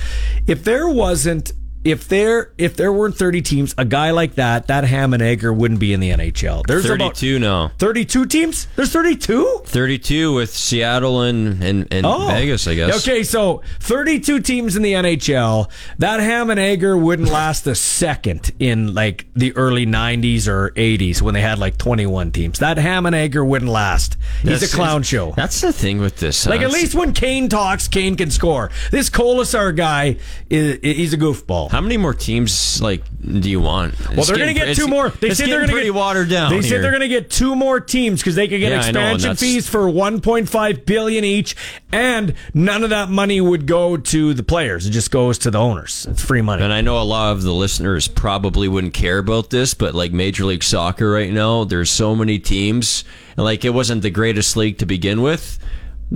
[0.49, 1.53] If there wasn't
[1.85, 5.53] if there if there weren't 30 teams, a guy like that, that ham and egger
[5.53, 6.67] wouldn't be in the NHL.
[6.67, 7.73] There's about 32 now.
[7.79, 8.67] 32 teams?
[8.77, 9.63] There's 32?
[9.67, 12.95] 32 with Seattle and, and, and Vegas, I guess.
[12.95, 13.11] Oh.
[13.11, 15.71] Okay, so 32 teams in the NHL.
[15.99, 21.21] That ham and egger wouldn't last a second in like the early 90s or 80s
[21.21, 22.59] when they had like 21 teams.
[22.61, 24.17] That ham and egger wouldn't last.
[24.41, 25.33] He's That's- a clown show.
[25.33, 26.47] That's the thing with this.
[26.47, 28.71] Like uh, at least when Kane talks, Kane can score.
[28.91, 30.17] This Kolesar guy,
[30.49, 31.71] is, he's a goofball.
[31.75, 33.99] How many more teams like do you want?
[33.99, 35.09] Well, It's they're going to get two more.
[35.09, 36.53] They it's say they're going to pretty get watered down.
[36.53, 36.83] They said here.
[36.83, 39.35] they're going to get two more teams because they could get Yeah, I know, expansion
[39.35, 41.57] fees for 1.5 billion each,
[41.91, 44.87] and none of that money would go to the players.
[44.87, 46.07] It just goes to the owners.
[46.09, 46.63] It's free money.
[46.63, 50.13] And I know a lot of the listeners probably wouldn't care about this, but like
[50.13, 53.03] Major League Soccer right now, there's so many teams,
[53.37, 55.59] and like it wasn't the greatest league to begin with.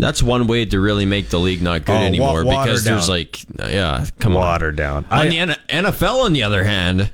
[0.01, 3.09] That's one way to really make the league not good Oh, anymore water because there's
[3.09, 4.77] like, yeah, come Water on.
[4.77, 5.05] down.
[5.11, 7.11] On I- the N- NFL, on the other hand,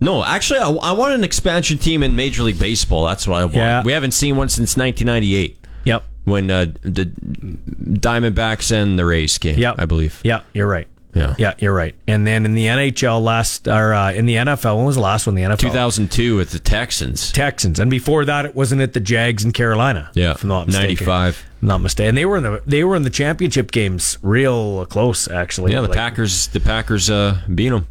[0.00, 3.04] no, actually, I, I want an expansion team in Major League Baseball.
[3.06, 3.54] That's what I want.
[3.56, 3.82] Yeah.
[3.84, 6.04] We haven't seen one since 1998 Yep.
[6.24, 9.58] when uh, the Diamondbacks and the Rays came.
[9.58, 9.74] Yep.
[9.78, 10.20] I believe.
[10.24, 10.88] Yeah, you're right.
[11.14, 11.34] Yeah.
[11.38, 11.94] Yeah, you're right.
[12.08, 15.26] And then in the NHL last, or uh, in the NFL, when was the last
[15.26, 15.34] one?
[15.36, 17.30] The NFL 2002 with the Texans.
[17.32, 20.10] Texans, and before that, it wasn't it the Jags in Carolina?
[20.14, 21.06] Yeah, if I'm not mistaken.
[21.06, 21.44] 95.
[21.62, 22.08] I'm not mistaken.
[22.10, 25.72] And they were in the they were in the championship games, real close actually.
[25.72, 26.48] Yeah, the Like- Packers.
[26.48, 27.86] The Packers uh, beat them.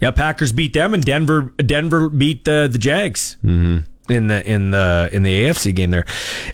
[0.00, 3.36] Yeah, Packers beat them, and Denver Denver beat the the Jags.
[3.44, 3.78] Mm-hmm.
[4.12, 6.04] In the in the in the AFC game there.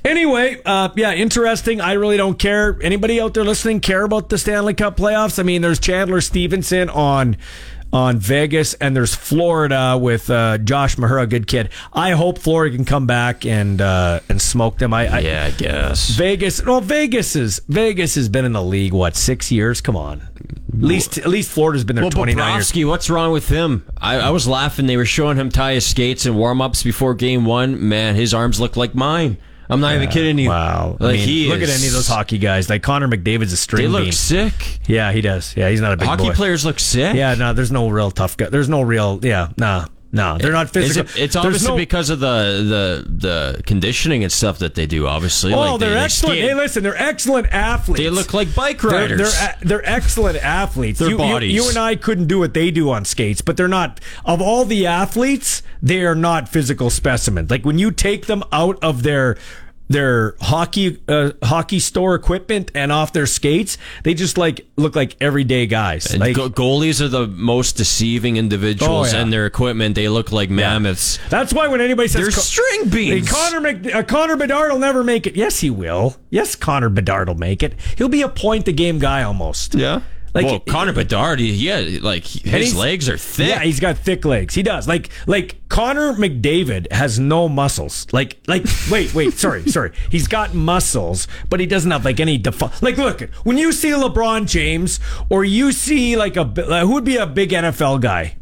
[0.04, 1.80] Anyway, uh, yeah, interesting.
[1.80, 2.78] I really don't care.
[2.82, 5.38] Anybody out there listening care about the Stanley Cup playoffs?
[5.38, 7.36] I mean, there's Chandler Stephenson on
[7.92, 11.70] on Vegas, and there's Florida with uh, Josh Mahura, good kid.
[11.92, 14.92] I hope Florida can come back and uh, and smoke them.
[14.92, 16.10] I, I Yeah, I guess.
[16.10, 16.62] Vegas.
[16.64, 19.80] No, Vegas is Vegas has been in the league what six years?
[19.80, 22.70] Come on, at least at least Florida's been there Well, twenty nine years.
[22.70, 23.86] Bobrovsky, what's wrong with him?
[23.96, 24.86] I, I was laughing.
[24.86, 27.88] They were showing him tie his skates and warm ups before game one.
[27.88, 29.38] Man, his arms look like mine.
[29.70, 30.48] I'm not even kidding you.
[30.48, 30.96] Wow.
[30.98, 32.70] Like I mean, he look at any of those hockey guys.
[32.70, 34.78] Like Connor McDavid's a string They look sick.
[34.86, 35.54] Yeah, he does.
[35.56, 36.34] Yeah, he's not a big Hockey boy.
[36.34, 37.14] players look sick.
[37.14, 38.48] Yeah, no, there's no real tough guy.
[38.48, 39.20] There's no real.
[39.22, 40.38] Yeah, nah, nah.
[40.38, 41.10] They're not physical.
[41.10, 43.10] it, it's obviously no- because of the, the
[43.56, 45.06] the conditioning and stuff that they do.
[45.06, 46.36] Obviously, Oh, like they- they're they excellent.
[46.38, 48.00] skate- Hey, listen, they're excellent athletes.
[48.00, 49.18] They look like bike They're, riders.
[49.38, 50.98] they're, uh, they're excellent athletes.
[50.98, 51.52] Their you, you- bodies.
[51.54, 54.00] You, and I couldn't do what they do on skates, but they're not.
[54.24, 57.50] Of all the athletes, they are not physical specimens.
[57.50, 59.36] Like when you take them out of their
[59.88, 65.16] their hockey uh, hockey store equipment and off their skates, they just like look like
[65.20, 66.16] everyday guys.
[66.16, 69.22] Like go- goalies are the most deceiving individuals, Oh, yeah.
[69.22, 71.18] and their equipment they look like mammoths.
[71.30, 73.28] That's why when anybody says They're Co- string beans.
[73.28, 75.36] Hey, Connor Mc, uh, Connor Bedard will never make it.
[75.36, 76.16] Yes, he will.
[76.30, 77.74] Yes, Connor Bedard will make it.
[77.96, 79.74] He'll be a point the game guy almost.
[79.74, 80.00] Yeah.
[80.34, 83.48] Like well, Connor eh, Bedard, yeah, like his legs are thick.
[83.48, 84.54] Yeah, he's got thick legs.
[84.54, 84.86] He does.
[84.88, 88.06] Like like Connor McDavid has no muscles.
[88.12, 89.92] Like like wait wait sorry sorry.
[90.10, 93.90] He's got muscles, but he doesn't have like any defi- like look when you see
[93.90, 98.37] LeBron James or you see like a who would be a big NFL guy.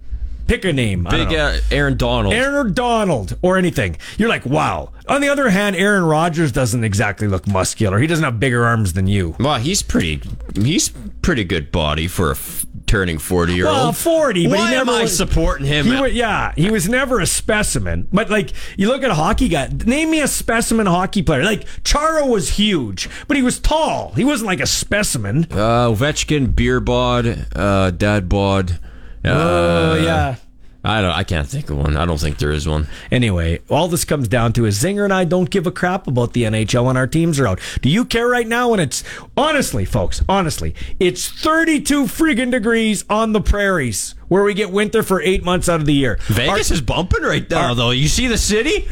[0.46, 1.04] Pick a name.
[1.10, 2.32] Big uh, Aaron Donald.
[2.34, 3.96] Aaron Donald or anything.
[4.16, 4.92] You're like, wow.
[5.08, 7.98] On the other hand, Aaron Rodgers doesn't exactly look muscular.
[7.98, 9.34] He doesn't have bigger arms than you.
[9.38, 10.20] Well, he's pretty.
[10.54, 10.88] He's
[11.22, 13.76] pretty good body for a f- turning forty year old.
[13.76, 15.86] Well, 40, but Why he never am I was- supporting him?
[15.86, 18.06] He wa- yeah, he was never a specimen.
[18.12, 19.68] But like, you look at a hockey guy.
[19.84, 21.42] Name me a specimen hockey player.
[21.44, 24.12] Like Chara was huge, but he was tall.
[24.16, 25.46] He wasn't like a specimen.
[25.50, 28.78] uh, Ovechkin, beer bod, uh, dad bod.
[29.26, 30.36] Oh yeah.
[30.84, 31.10] I don't.
[31.10, 31.96] I can't think of one.
[31.96, 32.86] I don't think there is one.
[33.10, 36.32] Anyway, all this comes down to is Zinger and I don't give a crap about
[36.32, 37.60] the NHL when our teams are out.
[37.82, 39.02] Do you care right now when it's
[39.36, 45.20] honestly, folks, honestly, it's 32 friggin' degrees on the prairies where we get winter for
[45.22, 46.18] eight months out of the year.
[46.28, 47.90] Vegas Our- is bumping right now, though.
[47.90, 48.86] You see the city?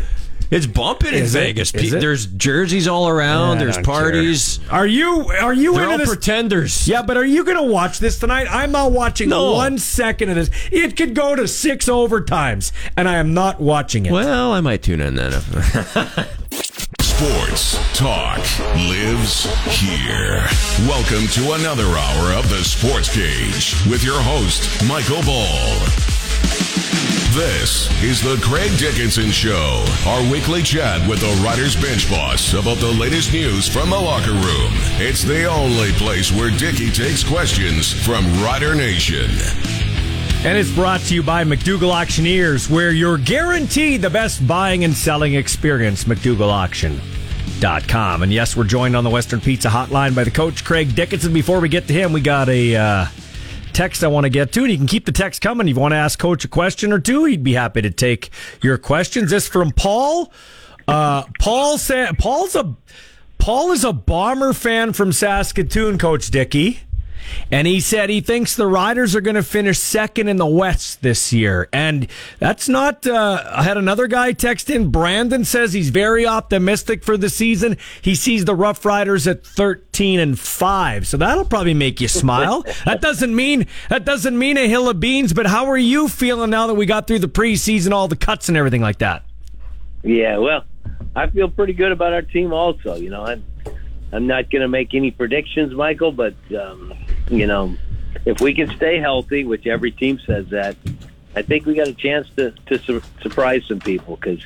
[0.55, 1.41] It's bumping in Is it?
[1.41, 1.75] Vegas.
[1.75, 1.99] Is it?
[2.01, 3.57] There's jerseys all around.
[3.57, 3.95] I There's don't care.
[3.95, 4.61] parties.
[4.71, 6.09] Are you are you They're into all this?
[6.09, 6.87] pretenders.
[6.87, 8.47] Yeah, but are you going to watch this tonight?
[8.49, 9.51] I'm not watching No.
[9.55, 10.51] one second of this.
[10.71, 14.13] It could go to six overtimes, and I am not watching it.
[14.13, 15.33] Well, I might tune in then.
[17.01, 18.39] Sports talk
[18.77, 19.47] lives
[19.81, 20.47] here.
[20.87, 25.79] Welcome to another hour of the Sports Cage with your host, Michael Ball.
[27.35, 32.77] This is the Craig Dickinson Show, our weekly chat with the Riders Bench Boss about
[32.77, 34.71] the latest news from the locker room.
[35.01, 39.29] It's the only place where Dicky takes questions from Rider Nation.
[40.45, 44.95] And it's brought to you by McDougall Auctioneers, where you're guaranteed the best buying and
[44.95, 46.05] selling experience.
[46.05, 48.23] McDougalAuction.com.
[48.23, 51.33] And yes, we're joined on the Western Pizza Hotline by the coach, Craig Dickinson.
[51.33, 53.07] Before we get to him, we got a uh,
[53.75, 55.69] text I want to get to, and you can keep the text coming.
[55.69, 58.31] If you want to ask Coach a question or two, he'd be happy to take
[58.63, 59.31] your questions.
[59.31, 60.33] This from Paul.
[60.87, 62.77] Uh, Paul said Paul's a
[63.39, 66.81] Paul is a bomber fan from Saskatoon, Coach Dickey.
[67.51, 71.03] And he said he thinks the Riders are going to finish second in the West
[71.03, 71.69] this year.
[71.73, 74.91] And that's not, uh, I had another guy text in.
[74.91, 77.77] Brandon says he's very optimistic for the season.
[78.03, 81.07] He sees the Rough Riders at 13 and 5.
[81.07, 82.65] So that'll probably make you smile.
[82.85, 86.51] that doesn't mean, that doesn't mean a hill of beans, but how are you feeling
[86.51, 89.25] now that we got through the preseason, all the cuts and everything like that?
[90.03, 90.65] Yeah, well,
[91.17, 92.97] I feel pretty good about our team also.
[92.97, 93.45] You know, I'm,
[94.15, 96.95] I'm not going to make any predictions, Michael, but um,
[97.29, 97.77] you know,
[98.25, 100.77] if we can stay healthy, which every team says that,
[101.35, 104.41] I think we got a chance to to su- surprise some people because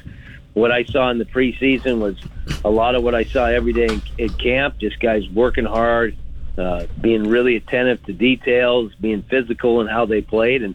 [0.54, 2.16] what I saw in the preseason was
[2.64, 4.78] a lot of what I saw every day in, in camp.
[4.78, 6.16] Just guys working hard,
[6.56, 10.74] uh, being really attentive to details, being physical in how they played, and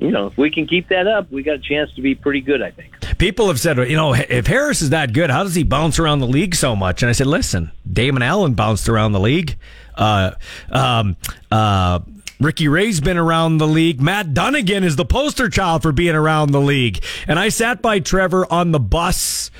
[0.00, 2.40] you know, if we can keep that up, we got a chance to be pretty
[2.40, 2.62] good.
[2.62, 2.96] I think.
[3.18, 6.20] People have said, you know, if Harris is that good, how does he bounce around
[6.20, 7.02] the league so much?
[7.02, 9.56] And I said, listen, Damon Allen bounced around the league.
[9.94, 10.32] Uh,
[10.70, 11.16] um,
[11.50, 12.00] uh,
[12.40, 14.00] Ricky Ray's been around the league.
[14.00, 17.02] Matt Dunigan is the poster child for being around the league.
[17.26, 19.50] And I sat by Trevor on the bus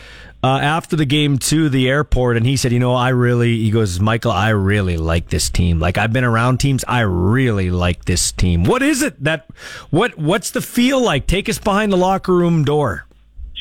[0.43, 3.71] uh, after the game to the airport, and he said, "You know, I really," he
[3.71, 5.81] goes, "Michael, I really like this team.
[5.81, 8.63] Like I've been around teams, I really like this team.
[8.63, 9.47] What is it that
[9.91, 11.27] what what's the feel like?
[11.27, 13.08] Take us behind the locker room door."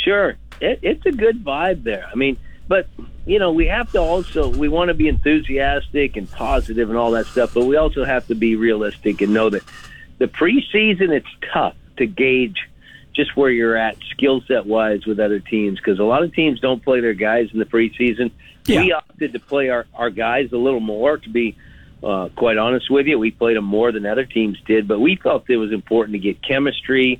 [0.08, 2.08] Sure, it, it's a good vibe there.
[2.10, 2.88] I mean, but
[3.26, 7.12] you know, we have to also we want to be enthusiastic and positive and all
[7.12, 9.64] that stuff, but we also have to be realistic and know that
[10.18, 12.58] the preseason it's tough to gauge
[13.14, 16.62] just where you're at skill set wise with other teams because a lot of teams
[16.62, 18.32] don't play their guys in the preseason.
[18.66, 18.82] Yeah.
[18.82, 21.58] We opted to play our, our guys a little more to be
[22.02, 23.18] uh, quite honest with you.
[23.18, 26.20] We played them more than other teams did, but we felt it was important to
[26.20, 27.20] get chemistry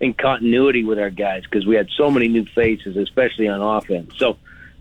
[0.00, 4.12] and continuity with our guys because we had so many new faces, especially on offense.
[4.16, 4.36] So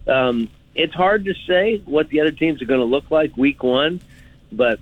[0.08, 3.64] um, it's hard to say what the other teams are going to look like week
[3.64, 4.02] one,
[4.52, 4.80] but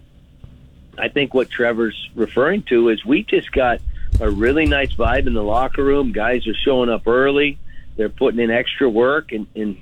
[0.97, 3.79] I think what Trevor's referring to is we just got
[4.19, 6.11] a really nice vibe in the locker room.
[6.11, 7.57] Guys are showing up early.
[7.95, 9.77] They're putting in extra work, and, and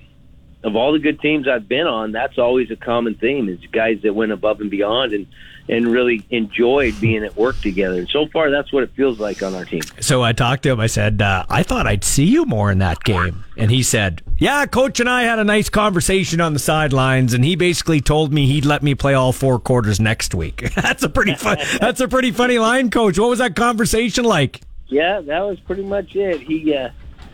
[0.64, 4.02] of all the good teams I've been on, that's always a common theme: is guys
[4.04, 5.28] that went above and beyond and
[5.72, 8.00] and really enjoyed being at work together.
[8.00, 9.82] And so far, that's what it feels like on our team.
[10.02, 10.82] So I talked to him.
[10.82, 13.46] I said, uh, I thought I'd see you more in that game.
[13.56, 17.46] And he said, Yeah, coach and I had a nice conversation on the sidelines, and
[17.46, 20.74] he basically told me he'd let me play all four quarters next week.
[20.76, 21.58] that's a pretty fun.
[21.80, 23.18] that's a pretty funny line, coach.
[23.18, 24.62] What was that conversation like?
[24.88, 26.42] Yeah, that was pretty much it.
[26.42, 26.90] He uh,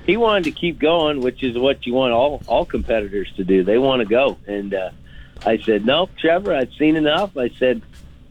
[0.05, 3.63] he wanted to keep going, which is what you want all all competitors to do.
[3.63, 4.91] They want to go, and uh,
[5.43, 7.81] I said, "No, Trevor, I've seen enough." I said,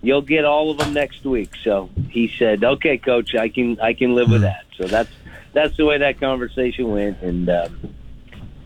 [0.03, 3.93] "You'll get all of them next week." So he said, "Okay, coach, I can I
[3.93, 5.11] can live with that." So that's
[5.53, 7.95] that's the way that conversation went, and um,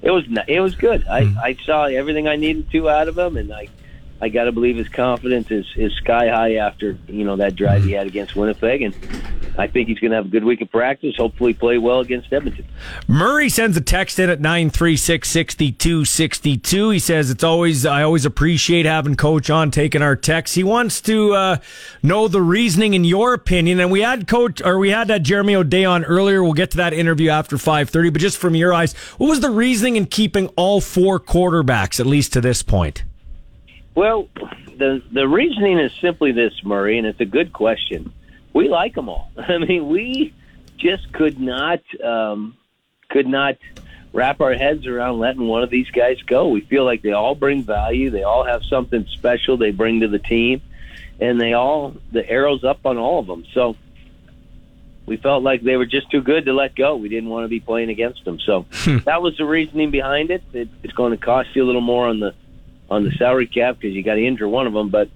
[0.03, 1.07] it was it was good.
[1.07, 3.69] I, I saw everything I needed to out of him, and I
[4.23, 7.85] I got to believe his confidence is, is sky high after you know that drive
[7.85, 8.95] he had against Winnipeg, and
[9.59, 11.17] I think he's going to have a good week of practice.
[11.17, 12.67] Hopefully, play well against Edmonton.
[13.09, 16.93] Murray sends a text in at 936-6262.
[16.93, 20.55] He says, it's always, I always appreciate having coach on taking our texts.
[20.55, 21.59] He wants to, uh,
[22.03, 23.81] know the reasoning in your opinion.
[23.81, 26.43] And we had coach, or we had uh, Jeremy O'Day on earlier.
[26.43, 29.51] We'll get to that interview after 530, but just from your eyes, what was the
[29.51, 33.05] reasoning in keeping all four quarterbacks, at least to this point?
[33.95, 34.29] Well,
[34.77, 38.13] the the reasoning is simply this, Murray, and it's a good question.
[38.53, 39.31] We like them all.
[39.37, 40.35] I mean, we
[40.77, 42.57] just could not um,
[43.09, 43.57] could not
[44.13, 46.49] wrap our heads around letting one of these guys go.
[46.49, 48.11] We feel like they all bring value.
[48.11, 50.63] They all have something special they bring to the team,
[51.21, 53.45] and they all the arrows up on all of them.
[53.53, 53.77] So
[55.07, 56.97] we felt like they were just too good to let go.
[56.97, 58.39] We didn't want to be playing against them.
[58.39, 58.67] So
[59.05, 60.43] that was the reasoning behind it.
[60.53, 60.69] it.
[60.83, 62.35] It's going to cost you a little more on the
[62.91, 65.09] on the salary cap because you got to injure one of them, but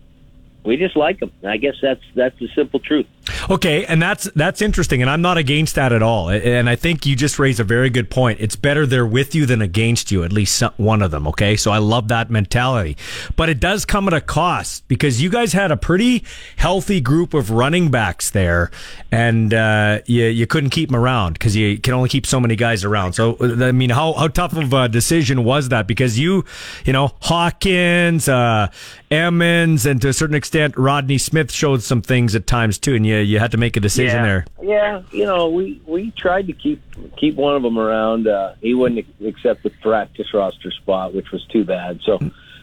[0.65, 1.33] we just like them.
[1.47, 3.07] I guess that's that's the simple truth.
[3.51, 6.31] Okay, and that's that's interesting, and I'm not against that at all.
[6.31, 8.41] And I think you just raised a very good point.
[8.41, 11.27] It's better they're with you than against you, at least one of them.
[11.29, 12.97] Okay, so I love that mentality,
[13.37, 16.25] but it does come at a cost because you guys had a pretty
[16.57, 18.71] healthy group of running backs there,
[19.13, 22.57] and uh, you you couldn't keep them around because you can only keep so many
[22.57, 23.13] guys around.
[23.13, 25.87] So I mean, how how tough of a decision was that?
[25.87, 26.45] Because you
[26.87, 28.69] you know Hawkins, uh,
[29.11, 33.07] Emmons, and to a certain extent Rodney Smith showed some things at times too, and
[33.07, 34.23] you you had to make a decision yeah.
[34.23, 34.47] there.
[34.63, 36.83] Yeah, you know, we we tried to keep
[37.17, 38.27] keep one of them around.
[38.27, 42.01] Uh, he wouldn't accept the practice roster spot, which was too bad.
[42.05, 42.19] So,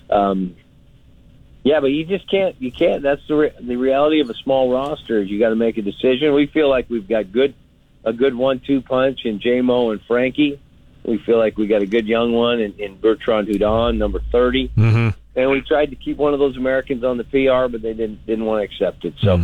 [0.09, 0.55] um,
[1.63, 2.55] Yeah, but you just can't.
[2.59, 3.03] You can't.
[3.03, 5.21] That's the re- the reality of a small roster.
[5.21, 6.33] Is you got to make a decision.
[6.33, 7.53] We feel like we've got good
[8.03, 10.59] a good one-two punch in JMO and Frankie.
[11.03, 14.69] We feel like we got a good young one in, in Bertrand Hudon, number 30
[14.69, 15.09] Mm-hmm.
[15.35, 18.25] and we tried to keep one of those Americans on the PR, but they didn't
[18.25, 19.13] didn't want to accept it.
[19.21, 19.37] So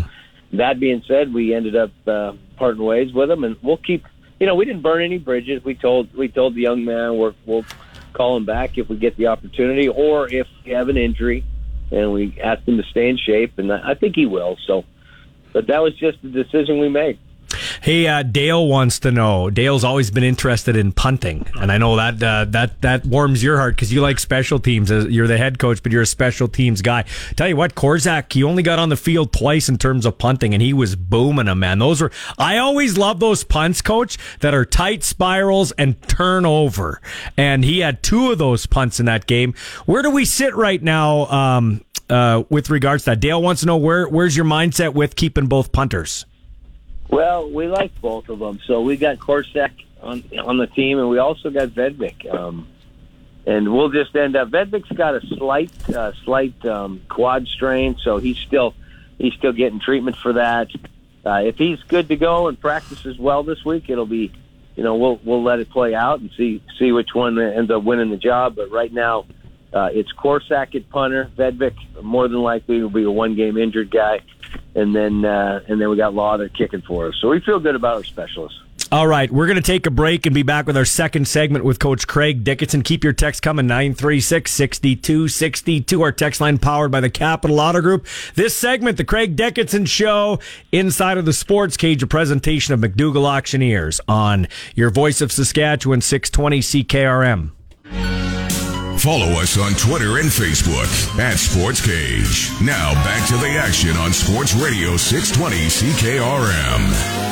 [0.53, 4.06] that being said, we ended up uh, parting ways with him, and we'll keep.
[4.40, 5.64] You know, we didn't burn any bridges.
[5.64, 7.65] We told we told the young man we're, we'll
[8.14, 11.44] call him back if we get the opportunity, or if we have an injury,
[11.91, 14.57] and we asked him to stay in shape, and I I think he will.
[14.65, 14.86] So,
[15.53, 17.19] but that was just the decision we made.
[17.82, 19.49] Hey, uh, Dale wants to know.
[19.49, 23.57] Dale's always been interested in punting, and I know that uh, that that warms your
[23.57, 24.90] heart because you like special teams.
[24.90, 27.06] You're the head coach, but you're a special teams guy.
[27.36, 30.53] Tell you what, Korczak, he only got on the field twice in terms of punting,
[30.53, 31.80] and he was booming them, man.
[31.80, 37.02] Those were I always love those punts, coach, that are tight spirals and turnover.
[37.38, 39.53] And he had two of those punts in that game.
[39.86, 43.19] Where do we sit right now um, uh, with regards to that?
[43.19, 46.26] Dale wants to know where where's your mindset with keeping both punters.
[47.09, 48.59] Well, we like both of them.
[48.65, 49.71] So we got Korczak
[50.01, 52.31] on on the team, and we also got Vedvik.
[52.34, 52.67] Um,
[53.47, 54.49] and we'll just end up.
[54.49, 58.75] Vedvik's got a slight uh, slight um, quad strain, so he's still
[59.17, 60.69] he's still getting treatment for that.
[61.25, 64.31] Uh, if he's good to go and practices well this week, it'll be,
[64.75, 67.84] you know, we'll we'll let it play out and see see which one ends up
[67.84, 68.55] winning the job.
[68.55, 69.25] But right now,
[69.73, 71.31] uh, it's Korczak at punter.
[71.38, 74.19] Vedvik more than likely will be a one game injured guy,
[74.76, 77.15] and then uh, and then we got Lauther kicking for us.
[77.22, 78.60] So we feel good about our specialists.
[78.90, 81.65] All right, we're going to take a break and be back with our second segment
[81.65, 82.84] with Coach Craig Dickenson.
[82.84, 86.02] Keep your text coming 936 6262.
[86.02, 88.07] Our text line powered by the Capital Auto Group.
[88.36, 90.40] This segment, the Craig Dickenson Show,
[90.72, 95.99] inside of the Sports Cage, a presentation of McDougall Auctioneers on your voice of Saskatchewan
[95.99, 98.36] 620 CKRM.
[98.99, 102.49] Follow us on Twitter and Facebook at Sports Cage.
[102.61, 107.28] Now back to the action on Sports Radio 620 CKRM.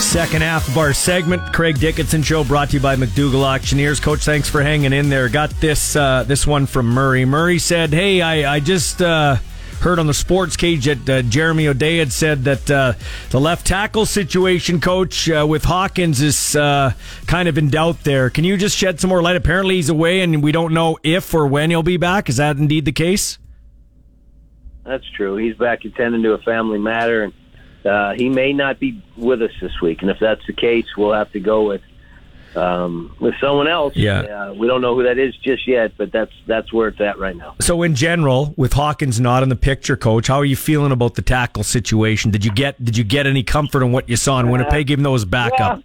[0.00, 4.00] Second half of our segment, Craig Dickenson Show, brought to you by McDougall Auctioneers.
[4.00, 5.28] Coach, thanks for hanging in there.
[5.28, 7.24] Got this uh, this one from Murray.
[7.24, 9.36] Murray said, "Hey, I, I just uh,
[9.84, 12.94] heard on the Sports Cage that uh, Jeremy O'Day had said that uh,
[13.28, 16.94] the left tackle situation, Coach, uh, with Hawkins is uh,
[17.26, 18.02] kind of in doubt.
[18.02, 19.36] There, can you just shed some more light?
[19.36, 22.30] Apparently, he's away, and we don't know if or when he'll be back.
[22.30, 23.38] Is that indeed the case?"
[24.84, 25.36] That's true.
[25.36, 27.32] He's back attending to a family matter, and
[27.84, 30.00] uh, he may not be with us this week.
[30.00, 31.82] And if that's the case, we'll have to go with
[32.56, 33.96] um, with someone else.
[33.96, 34.20] Yeah.
[34.20, 37.18] Uh, we don't know who that is just yet, but that's that's where it's at
[37.18, 37.54] right now.
[37.60, 41.14] So, in general, with Hawkins not in the picture, Coach, how are you feeling about
[41.14, 42.30] the tackle situation?
[42.30, 45.04] Did you get did you get any comfort in what you saw in Winnipeg, even
[45.04, 45.82] though it was backup?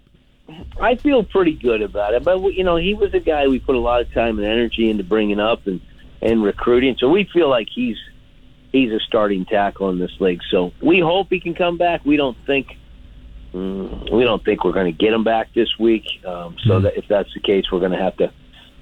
[0.82, 3.76] I feel pretty good about it, but you know, he was a guy we put
[3.76, 5.82] a lot of time and energy into bringing up and
[6.22, 6.96] and recruiting.
[7.00, 7.98] So we feel like he's
[8.72, 10.42] he's a starting tackle in this league.
[10.50, 12.06] So we hope he can come back.
[12.06, 12.78] We don't think
[13.54, 16.06] mm, we don't think we're going to get him back this week.
[16.26, 18.32] Um, so that if that's the case, we're going to have to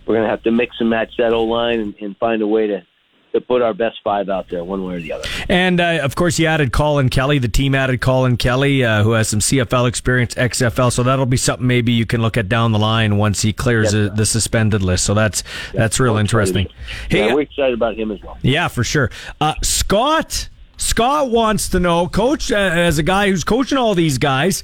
[0.06, 2.48] we're going to have to mix and match that O line and, and find a
[2.48, 2.86] way to
[3.34, 5.28] to put our best five out there, one way or the other.
[5.50, 7.40] And uh, of course, you added Colin Kelly.
[7.40, 10.92] The team added Colin Kelly, uh, who has some CFL experience, XFL.
[10.92, 13.92] So that'll be something maybe you can look at down the line once he clears
[13.92, 15.06] the, the suspended list.
[15.06, 16.68] So that's that's real interesting.
[17.10, 18.38] yeah, we're excited about him as well.
[18.42, 19.12] Yeah, for sure.
[19.40, 24.18] Uh, Scott Scott wants to know, Coach, uh, as a guy who's coaching all these
[24.18, 24.64] guys.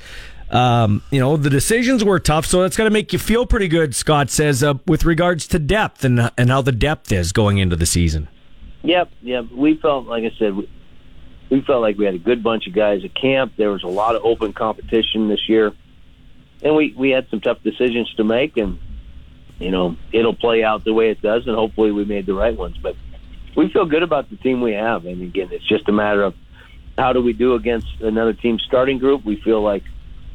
[0.50, 3.68] Um, you know the decisions were tough, so that's going to make you feel pretty
[3.68, 3.96] good.
[3.96, 7.76] Scott says uh, with regards to depth and and how the depth is going into
[7.76, 8.28] the season.
[8.84, 9.46] Yep, yep.
[9.52, 10.70] We felt, like I said, we,
[11.50, 13.54] we felt like we had a good bunch of guys at camp.
[13.58, 15.72] There was a lot of open competition this year,
[16.62, 18.78] and we we had some tough decisions to make, and
[19.58, 22.56] you know it'll play out the way it does, and hopefully we made the right
[22.56, 22.78] ones.
[22.78, 22.96] But
[23.56, 26.36] we feel good about the team we have, and again, it's just a matter of
[26.98, 29.26] how do we do against another team's starting group.
[29.26, 29.84] We feel like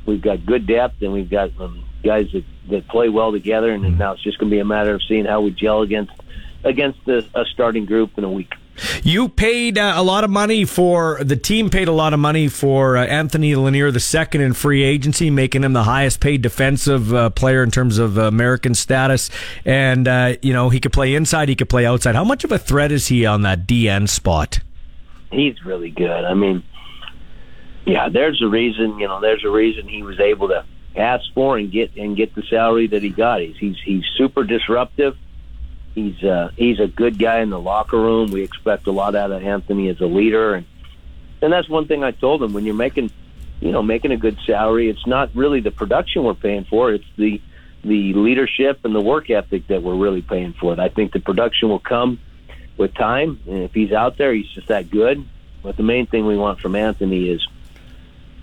[0.06, 3.98] we've got good depth, and we've got um, guys that that play well together, and
[3.98, 6.12] now it's just going to be a matter of seeing how we gel against
[6.64, 8.52] against the, a starting group in a week.
[9.02, 11.70] You paid uh, a lot of money for the team.
[11.70, 15.64] Paid a lot of money for uh, Anthony Lanier the second in free agency, making
[15.64, 19.30] him the highest paid defensive uh, player in terms of American status.
[19.64, 22.14] And uh, you know he could play inside, he could play outside.
[22.14, 24.60] How much of a threat is he on that DN spot?
[25.30, 26.24] He's really good.
[26.24, 26.62] I mean,
[27.86, 28.98] yeah, there's a reason.
[28.98, 30.64] You know, there's a reason he was able to
[30.96, 33.40] ask for and get and get the salary that he got.
[33.40, 35.16] He's he's, he's super disruptive.
[35.98, 38.30] He's uh, he's a good guy in the locker room.
[38.30, 40.66] We expect a lot out of Anthony as a leader, and
[41.42, 42.52] and that's one thing I told him.
[42.52, 43.10] When you're making,
[43.60, 46.92] you know, making a good salary, it's not really the production we're paying for.
[46.92, 47.40] It's the
[47.82, 50.80] the leadership and the work ethic that we're really paying for.
[50.80, 52.20] I think the production will come
[52.76, 55.26] with time, and if he's out there, he's just that good.
[55.64, 57.44] But the main thing we want from Anthony is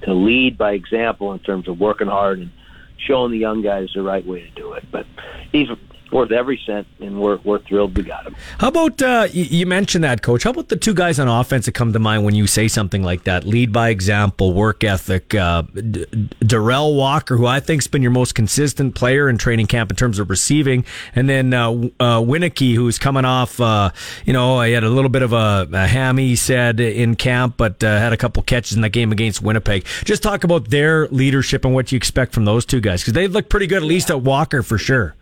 [0.02, 2.52] to lead by example in terms of working hard and
[2.98, 4.84] showing the young guys the right way to do it.
[4.92, 5.06] But
[5.54, 5.70] he's
[6.16, 8.36] worth every cent, and we're we're thrilled we got him.
[8.58, 10.44] How about uh, you, you mentioned that, coach?
[10.44, 13.04] How about the two guys on offense that come to mind when you say something
[13.04, 13.44] like that?
[13.44, 15.36] Lead by example, work ethic.
[15.36, 16.06] Uh, D-
[16.40, 20.18] Derel Walker, who I think's been your most consistent player in training camp in terms
[20.18, 23.60] of receiving, and then uh, uh, Wieneke, who's coming off.
[23.60, 23.90] Uh,
[24.26, 27.56] you know, he had a little bit of a, a hammy, he said in camp,
[27.58, 29.86] but uh, had a couple catches in that game against Winnipeg.
[30.06, 33.28] Just talk about their leadership and what you expect from those two guys because they
[33.28, 35.14] look pretty good, at least at Walker for sure.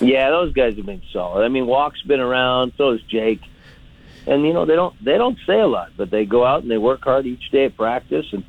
[0.00, 1.44] Yeah, those guys have been solid.
[1.44, 3.40] I mean, Walk's been around, so has Jake.
[4.26, 6.70] And you know, they don't they don't say a lot, but they go out and
[6.70, 8.44] they work hard each day at practice and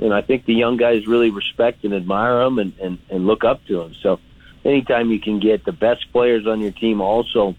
[0.00, 3.42] and I think the young guys really respect and admire them and, and, and look
[3.42, 3.94] up to them.
[4.00, 4.20] So
[4.64, 7.56] anytime you can get the best players on your team also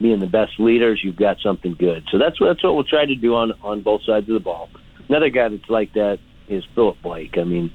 [0.00, 2.04] being the best leaders, you've got something good.
[2.10, 4.40] So that's what that's what we'll try to do on on both sides of the
[4.40, 4.68] ball.
[5.08, 6.18] Another guy that's like that
[6.48, 7.38] is Philip Blake.
[7.38, 7.72] I mean,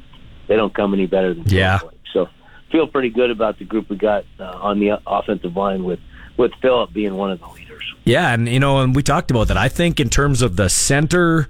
[0.47, 1.79] they don't come any better than yeah.
[1.79, 2.01] Philip Blake.
[2.13, 2.29] So
[2.73, 5.99] feel pretty good about the group we got uh, on the offensive line with
[6.35, 7.93] with Philip being one of the leaders.
[8.03, 9.57] Yeah, and you know, and we talked about that.
[9.57, 11.47] I think in terms of the center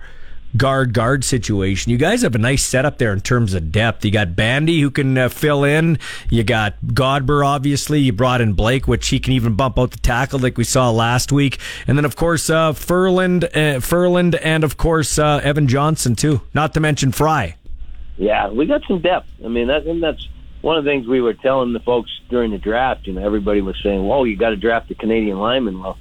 [0.57, 4.03] guard guard situation, you guys have a nice setup there in terms of depth.
[4.03, 5.97] You got Bandy who can uh, fill in.
[6.29, 8.01] You got Godber, obviously.
[8.01, 10.91] You brought in Blake, which he can even bump out the tackle like we saw
[10.91, 11.57] last week.
[11.87, 16.41] And then of course uh, Ferland, uh, Ferland, and of course uh, Evan Johnson too.
[16.53, 17.55] Not to mention Fry.
[18.17, 19.27] Yeah, we got some depth.
[19.43, 20.27] I mean, that, and that's
[20.63, 23.05] one of the things we were telling the folks during the draft.
[23.05, 25.97] You know, everybody was saying, "Whoa, you got to draft a Canadian lineman." Well,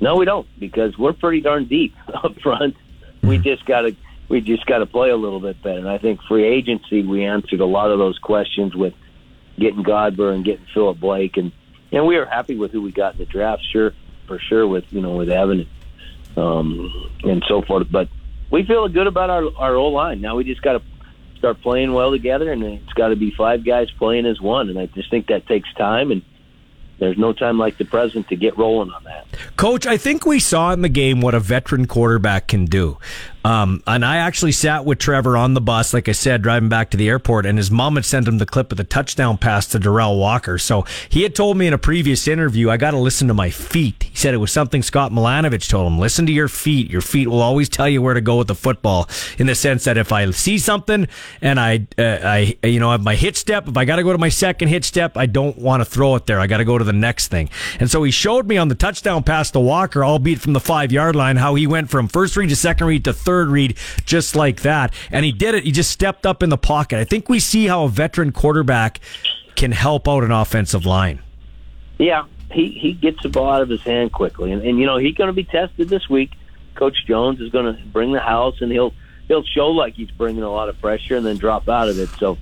[0.00, 1.94] no, we don't because we're pretty darn deep
[2.24, 2.76] up front.
[3.22, 3.94] We just got to
[4.28, 5.78] we just got to play a little bit better.
[5.78, 8.94] And I think free agency, we answered a lot of those questions with
[9.58, 11.52] getting Godber and getting Philip Blake, and
[11.92, 13.62] and we are happy with who we got in the draft.
[13.70, 13.92] Sure,
[14.26, 15.68] for sure, with you know with Evan,
[16.38, 17.88] um, and so forth.
[17.90, 18.08] But
[18.50, 20.22] we feel good about our our O line.
[20.22, 20.82] Now we just got to
[21.40, 24.68] start playing well together, and it's got to be five guys playing as one.
[24.68, 26.22] And I just think that takes time, and
[26.98, 29.26] there's no time like the present to get rolling on that.
[29.56, 32.98] Coach, I think we saw in the game what a veteran quarterback can do.
[33.44, 36.90] Um, and I actually sat with Trevor on the bus, like I said, driving back
[36.90, 39.66] to the airport, and his mom had sent him the clip of the touchdown pass
[39.68, 40.58] to Derel Walker.
[40.58, 43.50] So he had told me in a previous interview, I got to listen to my
[43.50, 44.04] feet.
[44.04, 45.98] He said it was something Scott Milanovich told him.
[45.98, 46.90] Listen to your feet.
[46.90, 49.08] Your feet will always tell you where to go with the football.
[49.38, 51.08] In the sense that if I see something
[51.40, 54.12] and I, uh, I, you know, have my hit step, if I got to go
[54.12, 56.40] to my second hit step, I don't want to throw it there.
[56.40, 57.48] I got to go to the next thing.
[57.78, 60.92] And so he showed me on the touchdown pass to Walker, albeit from the five
[60.92, 64.34] yard line, how he went from first read to second read to third read just
[64.34, 64.92] like that.
[65.10, 65.64] And he did it.
[65.64, 66.98] He just stepped up in the pocket.
[66.98, 69.00] I think we see how a veteran quarterback
[69.56, 71.20] can help out an offensive line.
[71.98, 74.96] Yeah, he he gets the ball out of his hand quickly, and, and you know
[74.96, 76.32] he's going to be tested this week.
[76.74, 78.94] Coach Jones is going to bring the house, and he'll
[79.28, 82.08] he'll show like he's bringing a lot of pressure, and then drop out of it.
[82.18, 82.38] So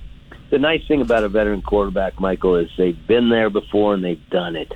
[0.49, 4.29] the nice thing about a veteran quarterback, Michael, is they've been there before and they've
[4.29, 4.73] done it,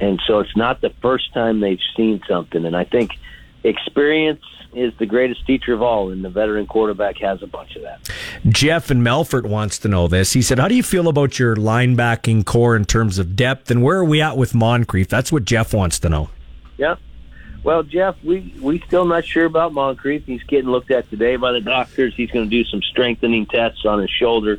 [0.00, 2.64] and so it's not the first time they've seen something.
[2.64, 3.12] And I think
[3.64, 4.42] experience
[4.74, 8.10] is the greatest teacher of all, and the veteran quarterback has a bunch of that.
[8.48, 10.32] Jeff and Melfort wants to know this.
[10.32, 13.82] He said, How do you feel about your linebacking corps in terms of depth, and
[13.82, 15.08] where are we at with Moncrief?
[15.08, 16.30] That's what Jeff wants to know.
[16.76, 16.96] Yeah.
[17.62, 20.24] Well, Jeff, we we still not sure about Moncrief.
[20.26, 22.14] He's getting looked at today by the doctors.
[22.14, 24.58] He's going to do some strengthening tests on his shoulder,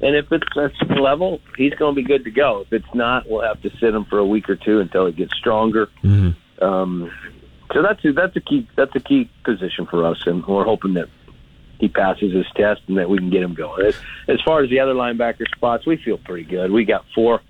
[0.00, 2.60] and if it's at level, he's going to be good to go.
[2.60, 5.12] If it's not, we'll have to sit him for a week or two until he
[5.12, 5.88] gets stronger.
[6.04, 6.64] Mm-hmm.
[6.64, 7.10] Um,
[7.72, 10.94] so that's a, that's a key that's a key position for us, and we're hoping
[10.94, 11.08] that
[11.78, 13.86] he passes his test and that we can get him going.
[13.86, 13.96] As,
[14.28, 16.70] as far as the other linebacker spots, we feel pretty good.
[16.70, 17.40] We got four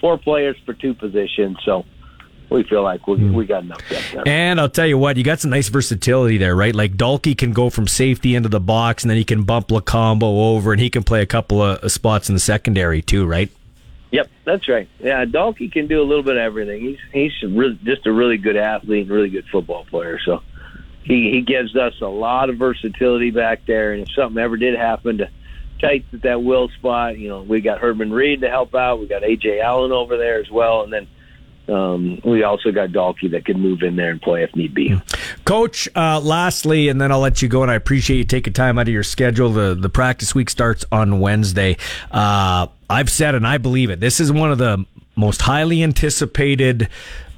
[0.00, 1.84] four players for two positions, so
[2.50, 3.32] we feel like we hmm.
[3.34, 4.28] we got enough depth there.
[4.28, 6.74] And I'll tell you what, you got some nice versatility there, right?
[6.74, 10.22] Like Dalkey can go from safety into the box, and then he can bump Lokombo
[10.22, 13.50] over, and he can play a couple of uh, spots in the secondary too, right?
[14.10, 14.88] Yep, that's right.
[15.00, 16.80] Yeah, Dalkey can do a little bit of everything.
[16.80, 20.18] He's he's really, just a really good athlete and really good football player.
[20.24, 20.42] So
[21.04, 23.92] he he gives us a lot of versatility back there.
[23.92, 25.30] And if something ever did happen to
[25.80, 28.98] tight at that will spot, you know, we got Herman Reed to help out.
[28.98, 31.06] We got AJ Allen over there as well, and then
[31.68, 35.00] um, we also got Dalkey that can move in there and play if need be.
[35.44, 38.78] Coach, uh, lastly, and then I'll let you go, and I appreciate you taking time
[38.78, 39.50] out of your schedule.
[39.50, 41.76] The the practice week starts on Wednesday.
[42.10, 44.00] Uh, I've said, and I believe it.
[44.00, 44.84] This is one of the
[45.16, 46.88] most highly anticipated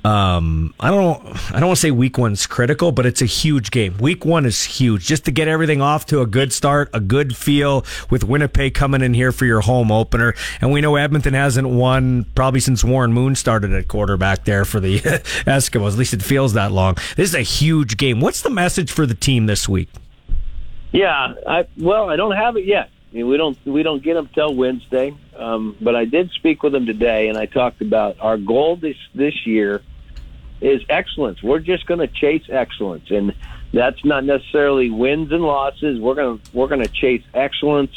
[0.05, 1.22] um, I don't
[1.52, 3.98] I don't want to say week one's critical, but it's a huge game.
[3.98, 7.36] Week one is huge just to get everything off to a good start, a good
[7.36, 10.35] feel with Winnipeg coming in here for your home opener.
[10.62, 14.81] And we know Edmonton hasn't won probably since Warren Moon started at quarterback there for
[14.81, 15.93] the Eskimos.
[15.93, 16.94] At least it feels that long.
[17.16, 18.20] This is a huge game.
[18.20, 19.90] What's the message for the team this week?
[20.93, 22.89] Yeah, I well, I don't have it yet.
[23.12, 25.14] I mean, we don't we don't get them till Wednesday.
[25.36, 28.97] Um, but I did speak with them today, and I talked about our goal this
[29.14, 29.82] this year
[30.60, 31.42] is excellence.
[31.42, 33.34] We're just going to chase excellence, and
[33.72, 36.00] that's not necessarily wins and losses.
[36.00, 37.92] We're going to we're going to chase excellence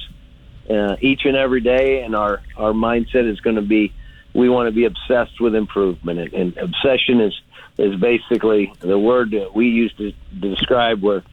[0.69, 3.94] uh, each and every day, and our our mindset is going to be
[4.34, 7.40] we want to be obsessed with improvement, and, and obsession is
[7.77, 11.23] is basically the word that we use to, to describe where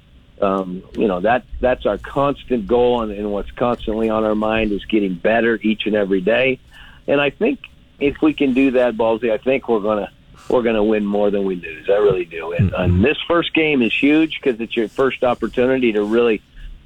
[0.41, 4.73] um, you know that that's our constant goal, and, and what's constantly on our mind
[4.73, 6.59] is getting better each and every day.
[7.07, 7.61] And I think
[7.99, 10.11] if we can do that, Ballsy, I think we're gonna
[10.51, 11.89] we're gonna win more than we lose.
[11.89, 12.53] I really do.
[12.53, 16.43] And, and this first game is huge because it's your first opportunity to really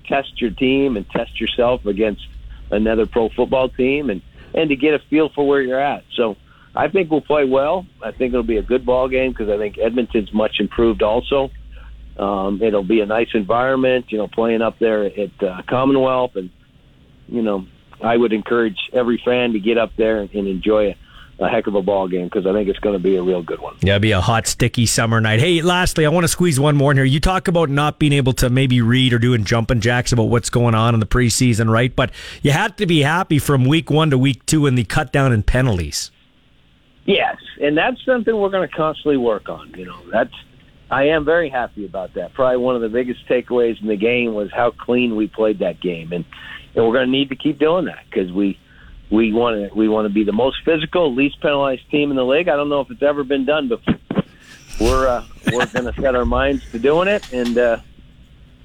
[0.07, 2.27] test your team and test yourself against
[2.70, 4.23] another pro football team, and
[4.55, 6.05] and to get a feel for where you're at.
[6.15, 6.36] So.
[6.77, 7.86] I think we'll play well.
[8.03, 11.53] I think it'll be a good ball game because I think Edmonton's much improved also.
[12.19, 16.51] Um, it'll be a nice environment, you know, playing up there at uh, Commonwealth, and
[17.28, 17.66] you know,
[18.01, 20.97] I would encourage every fan to get up there and, and enjoy a,
[21.39, 23.43] a heck of a ball game because I think it's going to be a real
[23.43, 23.77] good one.
[23.82, 25.40] Yeah, it'll be a hot, sticky summer night.
[25.40, 27.05] Hey, lastly, I want to squeeze one more in here.
[27.05, 30.51] You talk about not being able to maybe read or doing jumping jacks about what's
[30.51, 31.94] going on in the preseason, right?
[31.94, 32.12] But
[32.43, 35.32] you had to be happy from week one to week two in the cut down
[35.32, 36.11] in penalties.
[37.05, 39.74] Yes, and that's something we're going to constantly work on.
[39.77, 40.32] You know, that's
[40.90, 42.35] I am very happy about that.
[42.35, 45.81] Probably one of the biggest takeaways in the game was how clean we played that
[45.81, 46.24] game, and
[46.74, 48.59] and we're going to need to keep doing that because we
[49.10, 52.24] we want to we want to be the most physical, least penalized team in the
[52.24, 52.48] league.
[52.48, 53.94] I don't know if it's ever been done before.
[54.81, 57.78] We're uh, we're going to set our minds to doing it, and uh,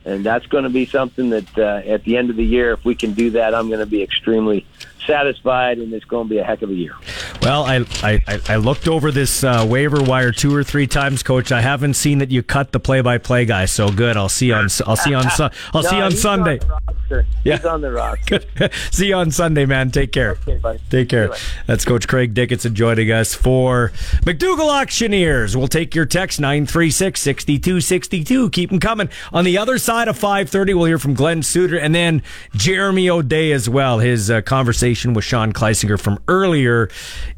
[0.05, 2.83] and that's going to be something that uh, at the end of the year, if
[2.83, 4.65] we can do that, I'm going to be extremely
[5.05, 6.93] satisfied, and it's going to be a heck of a year.
[7.41, 11.51] Well, I I, I looked over this uh, waiver wire two or three times, Coach.
[11.51, 13.65] I haven't seen that you cut the play-by-play guy.
[13.65, 14.17] So good.
[14.17, 16.59] I'll see you on I'll see you on I'll no, see you on Sunday.
[16.59, 17.57] On yeah.
[17.57, 18.41] He's on the roster.
[18.91, 19.91] see you on Sunday, man.
[19.91, 20.37] Take care.
[20.47, 21.31] Okay, Take care.
[21.65, 25.57] That's Coach Craig Dickenson joining us for McDougall Auctioneers.
[25.57, 28.49] We'll take your text 936 6262.
[28.51, 29.09] Keep them coming.
[29.33, 32.21] On the other side of 530, we'll hear from Glen Suitor and then
[32.53, 33.99] Jeremy O'Day as well.
[33.99, 36.89] His uh, conversation with Sean Kleisinger from earlier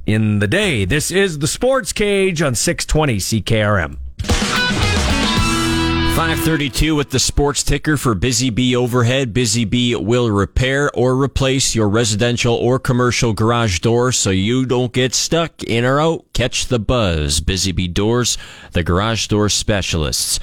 [0.05, 0.85] in the day.
[0.85, 3.97] This is the Sports Cage on 620 CKRM.
[6.15, 9.33] 532 with the sports ticker for Busy Bee Overhead.
[9.33, 14.93] Busy Bee will repair or replace your residential or commercial garage door so you don't
[14.93, 16.25] get stuck in or out.
[16.33, 17.41] Catch the buzz.
[17.41, 18.37] Busy Bee Doors,
[18.71, 20.39] the garage door specialists.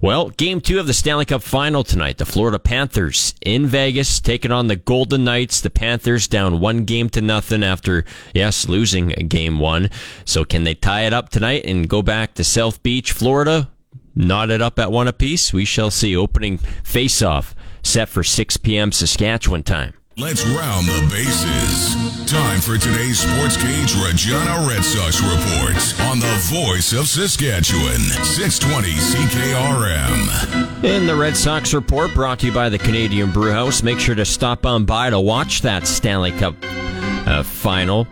[0.00, 2.18] Well, game two of the Stanley Cup final tonight.
[2.18, 5.60] The Florida Panthers in Vegas taking on the Golden Knights.
[5.60, 9.90] The Panthers down one game to nothing after, yes, losing game one.
[10.24, 13.70] So can they tie it up tonight and go back to South Beach, Florida?
[14.14, 15.52] Knotted up at one apiece?
[15.52, 16.16] We shall see.
[16.16, 18.92] Opening face-off set for 6 p.m.
[18.92, 19.94] Saskatchewan time.
[20.20, 21.94] Let's round the bases.
[22.26, 28.94] Time for today's Sports Cage Regina Red Sox report on the voice of Saskatchewan, 620
[28.94, 30.82] CKRM.
[30.82, 34.24] In the Red Sox report brought to you by the Canadian Brewhouse, make sure to
[34.24, 38.08] stop on by to watch that Stanley Cup uh, final.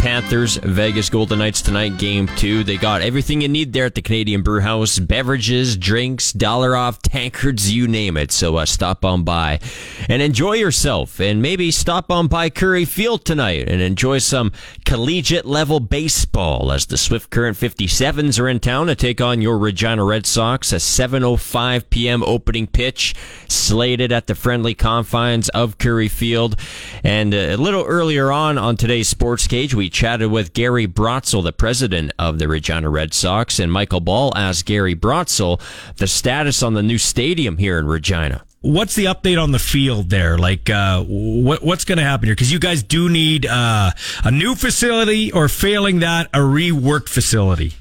[0.00, 2.64] Panthers, Vegas Golden Knights tonight, game two.
[2.64, 7.02] They got everything you need there at the Canadian Brew House beverages, drinks, dollar off,
[7.02, 8.32] tankards, you name it.
[8.32, 9.60] So uh, stop on by
[10.08, 11.20] and enjoy yourself.
[11.20, 14.52] And maybe stop on by Currie Field tonight and enjoy some
[14.86, 19.58] collegiate level baseball as the Swift Current 57s are in town to take on your
[19.58, 20.72] Regina Red Sox.
[20.72, 22.22] A 7.05 p.m.
[22.22, 23.14] opening pitch
[23.48, 26.58] slated at the friendly confines of Currie Field.
[27.04, 31.42] And uh, a little earlier on on today's Sports Cage, we chatted with Gary Brotzel,
[31.42, 35.60] the president of the Regina Red Sox, and Michael Ball asked Gary Brotzel
[35.96, 38.42] the status on the new stadium here in Regina.
[38.62, 40.36] What's the update on the field there?
[40.36, 42.34] Like, uh, what, what's going to happen here?
[42.34, 43.90] Because you guys do need uh,
[44.22, 47.72] a new facility, or failing that, a reworked facility.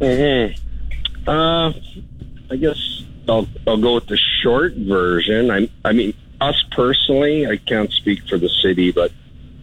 [0.00, 1.28] Mm-hmm.
[1.28, 1.72] Uh,
[2.50, 5.50] I guess I'll I'll go with the short version.
[5.50, 9.12] I I mean, us personally, I can't speak for the city, but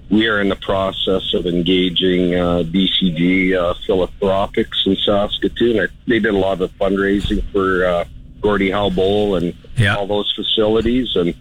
[0.09, 5.87] we are in the process of engaging uh, BCG uh, Philanthropics in Saskatoon.
[6.07, 8.05] They did a lot of fundraising for uh,
[8.41, 9.95] Gordie Howe Bowl and yeah.
[9.95, 11.33] all those facilities, and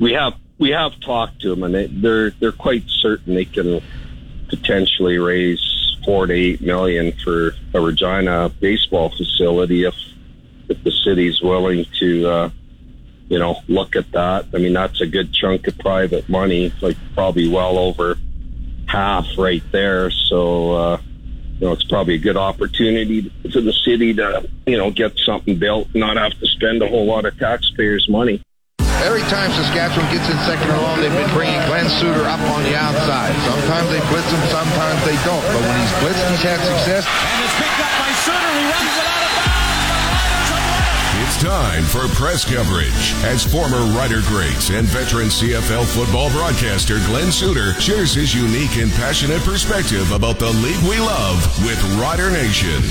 [0.00, 3.80] we have we have talked to them, and they, they're they're quite certain they can
[4.48, 5.60] potentially raise
[6.04, 9.94] four to eight million for a Regina baseball facility if
[10.68, 12.50] if the city's willing to uh,
[13.30, 14.46] you know look at that.
[14.52, 18.18] I mean that's a good chunk of private money, like probably well over
[18.86, 20.10] half right there.
[20.10, 21.00] So uh,
[21.58, 25.58] you know it's probably a good opportunity for the city to you know get something
[25.58, 28.42] built, not have to spend a whole lot of taxpayers' money.
[29.00, 32.62] Every time Saskatchewan gets in second and long, they've been bringing Glen Suitor up on
[32.64, 33.32] the outside.
[33.48, 35.40] Sometimes they blitz him, sometimes they don't.
[35.40, 37.08] But when he's blitzed, he's had success.
[37.08, 38.09] And it's picked up by
[41.40, 47.72] time for press coverage as former Rider greats and veteran CFL football broadcaster Glen Suitor
[47.80, 52.82] shares his unique and passionate perspective about the league we love with Rider Nation.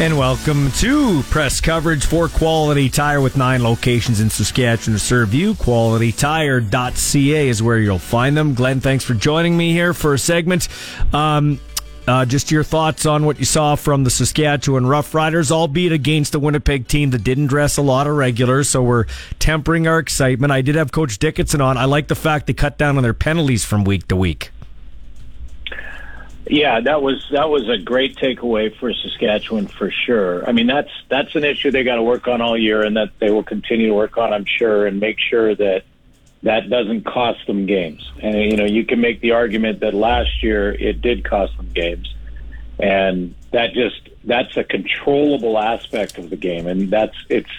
[0.00, 5.32] And welcome to press coverage for Quality Tire with nine locations in Saskatchewan to serve
[5.32, 5.54] you.
[5.54, 8.54] QualityTire.ca is where you'll find them.
[8.54, 10.66] Glenn, thanks for joining me here for a segment.
[11.12, 11.60] Um,
[12.06, 16.38] uh, just your thoughts on what you saw from the Saskatchewan Roughriders, albeit against the
[16.38, 19.06] Winnipeg team that didn't dress a lot of regulars, so we're
[19.38, 20.52] tempering our excitement.
[20.52, 21.76] I did have Coach Dickenson on.
[21.76, 24.50] I like the fact they cut down on their penalties from week to week.
[26.48, 30.48] Yeah, that was that was a great takeaway for Saskatchewan for sure.
[30.48, 33.10] I mean, that's that's an issue they got to work on all year, and that
[33.18, 35.82] they will continue to work on, I'm sure, and make sure that
[36.46, 38.08] that doesn't cost them games.
[38.22, 41.68] And you know, you can make the argument that last year it did cost them
[41.74, 42.14] games,
[42.78, 47.50] and that just that's a controllable aspect of the game, and that's it's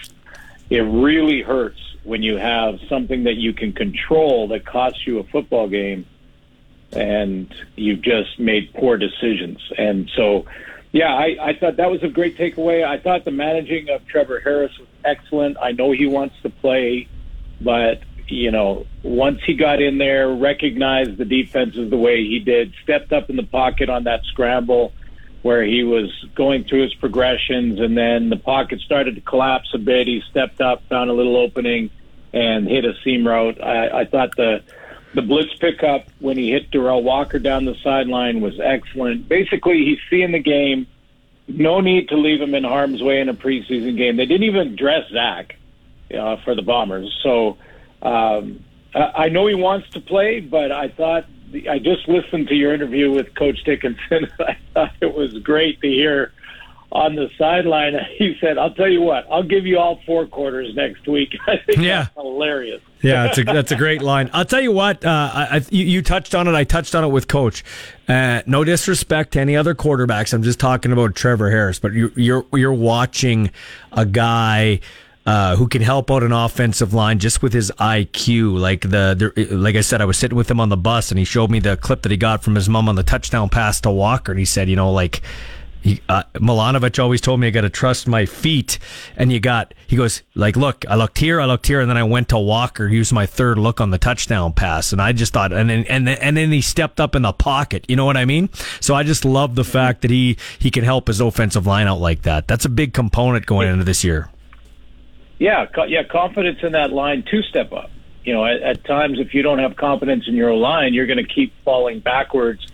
[0.70, 5.24] it really hurts when you have something that you can control that costs you a
[5.24, 6.06] football game
[6.92, 9.58] and you've just made poor decisions.
[9.76, 10.46] And so,
[10.92, 12.82] yeah, I, I thought that was a great takeaway.
[12.82, 15.58] I thought the managing of Trevor Harris was excellent.
[15.60, 17.08] I know he wants to play,
[17.60, 18.00] but
[18.30, 23.12] you know, once he got in there, recognized the defenses the way he did, stepped
[23.12, 24.92] up in the pocket on that scramble
[25.42, 29.78] where he was going through his progressions, and then the pocket started to collapse a
[29.78, 30.06] bit.
[30.06, 31.90] He stepped up, found a little opening,
[32.32, 33.62] and hit a seam route.
[33.62, 34.62] I, I thought the
[35.14, 39.28] the blitz pickup when he hit Derel Walker down the sideline was excellent.
[39.28, 40.86] Basically, he's seeing the game.
[41.46, 44.16] No need to leave him in harm's way in a preseason game.
[44.16, 45.56] They didn't even dress Zach
[46.14, 47.18] uh, for the Bombers.
[47.22, 47.56] So
[48.02, 48.64] um,
[48.94, 51.26] I know he wants to play, but I thought
[51.68, 54.28] I just listened to your interview with Coach Dickenson.
[54.40, 56.32] I thought it was great to hear
[56.90, 57.94] on the sideline.
[58.18, 61.58] He said, "I'll tell you what, I'll give you all four quarters next week." I
[61.58, 62.04] think Yeah.
[62.04, 62.80] that's hilarious.
[63.02, 64.28] Yeah, that's a that's a great line.
[64.32, 65.04] I'll tell you what.
[65.04, 66.54] Uh, I, I, you, you touched on it.
[66.54, 67.62] I touched on it with Coach.
[68.08, 70.32] Uh, no disrespect to any other quarterbacks.
[70.32, 71.78] I'm just talking about Trevor Harris.
[71.78, 73.50] But you, you're you're watching
[73.92, 74.80] a guy.
[75.28, 78.58] Uh, who can help out an offensive line just with his IQ?
[78.58, 81.18] Like the, the, like I said, I was sitting with him on the bus, and
[81.18, 83.78] he showed me the clip that he got from his mom on the touchdown pass
[83.82, 85.20] to Walker, and he said, you know, like
[85.82, 88.78] he, uh, Milanovich always told me I got to trust my feet.
[89.18, 91.98] And you got, he goes, like, look, I looked here, I looked here, and then
[91.98, 92.88] I went to Walker.
[92.88, 94.92] He was my third look on the touchdown pass.
[94.92, 97.34] And I just thought, and then, and then, and then he stepped up in the
[97.34, 97.84] pocket.
[97.86, 98.48] You know what I mean?
[98.80, 102.00] So I just love the fact that he, he can help his offensive line out
[102.00, 102.48] like that.
[102.48, 104.30] That's a big component going into this year.
[105.38, 107.90] Yeah, co- yeah, confidence in that line to step up.
[108.24, 111.24] You know, at, at times if you don't have confidence in your line, you're going
[111.24, 112.66] to keep falling backwards,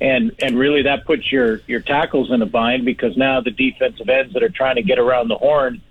[0.00, 4.08] and and really that puts your your tackles in a bind because now the defensive
[4.08, 5.82] ends that are trying to get around the horn,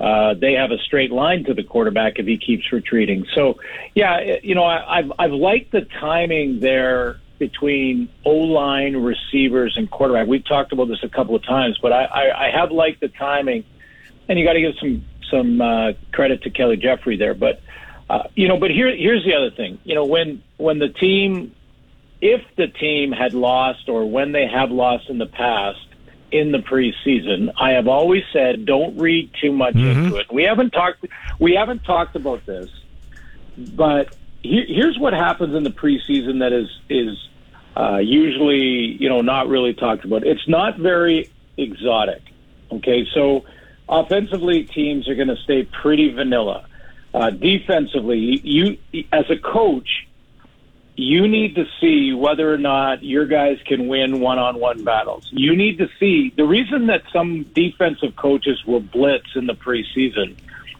[0.00, 3.26] uh, they have a straight line to the quarterback if he keeps retreating.
[3.34, 3.60] So,
[3.94, 9.90] yeah, you know, I, I've I've liked the timing there between O line, receivers, and
[9.90, 10.26] quarterback.
[10.26, 13.08] We've talked about this a couple of times, but I, I, I have liked the
[13.08, 13.64] timing
[14.28, 17.34] and you got to give some some uh, credit to Kelly Jeffrey there.
[17.34, 17.60] But
[18.08, 19.78] uh, you know, but here here's the other thing.
[19.84, 21.54] You know, when when the team,
[22.20, 25.86] if the team had lost or when they have lost in the past
[26.30, 30.32] in the preseason, I have always said don't read too much into it.
[30.32, 31.04] We haven't talked
[31.38, 32.70] we haven't talked about this,
[33.56, 37.28] but here, here's what happens in the preseason that is is
[37.76, 40.24] uh, usually you know not really talked about.
[40.24, 42.22] It's not very exotic.
[42.70, 43.44] Okay, so
[43.88, 46.66] offensively, teams are going to stay pretty vanilla.
[47.14, 48.78] Uh, defensively, you
[49.12, 50.06] as a coach,
[50.96, 55.28] you need to see whether or not your guys can win one-on-one battles.
[55.30, 60.36] You need to see the reason that some defensive coaches will blitz in the preseason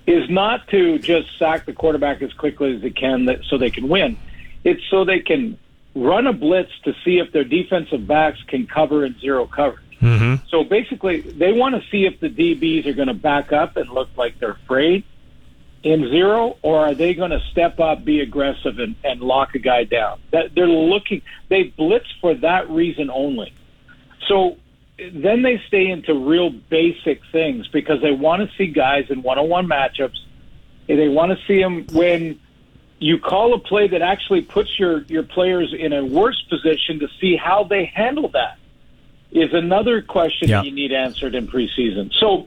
[0.07, 3.70] is not to just sack the quarterback as quickly as they can that, so they
[3.70, 4.16] can win.
[4.65, 5.59] It's so they can
[5.95, 9.86] run a blitz to see if their defensive backs can cover in zero coverage.
[10.01, 10.47] Mm-hmm.
[10.48, 13.89] So basically, they want to see if the DBs are going to back up and
[13.89, 15.05] look like they're afraid
[15.82, 19.59] in zero, or are they going to step up, be aggressive, and, and lock a
[19.59, 20.20] guy down?
[20.32, 21.23] That they're looking.
[21.48, 23.55] They blitz for that reason only.
[24.27, 24.56] So
[24.98, 29.68] then they stay into real basic things because they want to see guys in one-on-one
[29.68, 30.18] matchups.
[30.89, 32.40] They want to see them when
[32.98, 37.09] you call a play that actually puts your your players in a worse position to
[37.20, 38.59] see how they handle that
[39.31, 40.62] is another question Yeah.
[40.62, 42.12] you need answered in preseason.
[42.19, 42.47] So,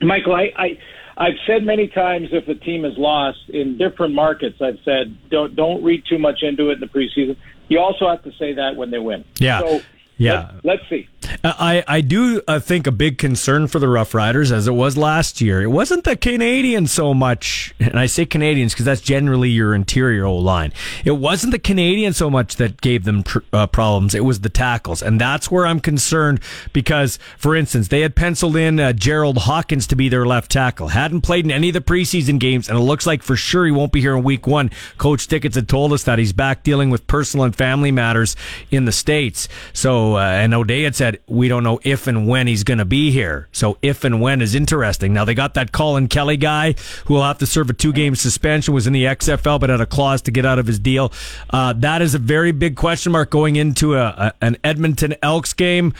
[0.00, 0.78] Michael, I, I
[1.16, 5.54] I've said many times if a team is lost in different markets, I've said don't
[5.54, 7.36] don't read too much into it in the preseason.
[7.68, 9.24] You also have to say that when they win.
[9.38, 9.60] Yeah.
[9.60, 9.80] So
[10.22, 10.50] Yeah.
[10.62, 11.08] let, let's see.
[11.44, 14.96] I, I do uh, think a big concern for the Rough Riders, as it was
[14.96, 19.50] last year, it wasn't the Canadians so much, and I say Canadians because that's generally
[19.50, 20.72] your interior O line.
[21.04, 24.48] It wasn't the Canadians so much that gave them tr- uh, problems, it was the
[24.48, 25.02] tackles.
[25.02, 26.40] And that's where I'm concerned
[26.72, 30.88] because, for instance, they had penciled in uh, Gerald Hawkins to be their left tackle.
[30.88, 33.72] Hadn't played in any of the preseason games, and it looks like for sure he
[33.72, 34.70] won't be here in week one.
[34.98, 38.36] Coach Tickets had told us that he's back dealing with personal and family matters
[38.70, 39.48] in the States.
[39.72, 42.84] So, uh, and O'Day had said, we don't know if and when he's going to
[42.84, 43.48] be here.
[43.52, 45.12] So, if and when is interesting.
[45.12, 46.74] Now, they got that Colin Kelly guy
[47.06, 49.80] who will have to serve a two game suspension, was in the XFL, but had
[49.80, 51.12] a clause to get out of his deal.
[51.50, 55.52] Uh, that is a very big question mark going into a, a, an Edmonton Elks
[55.52, 55.92] game.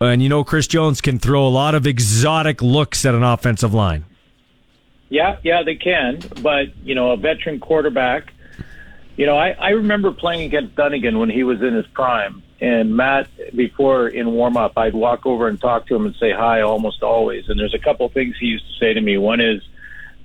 [0.00, 3.72] And you know, Chris Jones can throw a lot of exotic looks at an offensive
[3.72, 4.04] line.
[5.12, 6.20] Yeah, yeah, they can.
[6.40, 8.32] But, you know, a veteran quarterback,
[9.16, 12.42] you know, I, I remember playing against Dunigan when he was in his prime.
[12.62, 16.30] And Matt, before in warm up, I'd walk over and talk to him and say
[16.30, 17.48] hi almost always.
[17.48, 19.18] And there's a couple things he used to say to me.
[19.18, 19.62] One is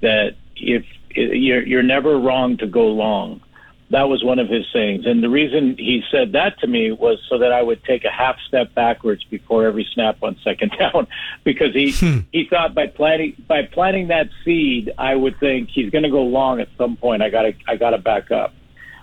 [0.01, 0.85] that if
[1.15, 3.41] you're, you're never wrong to go long.
[3.89, 5.07] That was one of his sayings.
[5.07, 8.11] And the reason he said that to me was so that I would take a
[8.11, 11.07] half step backwards before every snap on second down
[11.43, 12.19] because he, hmm.
[12.31, 16.21] he thought by planting, by planting that seed, I would think he's going to go
[16.21, 17.23] long at some point.
[17.23, 18.53] I gotta, I gotta back up.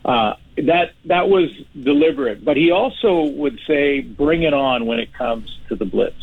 [0.05, 1.51] Uh, that, that was
[1.81, 6.15] deliberate, but he also would say, bring it on when it comes to the blitz.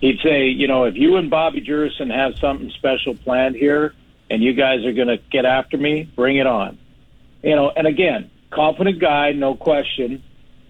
[0.00, 3.94] He'd say, you know, if you and Bobby Jurasin have something special planned here
[4.30, 6.78] and you guys are going to get after me, bring it on
[7.42, 10.22] you know, and again, confident guy, no question,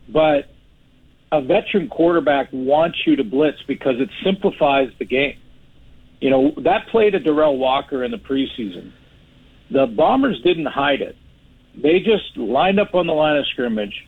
[0.09, 0.51] but
[1.31, 5.39] a veteran quarterback wants you to blitz because it simplifies the game.
[6.21, 8.93] You know, that play to Derel Walker in the preseason,
[9.71, 11.17] the Bombers didn't hide it.
[11.81, 14.07] They just lined up on the line of scrimmage.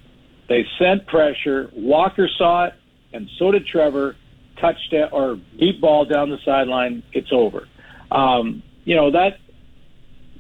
[0.49, 1.71] They sent pressure.
[1.73, 2.75] Walker saw it,
[3.13, 4.17] and so did Trevor.
[4.61, 7.03] Touchdown or deep ball down the sideline.
[7.13, 7.67] It's over.
[8.11, 9.39] Um, you know that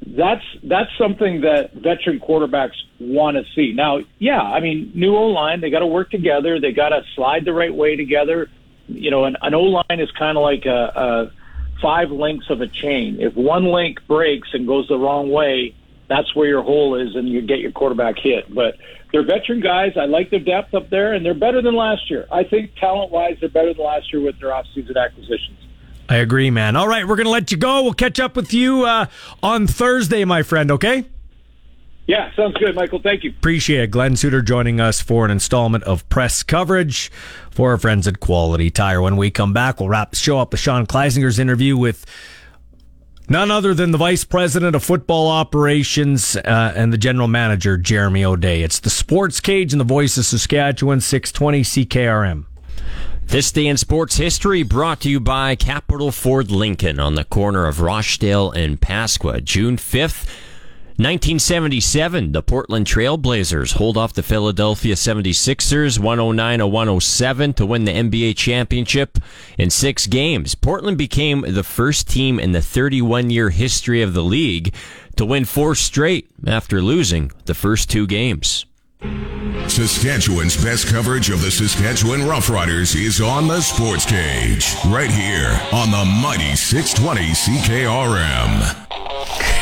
[0.07, 3.73] that's that's something that veteran quarterbacks want to see.
[3.73, 6.61] Now, yeah, I mean, new O line, they got to work together.
[6.61, 8.51] They got to slide the right way together.
[8.89, 11.32] You know, an, an O line is kind of like a, a
[11.81, 13.20] five links of a chain.
[13.20, 15.74] If one link breaks and goes the wrong way,
[16.11, 18.53] that's where your hole is, and you get your quarterback hit.
[18.53, 18.74] But
[19.12, 19.93] they're veteran guys.
[19.97, 22.27] I like their depth up there, and they're better than last year.
[22.32, 25.59] I think talent wise, they're better than last year with their offseason acquisitions.
[26.09, 26.74] I agree, man.
[26.74, 27.85] All right, we're going to let you go.
[27.85, 29.07] We'll catch up with you uh,
[29.41, 31.05] on Thursday, my friend, okay?
[32.09, 33.01] Yeah, sounds good, Michael.
[33.01, 33.31] Thank you.
[33.31, 33.91] Appreciate it.
[33.93, 37.12] Glen Suitor joining us for an installment of press coverage
[37.53, 39.01] for our friends at Quality Tire.
[39.01, 42.05] When we come back, we'll wrap the show up with Sean Kleisinger's interview with
[43.31, 48.24] none other than the Vice President of Football Operations uh, and the General Manager, Jeremy
[48.24, 48.62] O'Day.
[48.62, 52.44] It's the Sports Cage and the Voice of Saskatchewan, 620 CKRM.
[53.24, 57.66] This day in sports history brought to you by Capital Ford Lincoln on the corner
[57.66, 59.40] of Rochdale and Pasqua.
[59.44, 60.28] June 5th,
[61.01, 69.16] 1977, the Portland Trailblazers hold off the Philadelphia 76ers 109-107 to win the NBA championship
[69.56, 70.55] in six games.
[70.55, 74.74] Portland became the first team in the 31 year history of the league
[75.16, 78.66] to win four straight after losing the first two games.
[79.68, 85.90] Saskatchewan's best coverage of the Saskatchewan Roughriders is on the Sports Cage, right here on
[85.90, 89.60] the mighty 620 CKRM.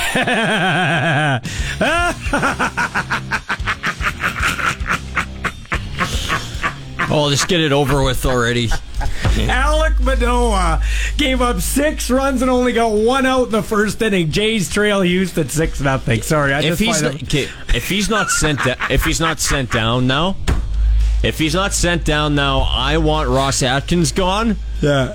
[7.10, 8.68] Oh, just get it over with already.
[8.68, 10.82] Alek Manoah
[11.16, 14.30] gave up six runs and only got one out in the first inning.
[14.30, 16.20] Jays trail Houston six nothing.
[16.20, 19.40] Sorry, I if just he's not, okay, if he's not sent da- if he's not
[19.40, 20.36] sent down now,
[21.22, 24.56] if he's not sent down now, I want Ross Atkins gone.
[24.82, 25.14] Yeah.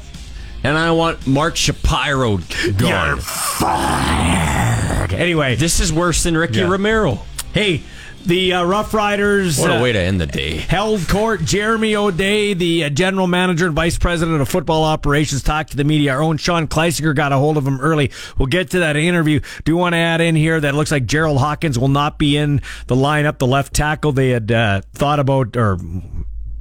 [0.64, 2.38] And I want Mark Shapiro
[2.78, 3.08] gone.
[3.08, 5.14] You're fired.
[5.14, 6.70] Anyway, this is worse than Ricky Yeah.
[6.70, 7.20] Romero.
[7.54, 7.84] Hey,
[8.26, 9.60] the uh, Rough Riders.
[9.60, 10.56] What a uh, way to end the day.
[10.56, 11.42] held court.
[11.44, 15.84] Jeremy O'Day, the uh, general manager and vice president of football operations, talked to the
[15.84, 16.14] media.
[16.14, 18.12] Our own Sean Kleisinger got a hold of him early.
[18.38, 19.42] We'll get to that interview.
[19.66, 22.18] Do you want to add in here that it looks like Gerald Hawkins will not
[22.18, 25.78] be in the lineup, the left tackle they had uh, thought about or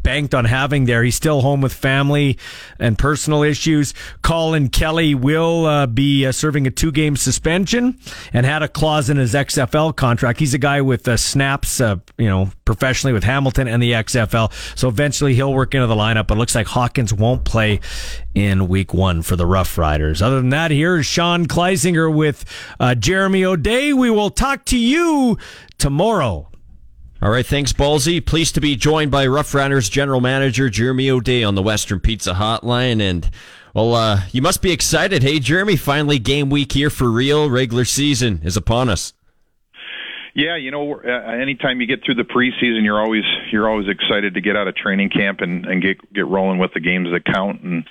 [0.03, 1.03] banked on having there.
[1.03, 2.39] He's still home with family
[2.79, 3.95] and personal issues.
[4.23, 7.99] Colin Kelly will uh, be uh, serving a two game suspension
[8.33, 10.41] and had a clause in his XFL contract.
[10.41, 14.53] He's a guy with uh, snaps, uh, you know, professionally with Hamilton and the XFL.
[14.79, 17.81] So eventually he'll work into the lineup, but it looks like Hawkins won't play
[18.35, 20.23] in week one for the Rough Riders.
[20.23, 22.45] Other than that, here's Sean Kleisinger with
[22.81, 23.93] uh, Jeremy O'Day.
[23.93, 25.39] We will talk to you
[25.79, 26.49] tomorrow.
[27.23, 28.25] All right, thanks, Ballsy.
[28.25, 32.33] Pleased to be joined by Rough Riders General Manager Jeremy O'Day on the Western Pizza
[32.33, 33.01] Hotline.
[33.01, 33.31] And,
[33.75, 35.23] well, uh, you must be excited.
[35.23, 37.49] Hey, Jeremy, finally game week here for real.
[37.49, 39.13] Regular season is upon us.
[40.35, 43.23] Yeah, you know, uh, anytime you get through the preseason, you're always
[43.53, 46.73] you're always excited to get out of training camp and, and get get rolling with
[46.75, 47.85] the games that count, and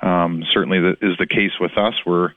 [0.00, 1.94] um, certainly that is the case with us.
[2.04, 2.34] We're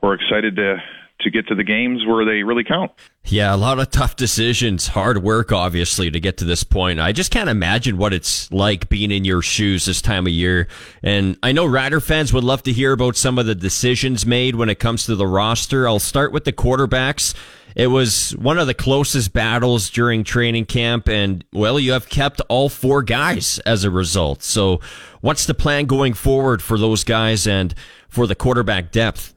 [0.00, 0.76] we're excited to
[1.22, 2.92] to get to the games where they really count.
[3.24, 7.00] Yeah, a lot of tough decisions, hard work, obviously, to get to this point.
[7.00, 10.68] I just can't imagine what it's like being in your shoes this time of year.
[11.02, 14.56] And I know Rider fans would love to hear about some of the decisions made
[14.56, 15.88] when it comes to the roster.
[15.88, 17.34] I'll start with the quarterbacks.
[17.74, 22.40] It was one of the closest battles during training camp, and well, you have kept
[22.48, 24.42] all four guys as a result.
[24.42, 24.80] So,
[25.20, 27.74] what's the plan going forward for those guys and
[28.08, 29.34] for the quarterback depth?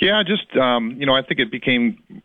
[0.00, 2.22] Yeah, just um, you know, I think it became,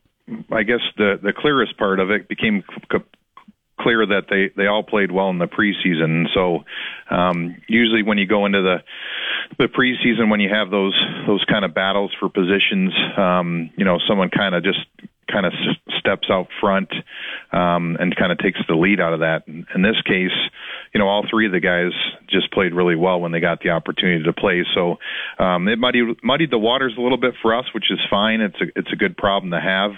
[0.51, 2.99] I guess the the clearest part of it became c-
[3.79, 6.25] clear that they they all played well in the preseason.
[6.33, 6.63] So
[7.13, 8.77] um, usually when you go into the
[9.57, 10.95] the preseason, when you have those
[11.27, 14.79] those kind of battles for positions, um, you know, someone kind of just
[15.31, 15.53] kind of
[15.99, 16.89] steps out front
[17.51, 19.43] um, and kind of takes the lead out of that.
[19.47, 20.31] In this case,
[20.95, 21.91] you know, all three of the guys
[22.29, 24.65] just played really well when they got the opportunity to play.
[24.73, 24.95] So
[25.43, 28.39] um, it muddied muddied the waters a little bit for us, which is fine.
[28.39, 29.91] It's a it's a good problem to have.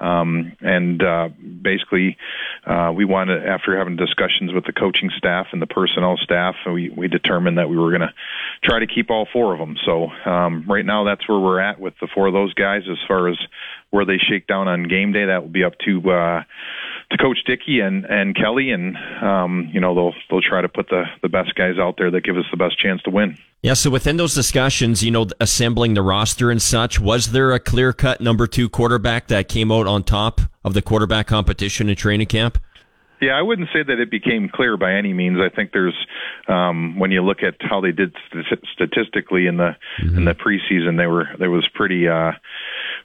[0.00, 1.28] Um, and uh,
[1.60, 2.16] basically,
[2.64, 6.88] uh, we wanted, after having discussions with the coaching staff and the personnel staff, we,
[6.88, 8.14] we determined that we were going to
[8.62, 9.76] try to keep all four of them.
[9.84, 12.82] So um, right now, that's where we're at with the four of those guys.
[12.88, 13.36] As far as
[13.90, 16.42] where they shake down on game day, that will be up to uh,
[17.10, 20.88] to Coach Dickey and and Kelly, and um, you know they'll they'll try to put
[20.88, 23.36] the the best guys out there that give us the best chance to win.
[23.62, 27.58] Yeah, so within those discussions, you know, assembling the roster and such, was there a
[27.58, 31.96] clear cut number two quarterback that came out on top of the quarterback competition in
[31.96, 32.58] training camp?
[33.20, 35.38] Yeah, I wouldn't say that it became clear by any means.
[35.40, 35.96] I think there's
[36.46, 40.18] um, when you look at how they did st- statistically in the mm-hmm.
[40.18, 42.32] in the preseason, they were there was pretty uh,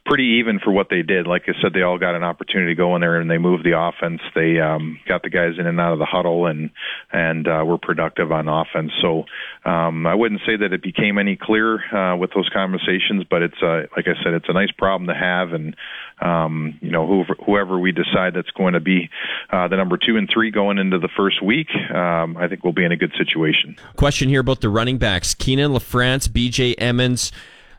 [0.05, 1.27] pretty even for what they did.
[1.27, 3.63] Like I said, they all got an opportunity to go in there and they moved
[3.63, 4.21] the offense.
[4.35, 6.69] They um, got the guys in and out of the huddle and
[7.11, 8.91] and uh, were productive on offense.
[9.01, 9.25] So
[9.69, 13.61] um, I wouldn't say that it became any clearer uh, with those conversations, but it's
[13.61, 15.53] uh, like I said, it's a nice problem to have.
[15.53, 15.75] And
[16.23, 19.09] um, you know, whoever, whoever we decide that's going to be
[19.51, 22.73] uh, the number two and three going into the first week, um, I think we'll
[22.73, 23.75] be in a good situation.
[23.97, 26.75] Question here about the running backs: Keenan LaFrance, B.J.
[26.75, 27.31] Emmons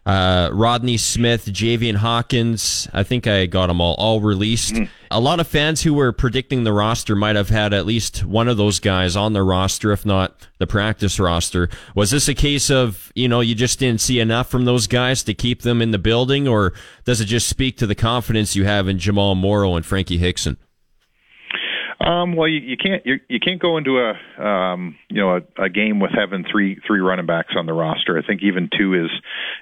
[0.07, 2.89] uh, Rodney Smith, Javian Hawkins.
[2.93, 4.75] I think I got them all all released.
[4.75, 4.89] Mm.
[5.11, 8.49] A lot of fans who were predicting the roster might have had at least one
[8.49, 11.71] of those guys on the roster, if not the practice roster.
[11.95, 15.23] Was this a case of you know you just didn't see enough from those guys
[15.25, 16.75] to keep them in the building, or
[17.05, 20.59] does it just speak to the confidence you have in Jamal Morrow and Frankie Hickson?
[22.05, 25.65] Um, well, you, you can't you, you can't go into a um, you know a,
[25.65, 28.19] a game with having three three running backs on the roster.
[28.19, 29.11] I think even two is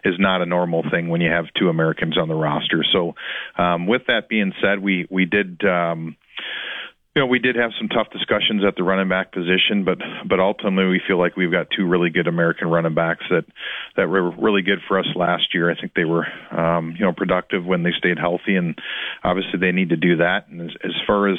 [0.04, 2.84] is not a normal thing when you have two Americans on the roster.
[2.92, 3.14] So,
[3.56, 5.64] um, with that being said, we we did.
[5.64, 6.16] Um,
[7.14, 10.40] you know, we did have some tough discussions at the running back position, but but
[10.40, 13.44] ultimately we feel like we've got two really good American running backs that
[13.96, 15.70] that were really good for us last year.
[15.70, 18.78] I think they were um, you know productive when they stayed healthy, and
[19.22, 20.48] obviously they need to do that.
[20.48, 21.38] And as, as far as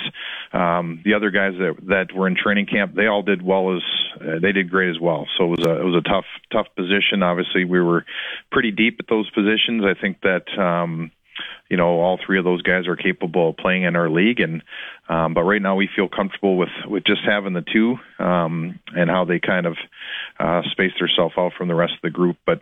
[0.54, 3.82] um, the other guys that that were in training camp, they all did well as
[4.22, 5.28] uh, they did great as well.
[5.40, 7.24] So it was a it was a tough tough position.
[7.24, 8.06] Obviously we were
[8.52, 9.84] pretty deep at those positions.
[9.84, 10.56] I think that.
[10.56, 11.12] Um,
[11.70, 14.40] you know all three of those guys are capable of playing in our league.
[14.40, 14.64] And
[15.10, 19.10] um, but right now we feel comfortable with with just having the two um, and
[19.10, 19.78] how they kind of
[20.40, 22.38] uh, space themselves out from the rest of the group.
[22.46, 22.62] But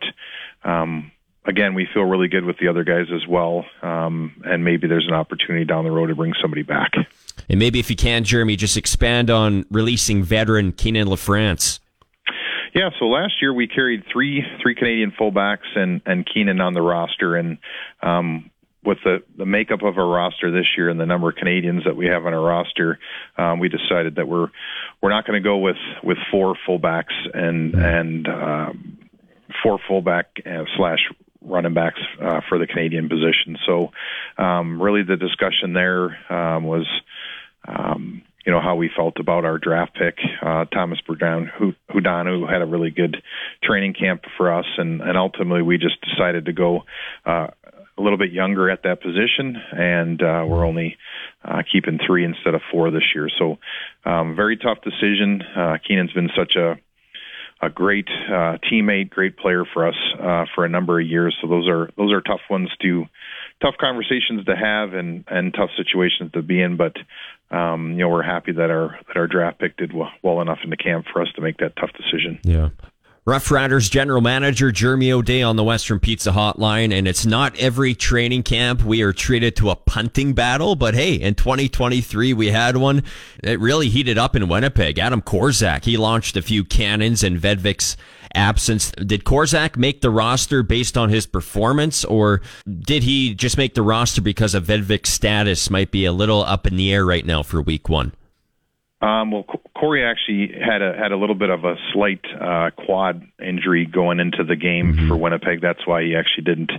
[0.64, 1.12] um,
[1.44, 3.64] again we feel really good with the other guys as well.
[3.82, 6.92] Um, and maybe there's an opportunity down the road to bring somebody back.
[7.48, 11.80] And maybe if you can Jeremy just expand on releasing veteran Keenan LaFrance.
[12.74, 16.80] Yeah, so last year we carried three three Canadian fullbacks and and Keenan on the
[16.80, 17.58] roster, and
[18.02, 18.50] um,
[18.84, 21.96] with the, the makeup of our roster this year and the number of Canadians that
[21.96, 22.98] we have on our roster,
[23.36, 24.48] um, we decided that we're
[25.00, 28.98] we're not going to go with with four fullbacks and and um,
[29.62, 30.98] four fullback uh, slash
[31.44, 33.56] running backs uh, for the Canadian position.
[33.66, 33.92] So
[34.38, 36.86] um, really, the discussion there um, was.
[37.66, 42.60] Um, you know how we felt about our draft pick, uh, Thomas Brown who had
[42.60, 43.22] a really good
[43.62, 46.82] training camp for us, and and ultimately we just decided to go
[47.24, 47.46] uh,
[47.98, 50.96] a little bit younger at that position, and uh, we're only
[51.44, 53.28] uh, keeping three instead of four this year.
[53.38, 53.58] So,
[54.04, 55.42] um, very tough decision.
[55.42, 56.78] Uh, Keenan's been such a
[57.62, 61.36] a great uh, teammate, great player for us uh, for a number of years.
[61.40, 63.06] So those are those are tough ones to
[63.62, 66.76] tough conversations to have and and tough situations to be in.
[66.76, 66.96] But
[67.56, 70.58] um, you know we're happy that our that our draft pick did well, well enough
[70.64, 72.40] in the camp for us to make that tough decision.
[72.42, 72.70] Yeah.
[73.24, 77.94] Rough Riders general manager Jeremy O'Day on the Western Pizza Hotline, and it's not every
[77.94, 82.76] training camp we are treated to a punting battle, but hey, in 2023 we had
[82.76, 83.04] one.
[83.40, 84.98] It really heated up in Winnipeg.
[84.98, 87.96] Adam Korczak, he launched a few cannons in Vedvik's
[88.34, 88.90] absence.
[88.90, 93.82] Did Korczak make the roster based on his performance, or did he just make the
[93.82, 97.44] roster because of Vedvik's status might be a little up in the air right now
[97.44, 98.14] for week one?
[99.00, 99.44] Um, well,
[99.82, 104.20] Kaare actually had a had a little bit of a slight uh, quad injury going
[104.20, 105.08] into the game mm-hmm.
[105.08, 105.60] for Winnipeg.
[105.60, 106.72] That's why he actually didn't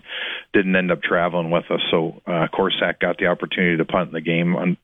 [0.54, 1.82] didn't end up traveling with us.
[1.92, 4.56] So uh, Korczak got the opportunity to punt in the game.
[4.56, 4.78] Un-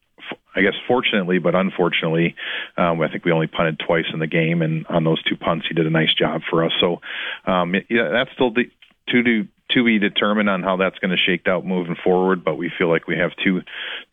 [0.55, 2.35] I guess fortunately, but unfortunately,
[2.77, 5.65] um, I think we only punted twice in the game, and on those two punts,
[5.67, 6.71] he did a nice job for us.
[6.79, 7.01] So,
[7.45, 8.65] um, yeah, that's still the,
[9.09, 12.43] to do to be determined on how that's going to shake out moving forward.
[12.43, 13.61] But we feel like we have two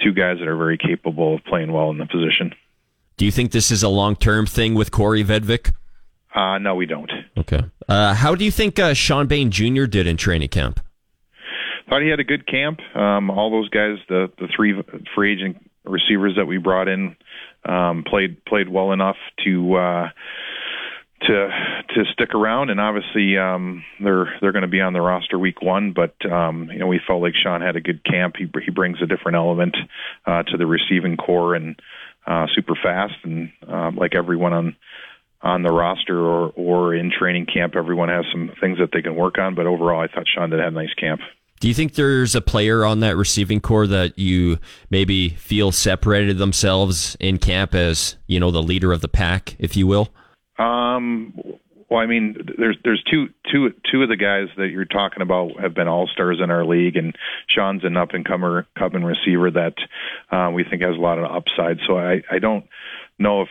[0.03, 2.55] two guys that are very capable of playing well in the position.
[3.17, 5.73] Do you think this is a long term thing with Kaare Vedvik?
[6.35, 7.11] Uh, no, we don't.
[7.39, 7.63] Okay.
[7.89, 9.85] Uh, how do you think uh, Shawn Bane Jr.
[9.87, 10.81] did in training camp?
[11.89, 12.81] Thought he had a good camp.
[12.95, 14.75] Um, all those guys, the the three
[15.15, 17.17] free agent receivers that we brought in,
[17.65, 20.09] um, played played well enough to uh,
[21.23, 21.49] to
[21.95, 22.71] to stick around.
[22.71, 25.93] And obviously, um, they're they're going to be on the roster week one.
[25.93, 28.35] But um, you know, we felt like Shawn had a good camp.
[28.37, 29.77] He he brings a different element
[30.27, 31.81] uh, to the receiving corps and
[32.27, 34.77] uh, super fast, and uh, like everyone on
[35.43, 39.15] on the roster or or in training camp, everyone has some things that they can
[39.15, 39.55] work on.
[39.55, 41.21] But overall, I thought Shawn did have a nice camp.
[41.61, 44.59] Do you think there's a player on that receiving corps that you
[44.91, 49.77] maybe feel separated themselves in camp as you know the leader of the pack, if
[49.77, 50.09] you will?
[50.59, 51.35] Um,
[51.89, 55.61] well, I mean, there's there's two two two of the guys that you're talking about
[55.61, 57.17] have been all stars in our league, and
[57.49, 59.75] Shawn's an up and comer coming receiver that
[60.31, 61.79] uh, we think has a lot of upside.
[61.87, 62.67] So I I don't
[63.19, 63.49] know if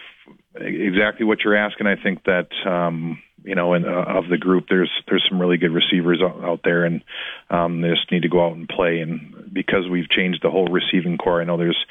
[0.55, 1.87] exactly what you're asking.
[1.87, 5.57] I think that um, you know, in, uh, of the group, there's there's some really
[5.57, 7.03] good receivers out, out there, and
[7.49, 8.99] um, they just need to go out and play.
[8.99, 11.85] And because we've changed the whole receiving corps, I know there's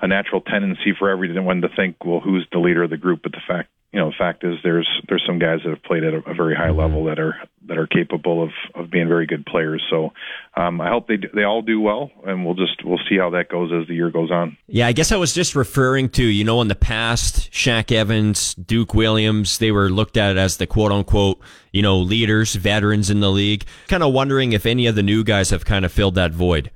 [0.00, 3.22] a natural tendency for everyone to think, well, who's the leader of the group?
[3.22, 6.04] But the fact you know, the fact is there's there's some guys that have played
[6.04, 7.36] at a, a very high level that are
[7.68, 9.82] that are capable of of being very good players.
[9.88, 10.12] So
[10.56, 13.48] um, I hope they they all do well, and we'll just we'll see how that
[13.48, 14.58] goes as the year goes on.
[14.66, 18.54] Yeah, I guess I was just referring to you know in the past, Shaq Evans,
[18.54, 21.40] Duke Williams, they were looked at as the quote unquote
[21.72, 23.64] you know leaders, veterans in the league.
[23.88, 26.70] Kind of wondering if any of the new guys have kind of filled that void.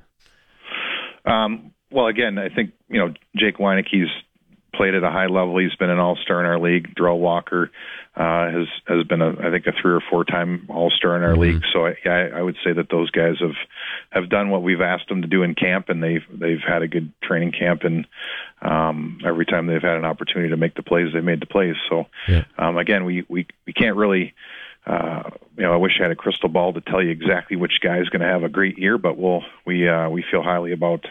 [1.26, 4.08] Um, well, again, I think you know Jake Wieneke's
[4.82, 5.58] played at a high level.
[5.58, 6.92] He's been an All Star in our league.
[6.96, 7.70] Derel Walker
[8.16, 11.22] uh, has has been a I think a three or four time All Star in
[11.22, 11.40] our mm-hmm.
[11.40, 11.62] league.
[11.72, 13.54] So I, yeah, I would say that those guys have
[14.10, 16.88] have done what we've asked them to do in camp, and they've they've had a
[16.88, 18.08] good training camp, and
[18.60, 21.76] um, every time they've had an opportunity to make the plays, they made the plays.
[21.88, 22.42] So yeah.
[22.58, 24.34] um, again, we we we can't really
[24.86, 27.80] uh, you know, I wish I had a crystal ball to tell you exactly which
[27.82, 30.72] guy is going to have a great year, but we'll we uh, we feel highly
[30.72, 31.04] about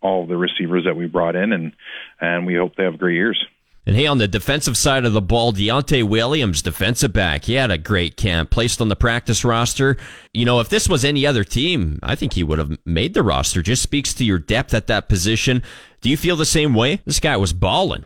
[0.00, 1.72] all the receivers that we brought in, and
[2.20, 3.44] and we hope they have great years.
[3.84, 7.70] And hey, on the defensive side of the ball, Deontai Williams, defensive back, he had
[7.70, 9.96] a great camp, placed on the practice roster.
[10.34, 13.22] You know, if this was any other team, I think he would have made the
[13.22, 13.62] roster.
[13.62, 15.62] Just speaks to your depth at that position.
[16.00, 17.00] Do you feel the same way?
[17.04, 18.04] This guy was balling.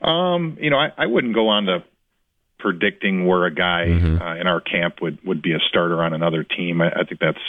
[0.00, 1.82] Um, you know, I, I wouldn't go on to
[2.60, 4.22] predicting where a guy mm-hmm.
[4.22, 6.80] uh, in our camp would would be a starter on another team.
[6.80, 7.40] I, I think that's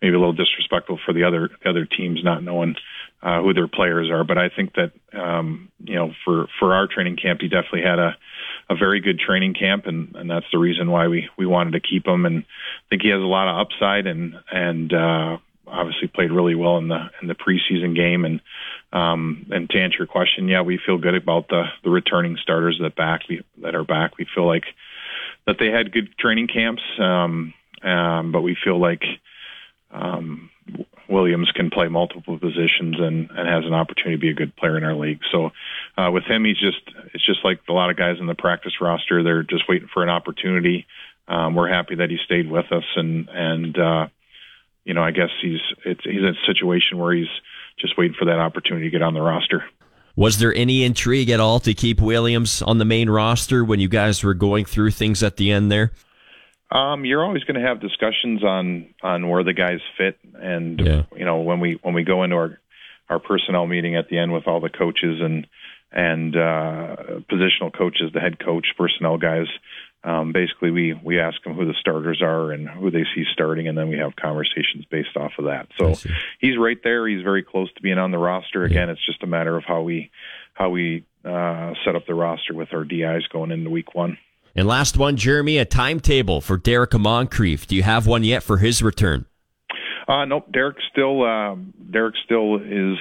[0.00, 2.76] maybe a little disrespectful for the other other teams not knowing
[3.22, 4.24] uh, who their players are.
[4.24, 7.98] But I think that um, you know for for our training camp, he definitely had
[7.98, 8.16] a
[8.68, 11.80] a very good training camp, and and that's the reason why we we wanted to
[11.80, 12.26] keep him.
[12.26, 15.36] And I think he has a lot of upside, and and uh,
[15.72, 18.24] obviously played really well in the in the preseason game.
[18.24, 18.40] And
[18.92, 22.78] um, and to answer your question, yeah, we feel good about the the returning starters
[22.80, 24.18] that back we, that are back.
[24.18, 24.64] We feel like
[25.46, 29.02] that they had good training camps, um, um, but we feel like
[29.90, 30.50] um,
[31.08, 34.76] Williams can play multiple positions and, and has an opportunity to be a good player
[34.76, 35.20] in our league.
[35.30, 35.50] So
[35.96, 36.80] uh, with him, he's just
[37.14, 39.22] it's just like a lot of guys in the practice roster.
[39.22, 40.86] They're just waiting for an opportunity.
[41.28, 44.06] Um, we're happy that he stayed with us, and and uh,
[44.84, 47.28] you know I guess he's it's he's in a situation where he's
[47.78, 49.64] just waiting for that opportunity to get on the roster.
[50.14, 53.88] Was there any intrigue at all to keep Williams on the main roster when you
[53.88, 55.92] guys were going through things at the end there?
[56.70, 61.02] Um, you're always going to have discussions on on where the guys fit, and Yeah.
[61.16, 62.58] you know when we when we go into our
[63.08, 65.46] our personnel meeting at the end with all the coaches and
[65.94, 66.96] and uh,
[67.30, 69.46] positional coaches, the head coach, personnel guys.
[70.04, 73.68] Um, basically, we we ask them who the starters are and who they see starting,
[73.68, 75.68] and then we have conversations based off of that.
[75.78, 75.94] So
[76.40, 77.06] he's right there.
[77.06, 78.64] He's very close to being on the roster.
[78.64, 80.10] Again, it's just a matter of how we
[80.54, 84.18] how we uh, set up the roster with our DIs going into week one.
[84.54, 87.66] And last one, Jeremy, a timetable for Derrick Moncrief.
[87.66, 89.24] Do you have one yet for his return?
[90.08, 90.50] Uh, nope.
[90.52, 92.98] Derrick still um, Derrick still is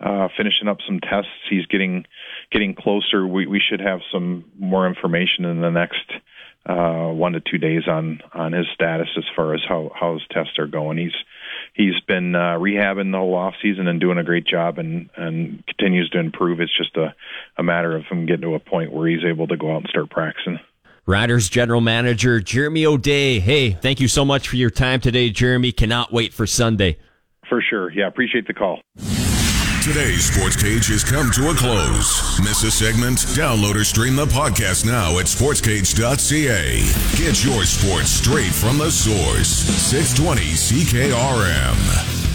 [0.00, 1.30] uh, finishing up some tests.
[1.50, 2.04] He's getting
[2.50, 3.26] getting closer.
[3.26, 6.10] We we should have some more information in the next
[6.68, 10.22] uh, one to two days on on his status as far as how how his
[10.30, 10.98] tests are going.
[10.98, 11.14] He's
[11.74, 15.64] he's been uh, rehabbing the whole off season and doing a great job and and
[15.66, 16.60] continues to improve.
[16.60, 17.14] It's just a
[17.56, 19.88] a matter of him getting to a point where he's able to go out and
[19.88, 20.58] start practicing.
[21.06, 23.40] Riders general manager Jeremy O'Day.
[23.40, 25.72] Hey, thank you so much for your time today, Jeremy.
[25.72, 26.98] Cannot wait for Sunday.
[27.48, 27.90] For sure.
[27.90, 28.80] Yeah, appreciate the call.
[29.82, 32.38] Today's Sports Cage has come to a close.
[32.40, 33.18] Miss a segment?
[33.34, 36.80] Download or stream the podcast now at sportscage.ca.
[37.16, 39.48] Get your sports straight from the source.
[39.48, 42.27] 620 CKRM.